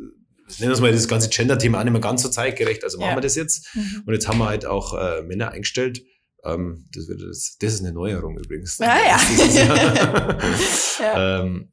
nennen 0.59 0.70
wir 0.70 0.72
es 0.72 0.81
mal 0.81 0.92
das 0.92 1.09
ganze 1.09 1.28
Gender-Thema 1.31 1.78
auch 1.81 1.85
nicht 1.85 1.92
mehr 1.92 2.00
ganz 2.00 2.22
so 2.22 2.28
zeitgerecht. 2.28 2.85
Also 2.85 2.98
machen 2.98 3.11
Ja. 3.11 3.16
wir 3.16 3.20
das 3.22 3.37
jetzt. 3.37 3.74
Mhm. 3.74 4.02
Und 4.07 4.12
jetzt 4.14 4.28
haben 4.28 4.38
wir 4.38 4.46
halt 4.48 4.66
auch 4.66 4.92
äh, 4.92 5.22
Männer 5.22 5.50
eingestellt. 5.52 6.02
Ähm, 6.44 6.88
das, 6.92 7.09
wird, 7.09 7.22
das, 7.22 7.57
das 7.59 7.74
ist 7.74 7.81
eine 7.81 7.92
Neuerung 7.92 8.37
übrigens. 8.38 8.78
Ah, 8.81 8.96
ja. 8.98 9.18
Ja. 11.00 11.42
ähm, 11.42 11.70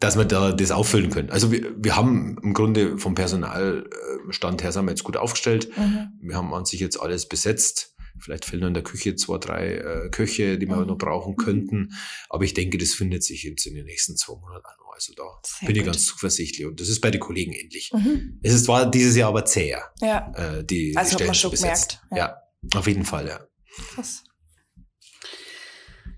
dass 0.00 0.16
wir 0.16 0.24
da 0.24 0.52
das 0.52 0.70
auffüllen 0.70 1.10
können. 1.10 1.30
Also 1.30 1.52
wir, 1.52 1.72
wir 1.76 1.94
haben 1.96 2.38
im 2.42 2.54
Grunde 2.54 2.98
vom 2.98 3.14
Personalstand 3.14 4.62
her 4.62 4.72
sind 4.72 4.84
wir 4.86 4.90
jetzt 4.92 5.04
gut 5.04 5.16
aufgestellt. 5.16 5.70
Mhm. 5.76 6.08
Wir 6.22 6.36
haben 6.36 6.52
an 6.54 6.64
sich 6.64 6.80
jetzt 6.80 7.00
alles 7.00 7.28
besetzt. 7.28 7.94
Vielleicht 8.18 8.44
fehlen 8.44 8.60
noch 8.62 8.68
in 8.68 8.74
der 8.74 8.82
Küche 8.82 9.14
zwei, 9.14 9.38
drei 9.38 9.76
äh, 9.76 10.08
Köche, 10.10 10.58
die 10.58 10.66
wir 10.66 10.76
Mhm. 10.76 10.86
noch 10.88 10.98
brauchen 10.98 11.36
könnten. 11.36 11.92
Aber 12.28 12.44
ich 12.44 12.54
denke, 12.54 12.76
das 12.76 12.92
findet 12.92 13.22
sich 13.24 13.44
jetzt 13.44 13.64
in 13.66 13.74
den 13.74 13.86
nächsten 13.86 14.16
zwei 14.16 14.34
Monaten 14.34 14.66
noch. 14.78 14.92
Also 14.94 15.14
da 15.14 15.22
Sehr 15.46 15.66
bin 15.68 15.76
ich 15.76 15.82
gut. 15.84 15.92
ganz 15.92 16.06
zuversichtlich. 16.06 16.66
Und 16.66 16.80
das 16.80 16.88
ist 16.88 17.00
bei 17.00 17.10
den 17.10 17.20
Kollegen 17.20 17.52
ähnlich. 17.52 17.90
Mhm. 17.94 18.38
Es 18.42 18.52
ist 18.52 18.64
zwar 18.66 18.90
dieses 18.90 19.16
Jahr 19.16 19.28
aber 19.28 19.44
zäher, 19.44 19.90
Ja, 20.00 20.32
äh, 20.34 20.64
die, 20.64 20.94
Also 20.96 21.12
hat 21.12 21.20
die 21.20 21.24
man 21.26 21.34
Stellen 21.34 21.52
schon 21.52 21.56
zu 21.56 21.62
besetzen. 21.62 21.98
gemerkt, 22.10 22.10
ja. 22.10 22.16
Ja. 22.72 22.78
auf 22.78 22.86
jeden 22.86 23.04
Fall, 23.04 23.26
ja. 23.28 23.40
krass. 23.94 24.24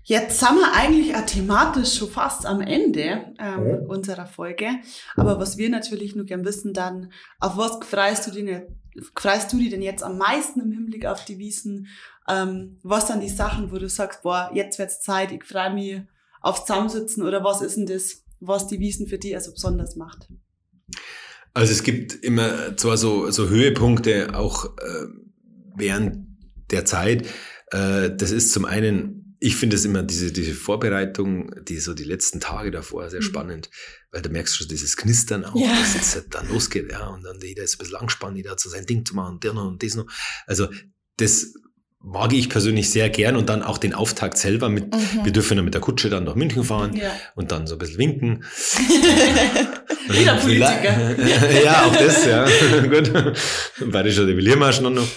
Jetzt 0.05 0.39
sind 0.39 0.55
wir 0.55 0.73
eigentlich 0.73 1.13
thematisch 1.27 1.97
schon 1.97 2.09
fast 2.09 2.45
am 2.45 2.59
Ende 2.59 3.33
ähm, 3.39 3.85
unserer 3.87 4.25
Folge. 4.25 4.67
Aber 5.15 5.39
was 5.39 5.57
wir 5.57 5.69
natürlich 5.69 6.13
nur 6.15 6.25
gern 6.25 6.43
wissen, 6.43 6.73
dann, 6.73 7.11
auf 7.39 7.55
was 7.55 7.79
freust 7.87 8.27
du, 8.27 8.31
dich, 8.31 8.61
freust 9.15 9.53
du 9.53 9.57
dich 9.57 9.69
denn 9.69 9.81
jetzt 9.81 10.03
am 10.03 10.17
meisten 10.17 10.59
im 10.59 10.71
Hinblick 10.71 11.05
auf 11.05 11.23
die 11.23 11.37
Wiesen? 11.39 11.87
Ähm, 12.27 12.79
was 12.83 13.07
sind 13.07 13.21
die 13.21 13.29
Sachen, 13.29 13.71
wo 13.71 13.77
du 13.77 13.87
sagst, 13.87 14.23
boah, 14.23 14.51
jetzt 14.53 14.77
wird's 14.77 15.01
Zeit, 15.01 15.31
ich 15.31 15.45
freue 15.45 15.73
mich 15.73 16.01
aufs 16.41 16.65
Zusammensitzen 16.65 17.23
oder 17.23 17.43
was 17.43 17.61
ist 17.61 17.77
denn 17.77 17.85
das, 17.85 18.23
was 18.41 18.67
die 18.67 18.79
Wiesen 18.79 19.07
für 19.07 19.17
dich 19.17 19.35
also 19.35 19.51
besonders 19.51 19.95
macht? 19.95 20.27
Also 21.53 21.71
es 21.71 21.83
gibt 21.83 22.13
immer 22.13 22.75
zwar 22.75 22.97
so, 22.97 23.31
so 23.31 23.47
Höhepunkte 23.47 24.35
auch 24.35 24.65
äh, 24.65 25.05
während 25.75 26.27
der 26.71 26.83
Zeit. 26.83 27.27
Äh, 27.71 28.09
das 28.15 28.31
ist 28.31 28.51
zum 28.51 28.65
einen, 28.65 29.22
ich 29.45 29.57
finde 29.57 29.75
es 29.75 29.83
immer 29.83 30.03
diese, 30.03 30.31
diese 30.31 30.53
Vorbereitung, 30.53 31.51
die 31.67 31.77
so 31.79 31.93
die 31.93 32.05
letzten 32.05 32.39
Tage 32.39 32.71
davor 32.71 33.09
sehr 33.09 33.19
Mhm. 33.19 33.25
spannend, 33.25 33.69
weil 34.11 34.21
du 34.21 34.29
merkst 34.29 34.55
schon 34.55 34.67
dieses 34.69 34.95
Knistern 34.95 35.43
auch, 35.43 35.55
Ja. 35.59 35.67
dass 35.79 35.95
es 36.01 36.15
halt 36.15 36.27
dann 36.33 36.47
losgeht, 36.47 36.89
ja, 36.91 37.07
und 37.07 37.23
dann 37.23 37.39
jeder 37.41 37.63
ist 37.63 37.75
ein 37.75 37.79
bisschen 37.79 37.97
angespannt, 37.97 38.37
jeder 38.37 38.51
hat 38.51 38.59
so 38.61 38.69
sein 38.69 38.85
Ding 38.85 39.05
zu 39.05 39.15
machen, 39.15 39.39
der 39.41 39.53
noch 39.53 39.67
und 39.67 39.83
das 39.83 39.95
noch. 39.95 40.05
Also 40.47 40.69
das 41.17 41.53
mag 41.99 42.31
ich 42.33 42.49
persönlich 42.49 42.89
sehr 42.89 43.09
gern 43.09 43.35
und 43.35 43.49
dann 43.49 43.63
auch 43.63 43.77
den 43.77 43.93
Auftakt 43.93 44.37
selber 44.37 44.69
mit, 44.69 44.93
Mhm. 44.93 45.25
wir 45.25 45.31
dürfen 45.33 45.57
dann 45.57 45.65
mit 45.65 45.73
der 45.73 45.81
Kutsche 45.81 46.09
dann 46.09 46.23
nach 46.23 46.35
München 46.35 46.63
fahren 46.63 46.95
Ja. 46.95 47.11
und 47.35 47.51
dann 47.51 47.67
so 47.67 47.75
ein 47.75 47.79
bisschen 47.79 47.97
winken. 47.97 48.45
Wieder 50.09 50.35
Politiker. 50.35 51.15
ja, 51.63 51.85
auch 51.85 51.95
das, 51.95 52.25
ja. 52.25 52.45
Gut. 52.89 53.11
Bayerischer 53.91 54.25
Deviliermarsch 54.25 54.79
noch. 54.81 54.89
noch. 54.91 55.07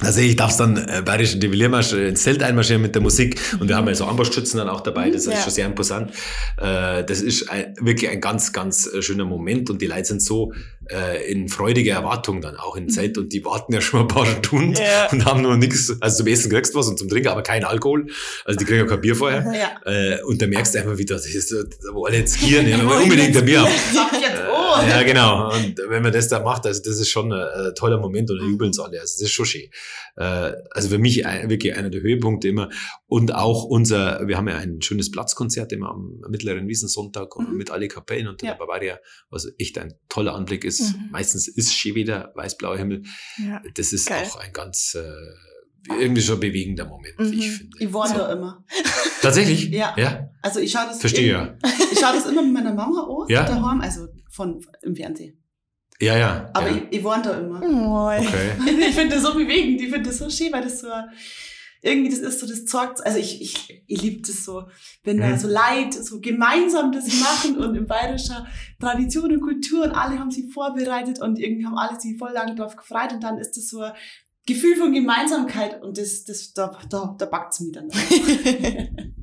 Also 0.00 0.20
ich 0.20 0.34
darf 0.36 0.56
dann 0.56 0.76
äh, 0.76 1.02
Bayerischen 1.04 1.40
Deviliermarsch 1.40 1.92
äh, 1.92 2.08
ins 2.08 2.22
Zelt 2.22 2.42
einmarschieren 2.42 2.82
mit 2.82 2.94
der 2.94 3.02
Musik 3.02 3.40
und 3.60 3.68
wir 3.68 3.76
haben 3.76 3.86
ja 3.86 3.94
so 3.94 4.06
Ambossstützen 4.06 4.58
dann 4.58 4.68
auch 4.68 4.80
dabei, 4.80 5.10
das 5.10 5.26
ist 5.26 5.32
Ja. 5.34 5.40
schon 5.40 5.52
sehr 5.52 5.66
imposant. 5.66 6.10
Äh, 6.56 7.04
das 7.04 7.20
ist 7.20 7.48
ein, 7.48 7.74
wirklich 7.80 8.10
ein 8.10 8.20
ganz, 8.20 8.52
ganz 8.52 8.86
äh, 8.92 9.02
schöner 9.02 9.24
Moment 9.24 9.70
und 9.70 9.80
die 9.80 9.86
Leute 9.86 10.04
sind 10.06 10.20
so 10.22 10.52
äh, 10.90 11.30
in 11.30 11.48
freudiger 11.48 11.94
Erwartung 11.94 12.40
dann 12.40 12.56
auch 12.56 12.76
im 12.76 12.88
Zelt 12.88 13.18
und 13.18 13.32
die 13.32 13.44
warten 13.44 13.72
ja 13.72 13.80
schon 13.80 14.00
ein 14.02 14.08
paar 14.08 14.26
Stunden 14.38 14.74
Ja. 14.74 15.08
und 15.10 15.24
haben 15.24 15.42
noch 15.42 15.56
nichts, 15.56 15.94
also 16.00 16.18
zum 16.18 16.26
Essen 16.26 16.50
kriegst 16.50 16.74
du 16.74 16.78
was 16.78 16.88
und 16.88 16.98
zum 16.98 17.08
Trinken, 17.08 17.28
aber 17.28 17.42
kein 17.42 17.64
Alkohol, 17.64 18.06
also 18.44 18.58
die 18.58 18.64
kriegen 18.64 18.80
ja 18.80 18.86
kein 18.86 19.00
Bier 19.00 19.16
vorher. 19.16 19.44
Ja. 19.54 19.80
Äh, 19.90 20.22
und 20.24 20.40
da 20.42 20.46
merkst 20.46 20.74
du 20.74 20.78
einfach 20.80 20.98
wieder, 20.98 21.14
das 21.14 21.26
ist, 21.26 21.52
da 21.52 21.94
wollen 21.94 22.14
jetzt 22.20 22.38
gieren, 22.40 22.68
ja, 22.68 22.84
wollen 22.86 23.02
unbedingt 23.04 23.36
ein 23.36 23.44
Bier 23.44 23.60
haben. 23.60 23.72
Oh! 24.50 24.88
Ja, 24.88 25.02
genau. 25.02 25.52
Und 25.54 25.80
wenn 25.88 26.02
man 26.02 26.12
das 26.12 26.28
da 26.28 26.40
macht, 26.40 26.66
also 26.66 26.82
das 26.82 26.98
ist 26.98 27.08
schon 27.08 27.32
ein, 27.32 27.40
äh, 27.70 27.74
toller 27.74 27.98
Moment 27.98 28.30
und 28.30 28.38
da 28.38 28.44
jubeln 28.44 28.72
sie 28.72 28.82
alle. 28.82 29.00
Also 29.00 29.14
das 29.14 29.20
ist 29.22 29.32
schon 29.32 29.46
schön. 29.46 29.68
Äh, 30.16 30.52
also 30.70 30.88
für 30.88 30.98
mich 30.98 31.24
ein, 31.26 31.48
wirklich 31.50 31.76
einer 31.76 31.90
der 31.90 32.00
Höhepunkte 32.02 32.48
immer. 32.48 32.70
Und 33.06 33.34
auch 33.34 33.64
unser, 33.64 34.26
wir 34.26 34.36
haben 34.36 34.48
ja 34.48 34.56
ein 34.56 34.82
schönes 34.82 35.10
Platzkonzert 35.10 35.72
immer 35.72 35.90
am 35.90 36.20
mittleren 36.28 36.66
Wiesensonntag 36.68 37.36
Mhm. 37.38 37.56
mit 37.56 37.70
alle 37.70 37.88
Kapellen 37.88 38.28
und 38.28 38.42
Ja. 38.42 38.50
der 38.52 38.58
Bavaria, 38.58 38.98
was 39.30 39.48
echt 39.58 39.78
ein 39.78 39.94
toller 40.08 40.34
Anblick 40.34 40.64
ist. 40.64 40.73
Mhm. 40.80 41.08
Meistens 41.10 41.48
ist 41.48 41.74
schön 41.74 41.94
wieder 41.94 42.32
weiß-blauer 42.34 42.76
Himmel. 42.78 43.02
Ja. 43.38 43.62
Das 43.74 43.92
ist 43.92 44.06
Geil. 44.06 44.24
auch 44.26 44.36
ein 44.36 44.52
ganz 44.52 44.94
äh, 44.94 45.92
irgendwie 46.00 46.22
schon 46.22 46.40
bewegender 46.40 46.86
Moment, 46.86 47.14
wie 47.18 47.38
ich 47.40 47.48
Mhm. 47.50 47.54
finde. 47.56 47.76
Ich 47.80 47.92
war 47.92 48.08
So. 48.08 48.14
da 48.14 48.32
immer. 48.32 48.64
Tatsächlich? 49.20 49.68
Ja. 49.70 49.94
Ja, 49.96 50.28
Also 50.42 50.60
ich 50.60 50.70
schaue 50.72 50.86
das, 50.86 51.00
verstehe 51.00 51.30
immer- 51.34 51.46
ja. 51.46 51.58
ich 51.92 51.98
schaue 51.98 52.14
das 52.14 52.26
immer 52.26 52.42
mit 52.42 52.52
meiner 52.52 52.74
Mama 52.74 53.02
an, 53.02 53.26
Ja. 53.28 53.44
daheim, 53.44 53.80
also 53.80 54.06
von, 54.30 54.60
im 54.82 54.94
Fernsehen. 54.96 55.40
Ja, 56.00 56.16
ja. 56.18 56.50
Aber 56.54 56.70
ja. 56.70 56.76
ich, 56.90 56.98
ich 56.98 57.04
war 57.04 57.22
da 57.22 57.38
immer. 57.38 57.60
Oh, 57.62 58.08
Okay. 58.18 58.50
Ich 58.88 58.94
finde 58.94 59.14
das 59.14 59.22
so 59.22 59.32
bewegend, 59.34 59.80
ich 59.80 59.90
finde 59.90 60.08
das 60.10 60.18
so 60.18 60.28
schön, 60.28 60.52
weil 60.52 60.62
das 60.62 60.80
so 60.80 60.88
irgendwie 61.84 62.10
das 62.10 62.18
ist 62.20 62.40
so, 62.40 62.46
das 62.46 62.64
zeigt, 62.64 63.04
also 63.06 63.18
ich, 63.18 63.40
ich, 63.42 63.82
ich 63.86 64.02
liebe 64.02 64.22
das 64.26 64.44
so, 64.44 64.64
wenn 65.04 65.18
da 65.18 65.28
Mhm. 65.28 65.38
so 65.38 65.48
Leute 65.48 66.02
so 66.02 66.20
gemeinsam 66.20 66.90
das 66.92 67.06
machen 67.20 67.58
und 67.58 67.74
in 67.76 67.86
bayerischer 67.86 68.46
Tradition 68.80 69.32
und 69.32 69.40
Kultur 69.40 69.84
und 69.84 69.92
alle 69.92 70.18
haben 70.18 70.30
sich 70.30 70.52
vorbereitet 70.52 71.20
und 71.20 71.38
irgendwie 71.38 71.66
haben 71.66 71.76
alle 71.78 72.00
sich 72.00 72.16
voll 72.18 72.32
lang 72.32 72.56
drauf 72.56 72.74
gefreut 72.76 73.12
und 73.12 73.22
dann 73.22 73.38
ist 73.38 73.56
das 73.56 73.68
so 73.68 73.80
ein 73.80 73.92
Gefühl 74.46 74.76
von 74.76 74.92
Gemeinsamkeit 74.92 75.82
und 75.82 75.96
das, 75.98 76.24
das, 76.24 76.52
da, 76.52 76.76
da, 76.90 77.14
da 77.18 77.26
backt's 77.26 77.60
mich 77.60 77.72
dann. 77.72 77.88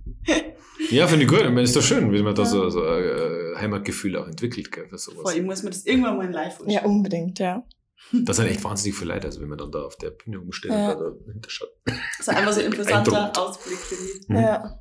Ja, 0.90 1.08
finde 1.08 1.24
ich 1.26 1.30
gut. 1.30 1.40
Ich 1.42 1.46
meine, 1.46 1.62
ist 1.62 1.76
doch 1.76 1.82
schön, 1.82 2.12
wie 2.12 2.22
man 2.22 2.34
da 2.36 2.42
Ja. 2.42 2.48
so, 2.50 2.70
so 2.70 2.84
äh, 2.84 3.56
Heimatgefühl 3.58 4.18
auch 4.18 4.28
entwickelt, 4.28 4.72
gell, 4.72 4.88
für 4.88 4.98
sowas. 4.98 5.22
Voll, 5.22 5.34
ich 5.40 5.44
muss 5.44 5.64
mir 5.64 5.70
das 5.70 5.86
irgendwann 5.86 6.18
mal 6.18 6.26
in 6.26 6.32
live 6.34 6.54
anschauen. 6.60 6.70
ja, 6.70 6.84
unbedingt, 6.84 7.40
ja. 7.40 7.64
Das 8.12 8.38
sind 8.38 8.48
echt 8.48 8.64
wahnsinnig 8.64 8.98
viele 8.98 9.14
Leute, 9.14 9.28
also 9.28 9.40
wenn 9.42 9.48
man 9.50 9.58
dann 9.58 9.72
da 9.72 9.84
auf 9.84 9.96
der 9.98 10.12
Bühne 10.12 10.40
umsteht 10.42 10.72
Ja. 10.72 10.92
und 10.94 11.00
da 11.00 11.26
dahinter 11.26 11.50
schaut. 11.50 11.70
Das 11.86 11.96
ist 12.20 12.30
einfach 12.30 12.52
so 12.54 12.60
ein 12.62 12.74
Eindruckend. 12.94 13.38
Ausblick 13.38 13.78
für 13.78 13.96
mich. 13.96 14.28
Mhm. 14.30 14.36
Ja. 14.36 14.80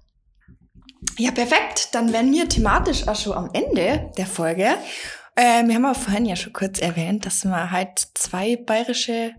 Ja, 1.19 1.31
perfekt. 1.31 1.89
Dann 1.93 2.13
wären 2.13 2.33
wir 2.33 2.49
thematisch 2.49 3.07
auch 3.09 3.17
schon 3.17 3.33
am 3.33 3.51
Ende 3.53 4.11
der 4.17 4.27
Folge. 4.27 4.67
Äh, 5.37 5.65
wir 5.67 5.75
haben 5.75 5.85
aber 5.85 5.95
vorhin 5.95 6.27
ja 6.27 6.37
schon 6.37 6.53
kurz 6.53 6.79
erwähnt, 6.81 7.25
dass 7.25 7.45
wir 7.45 7.71
halt 7.71 7.99
zwei 8.15 8.57
bayerische, 8.57 9.33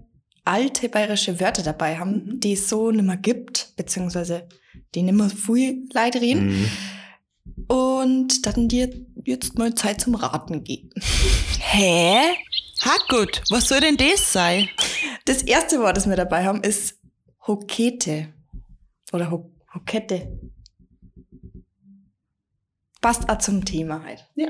alte 0.46 0.90
bayerische 0.90 1.40
Wörter 1.40 1.62
dabei 1.64 1.98
haben, 1.98 2.26
Mhm. 2.26 2.40
die 2.40 2.54
es 2.54 2.70
so 2.70 2.92
nimmer 2.92 3.18
gibt, 3.18 3.74
beziehungsweise 3.76 4.48
die 4.96 5.04
nimmer 5.04 5.30
viel 5.30 5.88
Leute 5.94 6.22
reden. 6.22 6.48
Mhm. 6.48 6.70
Und 7.68 8.46
dann 8.46 8.68
dir 8.68 8.90
jetzt 9.26 9.58
mal 9.58 9.74
Zeit 9.76 10.02
zum 10.02 10.16
Raten 10.16 10.64
geben. 10.64 10.90
Hä? 11.60 12.22
Hackgut, 12.84 13.44
was 13.52 13.68
soll 13.68 13.80
denn 13.80 13.98
das 13.98 14.34
sein? 14.34 14.68
Das 15.26 15.44
erste 15.44 15.80
Wort, 15.80 15.98
das 15.98 16.10
wir 16.10 16.16
dabei 16.16 16.46
haben, 16.46 16.64
ist 16.64 16.98
Hokete. 17.46 18.34
Oder 19.14 19.30
Ho 19.30 19.52
Hokette. 19.74 20.40
Passt 23.00 23.30
auch 23.30 23.38
zum 23.38 23.66
Thema 23.66 24.04
halt. 24.04 24.26
Ja. 24.36 24.50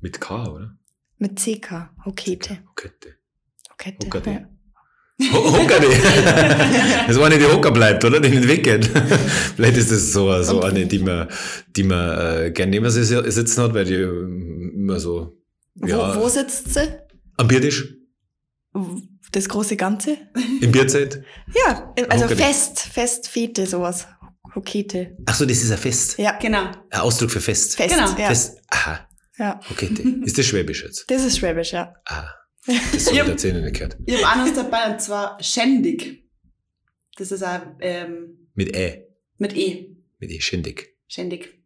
Mit 0.00 0.20
K, 0.20 0.48
oder? 0.48 0.76
Mit 1.18 1.38
CK. 1.38 1.90
Hokete. 2.04 2.58
Hokette. 2.70 3.16
Hokette. 3.70 4.06
Hokerte. 4.06 4.30
Ja. 4.30 5.32
Ho 5.32 5.52
Hockerte. 5.56 5.86
das 7.06 7.16
war 7.16 7.26
eine, 7.26 7.38
die 7.38 7.44
Hocker 7.44 7.70
bleibt, 7.70 8.04
oder? 8.04 8.18
Die 8.18 8.28
nicht 8.28 8.48
weggeht. 8.48 8.86
Vielleicht 9.56 9.76
ist 9.76 9.92
das 9.92 10.12
so, 10.12 10.42
so 10.42 10.62
eine, 10.62 10.86
die 10.86 10.98
man, 10.98 11.28
die 11.76 11.84
man 11.84 12.18
äh, 12.18 12.50
gerne 12.50 12.70
neben 12.70 12.90
sich 12.90 13.06
sitzen 13.06 13.62
hat, 13.62 13.74
weil 13.74 13.84
die 13.84 13.94
ähm, 13.94 14.72
immer 14.74 14.98
so 14.98 15.41
ja, 15.76 16.16
Wo, 16.16 16.22
wo 16.22 16.28
sitzt 16.28 16.72
sie? 16.74 16.98
am 17.38 17.48
Biertisch, 17.48 17.94
Das 19.32 19.48
große 19.48 19.76
Ganze? 19.76 20.18
im 20.60 20.70
Bierzelt. 20.72 21.24
Ja, 21.54 21.92
also 22.08 22.24
Hokerte. 22.26 22.42
Fest, 22.42 22.78
Fest, 22.80 23.28
Fete, 23.28 23.66
sowas. 23.66 24.06
Hokete. 24.54 25.16
Ach 25.26 25.34
so, 25.34 25.46
das 25.46 25.62
ist 25.62 25.70
ein 25.72 25.78
Fest. 25.78 26.18
Ja, 26.18 26.38
Genau. 26.38 26.70
Ein 26.90 27.00
Ausdruck 27.00 27.30
für 27.30 27.40
Fest. 27.40 27.76
Fest. 27.76 27.94
Genau. 27.94 28.10
Ja. 28.18 28.26
Fest. 28.28 28.60
Aha, 28.68 29.08
ja. 29.38 29.60
Hokette. 29.70 30.02
Ist 30.24 30.36
das 30.36 30.46
Schwäbisch 30.46 30.82
jetzt? 30.84 31.04
Das 31.08 31.24
ist 31.24 31.38
Schwäbisch, 31.38 31.72
ja. 31.72 31.94
Ah, 32.04 32.28
das 32.66 33.06
Ja. 33.06 33.22
ich 33.24 33.28
erzählen 33.30 33.64
nicht 33.64 33.74
gehört. 33.74 33.96
Ich 34.04 34.22
habe 34.24 34.40
eines 34.40 34.54
dabei 34.54 34.92
und 34.92 35.00
zwar 35.00 35.42
Schändig. 35.42 36.28
Das 37.16 37.32
ist 37.32 37.42
ein, 37.42 37.76
ähm, 37.80 38.48
Mit 38.54 38.74
Ä. 38.76 39.06
mit 39.38 39.56
E. 39.56 39.96
Mit 40.18 40.30
E, 40.30 40.40
Schindig. 40.40 40.96
Schändig. 41.08 41.58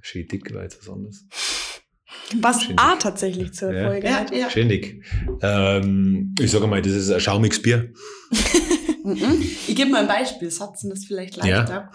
Schädig 0.00 0.52
war 0.54 0.64
jetzt 0.64 0.80
was 0.80 0.88
anderes. 0.92 1.24
Passt 2.42 2.62
Schändig. 2.62 2.80
A 2.80 2.96
tatsächlich 2.96 3.52
zur 3.54 3.72
Ja. 3.72 3.88
Folge. 3.88 4.06
Ja, 4.06 4.16
halt. 4.16 4.30
ja. 4.34 4.50
Schindig. 4.50 5.04
Ähm, 5.42 6.34
ich 6.40 6.50
sage 6.50 6.66
mal, 6.66 6.82
das 6.82 6.92
ist 6.92 7.10
ein 7.10 7.20
schaumiges 7.20 7.60
Bier. 7.62 7.92
Mhm. 9.04 9.40
Ich 9.66 9.74
gebe 9.74 9.90
mal 9.90 10.02
ein 10.02 10.08
Beispiel, 10.08 10.50
Satz, 10.50 10.82
das 10.88 11.04
vielleicht 11.06 11.36
leichter. 11.36 11.90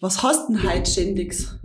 Was 0.00 0.22
hast 0.22 0.48
denn 0.48 0.62
halt 0.62 0.86
Schändigs? 0.88 1.58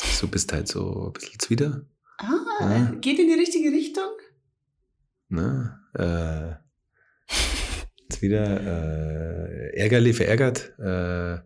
So 0.00 0.28
bist 0.28 0.52
halt 0.52 0.68
so 0.68 1.06
ein 1.08 1.12
bisschen 1.12 1.38
zwider. 1.40 1.82
Ah, 2.18 2.34
Ja. 2.60 2.92
geht 3.00 3.18
in 3.18 3.26
die 3.28 3.34
richtige 3.34 3.70
Richtung? 3.70 4.10
Ne? 5.28 5.78
Äh, 5.94 6.54
zwider, 8.12 8.60
äh, 8.60 9.76
ärgerlich, 9.78 10.16
verärgert. 10.16 10.72
Äh, 10.78 11.38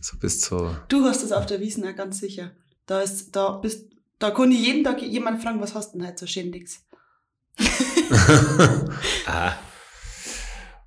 so 0.00 0.18
bist 0.18 0.42
so. 0.42 0.76
Du 0.88 1.04
hast 1.04 1.22
es 1.22 1.32
auf 1.32 1.46
der 1.46 1.60
Wiesn 1.60 1.84
ja 1.84 1.92
ganz 1.92 2.18
sicher. 2.20 2.52
Da 2.86 3.00
ist, 3.02 3.34
da 3.36 3.52
bist, 3.58 3.90
da 4.18 4.30
kann 4.30 4.50
ich 4.52 4.60
jeden 4.60 4.84
Tag 4.84 5.00
jemand 5.02 5.42
fragen, 5.42 5.60
was 5.60 5.74
hast 5.74 5.92
denn 5.92 6.04
halt 6.04 6.18
so 6.18 6.26
Schändigs? 6.26 6.84
ah. 9.26 9.54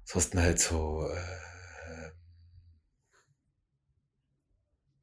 Was 0.07 0.15
hast 0.15 0.33
du 0.33 0.37
denn 0.37 0.45
halt 0.45 0.59
so. 0.59 1.07
Äh, 1.07 2.11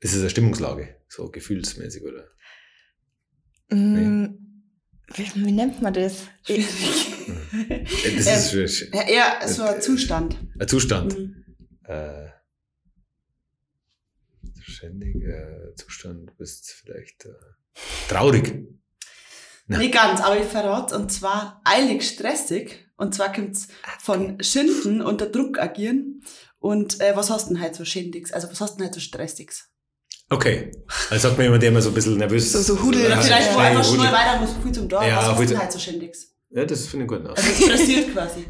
ist 0.00 0.14
es 0.14 0.20
eine 0.20 0.30
Stimmungslage? 0.30 0.96
So 1.08 1.30
gefühlsmäßig, 1.30 2.02
oder? 2.02 2.24
Mm, 3.70 4.26
Wie, 5.14 5.30
wie 5.34 5.52
nennt 5.52 5.80
man 5.82 5.92
das? 5.94 6.24
Äh, 6.46 6.62
Das 6.62 8.26
Ähm, 8.26 8.34
ist 8.34 8.50
schwierig. 8.50 8.90
Ja, 8.92 9.02
eher 9.02 9.48
so 9.48 9.62
ein 9.62 9.80
Zustand. 9.80 10.36
Ein 10.58 10.68
Zustand. 10.68 11.18
Mhm. 11.18 11.44
Äh, 11.84 12.28
ständig 14.68 15.16
äh, 15.22 15.74
Zustand, 15.76 16.28
du 16.30 16.34
bist 16.34 16.70
vielleicht 16.72 17.24
äh, 17.24 17.28
traurig. 18.08 18.64
Ja. 19.68 19.78
Nicht 19.78 19.92
ganz, 19.94 20.20
aber 20.20 20.38
ich 20.38 20.46
verrate 20.46 20.96
und 20.96 21.10
zwar 21.12 21.60
eilig 21.64 22.02
stressig. 22.08 22.84
Und 22.96 23.14
zwar 23.14 23.32
kommt's 23.32 23.68
von 24.00 24.42
Schinden 24.42 25.02
unter 25.02 25.26
Druck 25.26 25.58
agieren. 25.60 26.22
Und 26.58 27.00
äh, 27.00 27.14
was 27.14 27.30
hast 27.30 27.48
du 27.48 27.54
denn 27.54 27.62
halt 27.62 27.74
so 27.76 27.84
Schindiges? 27.84 28.32
Also 28.32 28.50
was 28.50 28.60
hast 28.60 28.72
du 28.74 28.78
denn 28.78 28.86
halt 28.86 28.94
so 28.94 29.00
Stressiges? 29.00 29.68
Okay. 30.30 30.72
Also 31.10 31.28
sagt 31.28 31.38
mir 31.38 31.44
jemand, 31.44 31.62
der 31.62 31.70
immer 31.70 31.80
so 31.80 31.90
ein 31.90 31.94
bisschen 31.94 32.16
nervös 32.16 32.50
So- 32.52 32.60
so 32.60 32.82
Hudel- 32.82 33.08
Ja, 33.08 33.20
vielleicht 33.20 33.50
wo 33.50 33.54
schnell 33.54 33.66
einfach 33.66 33.84
schnell 33.84 34.12
weiter 34.12 34.40
muss, 34.40 34.50
viel 34.62 34.72
zum 34.72 34.88
Dorf. 34.88 35.04
Ja, 35.06 35.16
was 35.18 35.26
hast 35.26 35.40
du 35.40 35.46
denn 35.46 35.58
halt 35.58 35.72
so 35.72 35.78
Schindiges? 35.78 36.34
Ja, 36.50 36.64
das 36.64 36.86
finde 36.86 37.04
ich 37.04 37.08
gut. 37.10 37.26
Aus. 37.26 37.38
Also 37.38 37.50
es 37.64 37.70
passiert 37.70 38.12
quasi. 38.12 38.46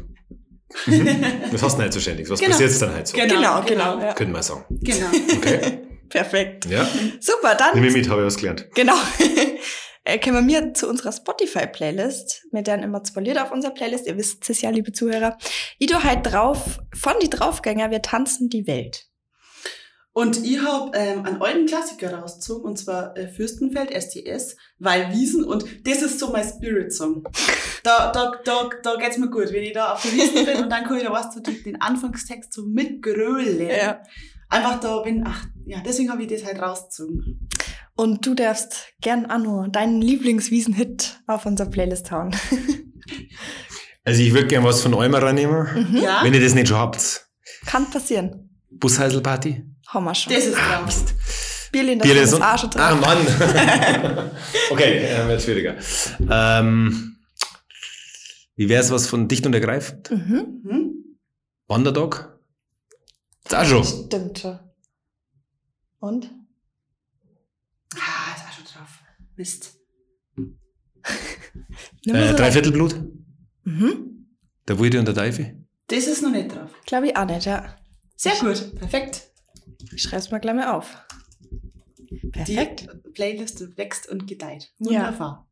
Was 1.51 1.61
hast 1.61 1.73
du 1.73 1.77
denn 1.77 1.81
halt 1.83 1.93
so 1.93 1.99
ständig? 1.99 2.29
Was 2.29 2.39
Genau. 2.39 2.51
passiert 2.51 2.81
dann 2.81 2.93
halt 2.93 3.07
so? 3.07 3.17
Genau, 3.17 3.35
Genau, 3.35 3.61
genau. 3.65 3.99
Ja. 3.99 4.13
Können 4.13 4.31
wir 4.33 4.43
sagen. 4.43 4.65
Genau. 4.69 5.07
Okay. 5.37 5.79
Perfekt. 6.09 6.65
Ja. 6.65 6.87
Super, 7.19 7.55
dann. 7.55 7.75
Nimm 7.75 7.83
mich 7.83 7.93
mit, 7.93 8.09
habe 8.09 8.21
ich 8.21 8.27
was 8.27 8.37
gelernt. 8.37 8.67
Genau. 8.75 8.95
Äh, 10.05 10.17
Kommen 10.17 10.47
wir 10.47 10.61
mir 10.61 10.73
zu 10.73 10.87
unserer 10.87 11.11
Spotify-Playlist. 11.11 12.47
Wir 12.51 12.65
werden 12.65 12.83
immer 12.83 13.03
zwei 13.03 13.21
Lieder 13.21 13.43
auf 13.43 13.51
unserer 13.51 13.73
Playlist. 13.73 14.07
Ihr 14.07 14.17
wisst 14.17 14.49
es 14.49 14.61
ja, 14.61 14.69
liebe 14.69 14.91
Zuhörer. 14.93 15.37
Ich 15.77 15.87
tu 15.87 16.01
halt 16.01 16.25
drauf, 16.25 16.79
von 16.95 17.13
die 17.21 17.29
Draufgänger, 17.29 17.91
wir 17.91 18.01
tanzen 18.01 18.49
die 18.49 18.65
Welt. 18.65 19.09
Und 20.11 20.43
ich 20.43 20.61
hab 20.61 20.95
ähm, 20.97 21.25
einen 21.25 21.41
alten 21.41 21.65
Klassiker 21.65 22.13
rausgezogen, 22.13 22.65
und 22.65 22.77
zwar 22.77 23.15
äh, 23.15 23.27
Fürstenfeld, 23.27 23.91
STS, 23.91 24.57
weil 24.79 25.13
Wiesen, 25.13 25.43
und 25.43 25.63
das 25.87 26.01
ist 26.01 26.19
so 26.19 26.29
mein 26.31 26.47
Spirit-Song. 26.47 27.23
Da, 27.81 28.11
da, 28.11 28.33
da, 28.43 28.69
da 28.83 28.95
geht's 28.97 29.17
mir 29.17 29.29
gut, 29.29 29.53
wenn 29.53 29.63
ich 29.63 29.71
da 29.71 29.93
auf 29.93 30.01
der 30.01 30.11
Wiesen 30.11 30.45
bin 30.45 30.57
und 30.57 30.69
dann 30.69 30.83
kann 30.83 30.97
ich 30.97 31.03
da 31.03 31.13
was 31.13 31.33
so 31.33 31.39
den 31.39 31.63
den 31.63 31.81
Anfangstext 31.81 32.51
so 32.51 32.63
mitgrölen. 32.65 33.69
Einfach 34.49 34.79
da 34.79 34.99
bin, 35.01 35.23
ach, 35.27 35.45
ja, 35.65 35.79
deswegen 35.85 36.09
habe 36.11 36.23
ich 36.23 36.27
das 36.29 36.43
halt 36.45 36.59
rausgezogen. 36.59 37.47
Und 37.95 38.25
du 38.25 38.33
darfst 38.33 38.87
gern 39.01 39.25
Anno 39.25 39.67
deinen 39.67 40.01
Lieblingswiesen-Hit 40.01 41.21
auf 41.27 41.45
unserer 41.45 41.69
Playlist 41.69 42.11
hauen. 42.11 42.35
Also 44.05 44.21
ich 44.23 44.33
würde 44.33 44.47
gerne 44.47 44.65
was 44.65 44.81
von 44.81 44.93
Eumer 44.93 45.21
reinnehmen, 45.21 45.67
Mhm. 45.91 45.97
Ja, 45.97 46.21
wenn 46.23 46.33
ihr 46.33 46.41
das 46.41 46.55
nicht 46.55 46.67
schon 46.69 46.77
habt. 46.77 47.27
Kann 47.65 47.87
passieren. 47.91 48.49
Busheiselparty? 48.71 49.63
Haben 49.87 50.05
wir 50.05 50.15
schon. 50.15 50.33
das 50.33 50.45
ist 50.45 50.55
drauf. 50.55 51.05
Bierlin, 51.71 51.99
das 51.99 52.07
ist 52.09 52.33
auch 52.41 52.57
schon 52.57 52.69
Ah, 52.75 52.91
drin. 52.91 53.01
Mann. 53.01 53.17
okay, 54.71 54.97
äh, 55.05 55.27
wird 55.27 55.41
schwieriger. 55.43 55.75
Ähm, 56.29 57.17
wie 58.55 58.69
wäre 58.69 58.81
es 58.81 58.89
was 58.89 59.05
von 59.05 59.27
dicht 59.27 59.45
und 59.45 59.53
ergreifend? 59.53 60.09
Mhm. 60.09 60.63
Hm? 60.67 60.91
Wanderdog? 61.67 62.38
Ist 63.49 63.55
auch 63.55 63.65
schon. 63.65 63.83
Stimmt 64.05 64.37
schon. 64.37 64.59
Und? 65.97 66.29
Ah, 67.95 68.35
ist 68.35 68.45
auch 68.45 68.53
schon 68.53 68.65
drauf. 68.65 68.99
Mist. 69.35 69.75
Äh, 72.05 72.29
so 72.29 72.35
Dreiviertelblut? 72.35 72.95
Mhm. 73.65 74.27
Der 74.67 74.79
Wulde 74.79 74.99
und 74.99 75.05
der 75.05 75.13
Teufel? 75.13 75.67
Das 75.87 76.07
ist 76.07 76.23
noch 76.23 76.31
nicht 76.31 76.55
drauf. 76.55 76.71
Glaube 76.85 77.07
ich 77.07 77.17
auch 77.17 77.25
nicht, 77.25 77.45
ja. 77.45 77.75
Sehr 78.15 78.35
gut, 78.39 78.75
perfekt. 78.75 79.31
Ich 79.93 80.03
schreib's 80.03 80.31
mal 80.31 80.39
gleich 80.39 80.55
mal 80.55 80.71
auf. 80.71 81.05
Perfekt. 82.31 82.87
Die 83.05 83.11
Playlist 83.11 83.77
wächst 83.77 84.07
und 84.07 84.27
gedeiht. 84.27 84.73
Ja. 84.79 84.87
Wunderbar. 84.87 85.51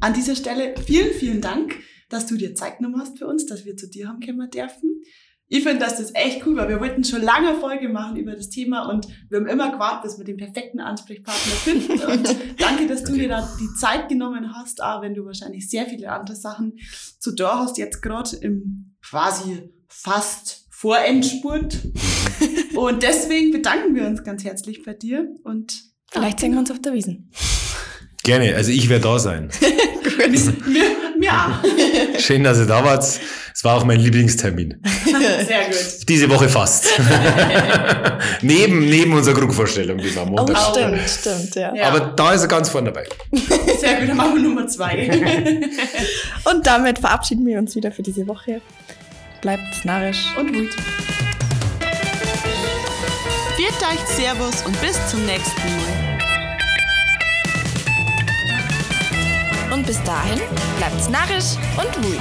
An 0.00 0.14
dieser 0.14 0.36
Stelle 0.36 0.74
vielen, 0.78 1.12
vielen 1.14 1.40
Dank, 1.40 1.76
dass 2.10 2.26
du 2.26 2.36
dir 2.36 2.54
Zeit 2.54 2.78
genommen 2.78 3.00
hast 3.00 3.18
für 3.18 3.26
uns, 3.26 3.46
dass 3.46 3.64
wir 3.64 3.76
zu 3.76 3.88
dir 3.88 4.08
haben 4.08 4.20
kommen 4.20 4.50
dürfen. 4.50 5.02
Ich 5.48 5.62
finde, 5.62 5.84
dass 5.84 5.98
das 5.98 6.12
echt 6.14 6.44
cool 6.44 6.56
war. 6.56 6.68
Wir 6.68 6.80
wollten 6.80 7.04
schon 7.04 7.22
lange 7.22 7.54
Folge 7.54 7.88
machen 7.88 8.16
über 8.16 8.34
das 8.34 8.50
Thema 8.50 8.88
und 8.88 9.06
wir 9.28 9.38
haben 9.38 9.46
immer 9.46 9.70
gewartet, 9.70 10.04
dass 10.04 10.18
wir 10.18 10.24
den 10.24 10.36
perfekten 10.36 10.80
Ansprechpartner 10.80 11.52
finden. 11.52 11.92
Und 12.00 12.36
danke, 12.58 12.88
dass 12.88 13.04
du 13.04 13.12
dir 13.12 13.28
da 13.28 13.48
die 13.60 13.72
Zeit 13.78 14.08
genommen 14.08 14.54
hast, 14.56 14.82
auch 14.82 15.02
wenn 15.02 15.14
du 15.14 15.24
wahrscheinlich 15.24 15.70
sehr 15.70 15.86
viele 15.86 16.10
andere 16.10 16.36
Sachen 16.36 16.78
zu 17.20 17.32
da 17.32 17.60
hast, 17.60 17.78
jetzt 17.78 18.02
gerade 18.02 18.36
im 18.38 18.96
quasi 19.02 19.70
fast 19.88 20.66
Vorendspurt. 20.70 21.78
Und 22.74 23.02
deswegen 23.02 23.52
bedanken 23.52 23.94
wir 23.94 24.06
uns 24.06 24.24
ganz 24.24 24.42
herzlich 24.44 24.82
bei 24.84 24.94
dir 24.94 25.28
und 25.44 25.86
Vielleicht 26.10 26.40
sehen 26.40 26.52
wir 26.52 26.60
uns 26.60 26.70
auf 26.70 26.80
der 26.80 26.92
Wiesen. 26.92 27.30
Gerne, 28.22 28.54
also 28.54 28.70
ich 28.70 28.88
werde 28.88 29.04
da 29.04 29.18
sein. 29.18 29.50
wir, 29.60 30.95
auch. 31.30 32.18
Schön, 32.18 32.44
dass 32.44 32.58
ihr 32.58 32.66
da 32.66 32.84
wart. 32.84 33.02
Es 33.02 33.64
war 33.64 33.76
auch 33.76 33.84
mein 33.84 34.00
Lieblingstermin. 34.00 34.80
Sehr 35.04 35.64
gut. 35.66 36.08
Diese 36.08 36.28
Woche 36.28 36.48
fast. 36.48 36.86
neben, 38.42 38.80
neben 38.88 39.12
unserer 39.14 39.34
Grundvorstellung, 39.34 39.98
die 39.98 40.14
wir 40.14 40.22
am 40.22 40.28
Oh, 40.28 40.36
Montag 40.36 40.56
Au. 40.56 40.74
stimmt, 40.74 41.00
stimmt, 41.08 41.54
ja. 41.54 41.74
Ja. 41.74 41.88
Aber 41.88 42.00
da 42.00 42.32
ist 42.34 42.42
er 42.42 42.48
ganz 42.48 42.68
vorne 42.68 42.92
dabei. 42.92 43.06
Sehr 43.80 44.00
gut, 44.00 44.08
dann 44.08 44.16
machen 44.16 44.34
wir 44.34 44.42
Nummer 44.42 44.66
zwei. 44.68 45.08
Und 46.44 46.66
damit 46.66 46.98
verabschieden 46.98 47.46
wir 47.46 47.58
uns 47.58 47.74
wieder 47.74 47.90
für 47.92 48.02
diese 48.02 48.26
Woche. 48.26 48.60
Bleibt 49.40 49.84
narrisch. 49.84 50.26
Und 50.38 50.52
gut. 50.52 50.68
Viert 53.56 53.72
euch 53.90 54.16
Servus 54.16 54.62
und 54.66 54.78
bis 54.82 54.96
zum 55.10 55.24
nächsten 55.24 55.60
Mal. 55.62 55.95
Und 59.76 59.86
bis 59.86 60.02
dahin 60.04 60.40
bleibt's 60.78 61.10
narrisch 61.10 61.54
und 61.76 62.02
wut. 62.02 62.18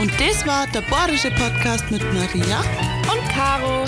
Und 0.00 0.10
das 0.18 0.46
war 0.46 0.66
der 0.68 0.80
Bayerische 0.80 1.30
Podcast 1.32 1.90
mit 1.90 2.02
Maria 2.14 2.60
Und 3.12 3.28
Caro. 3.28 3.84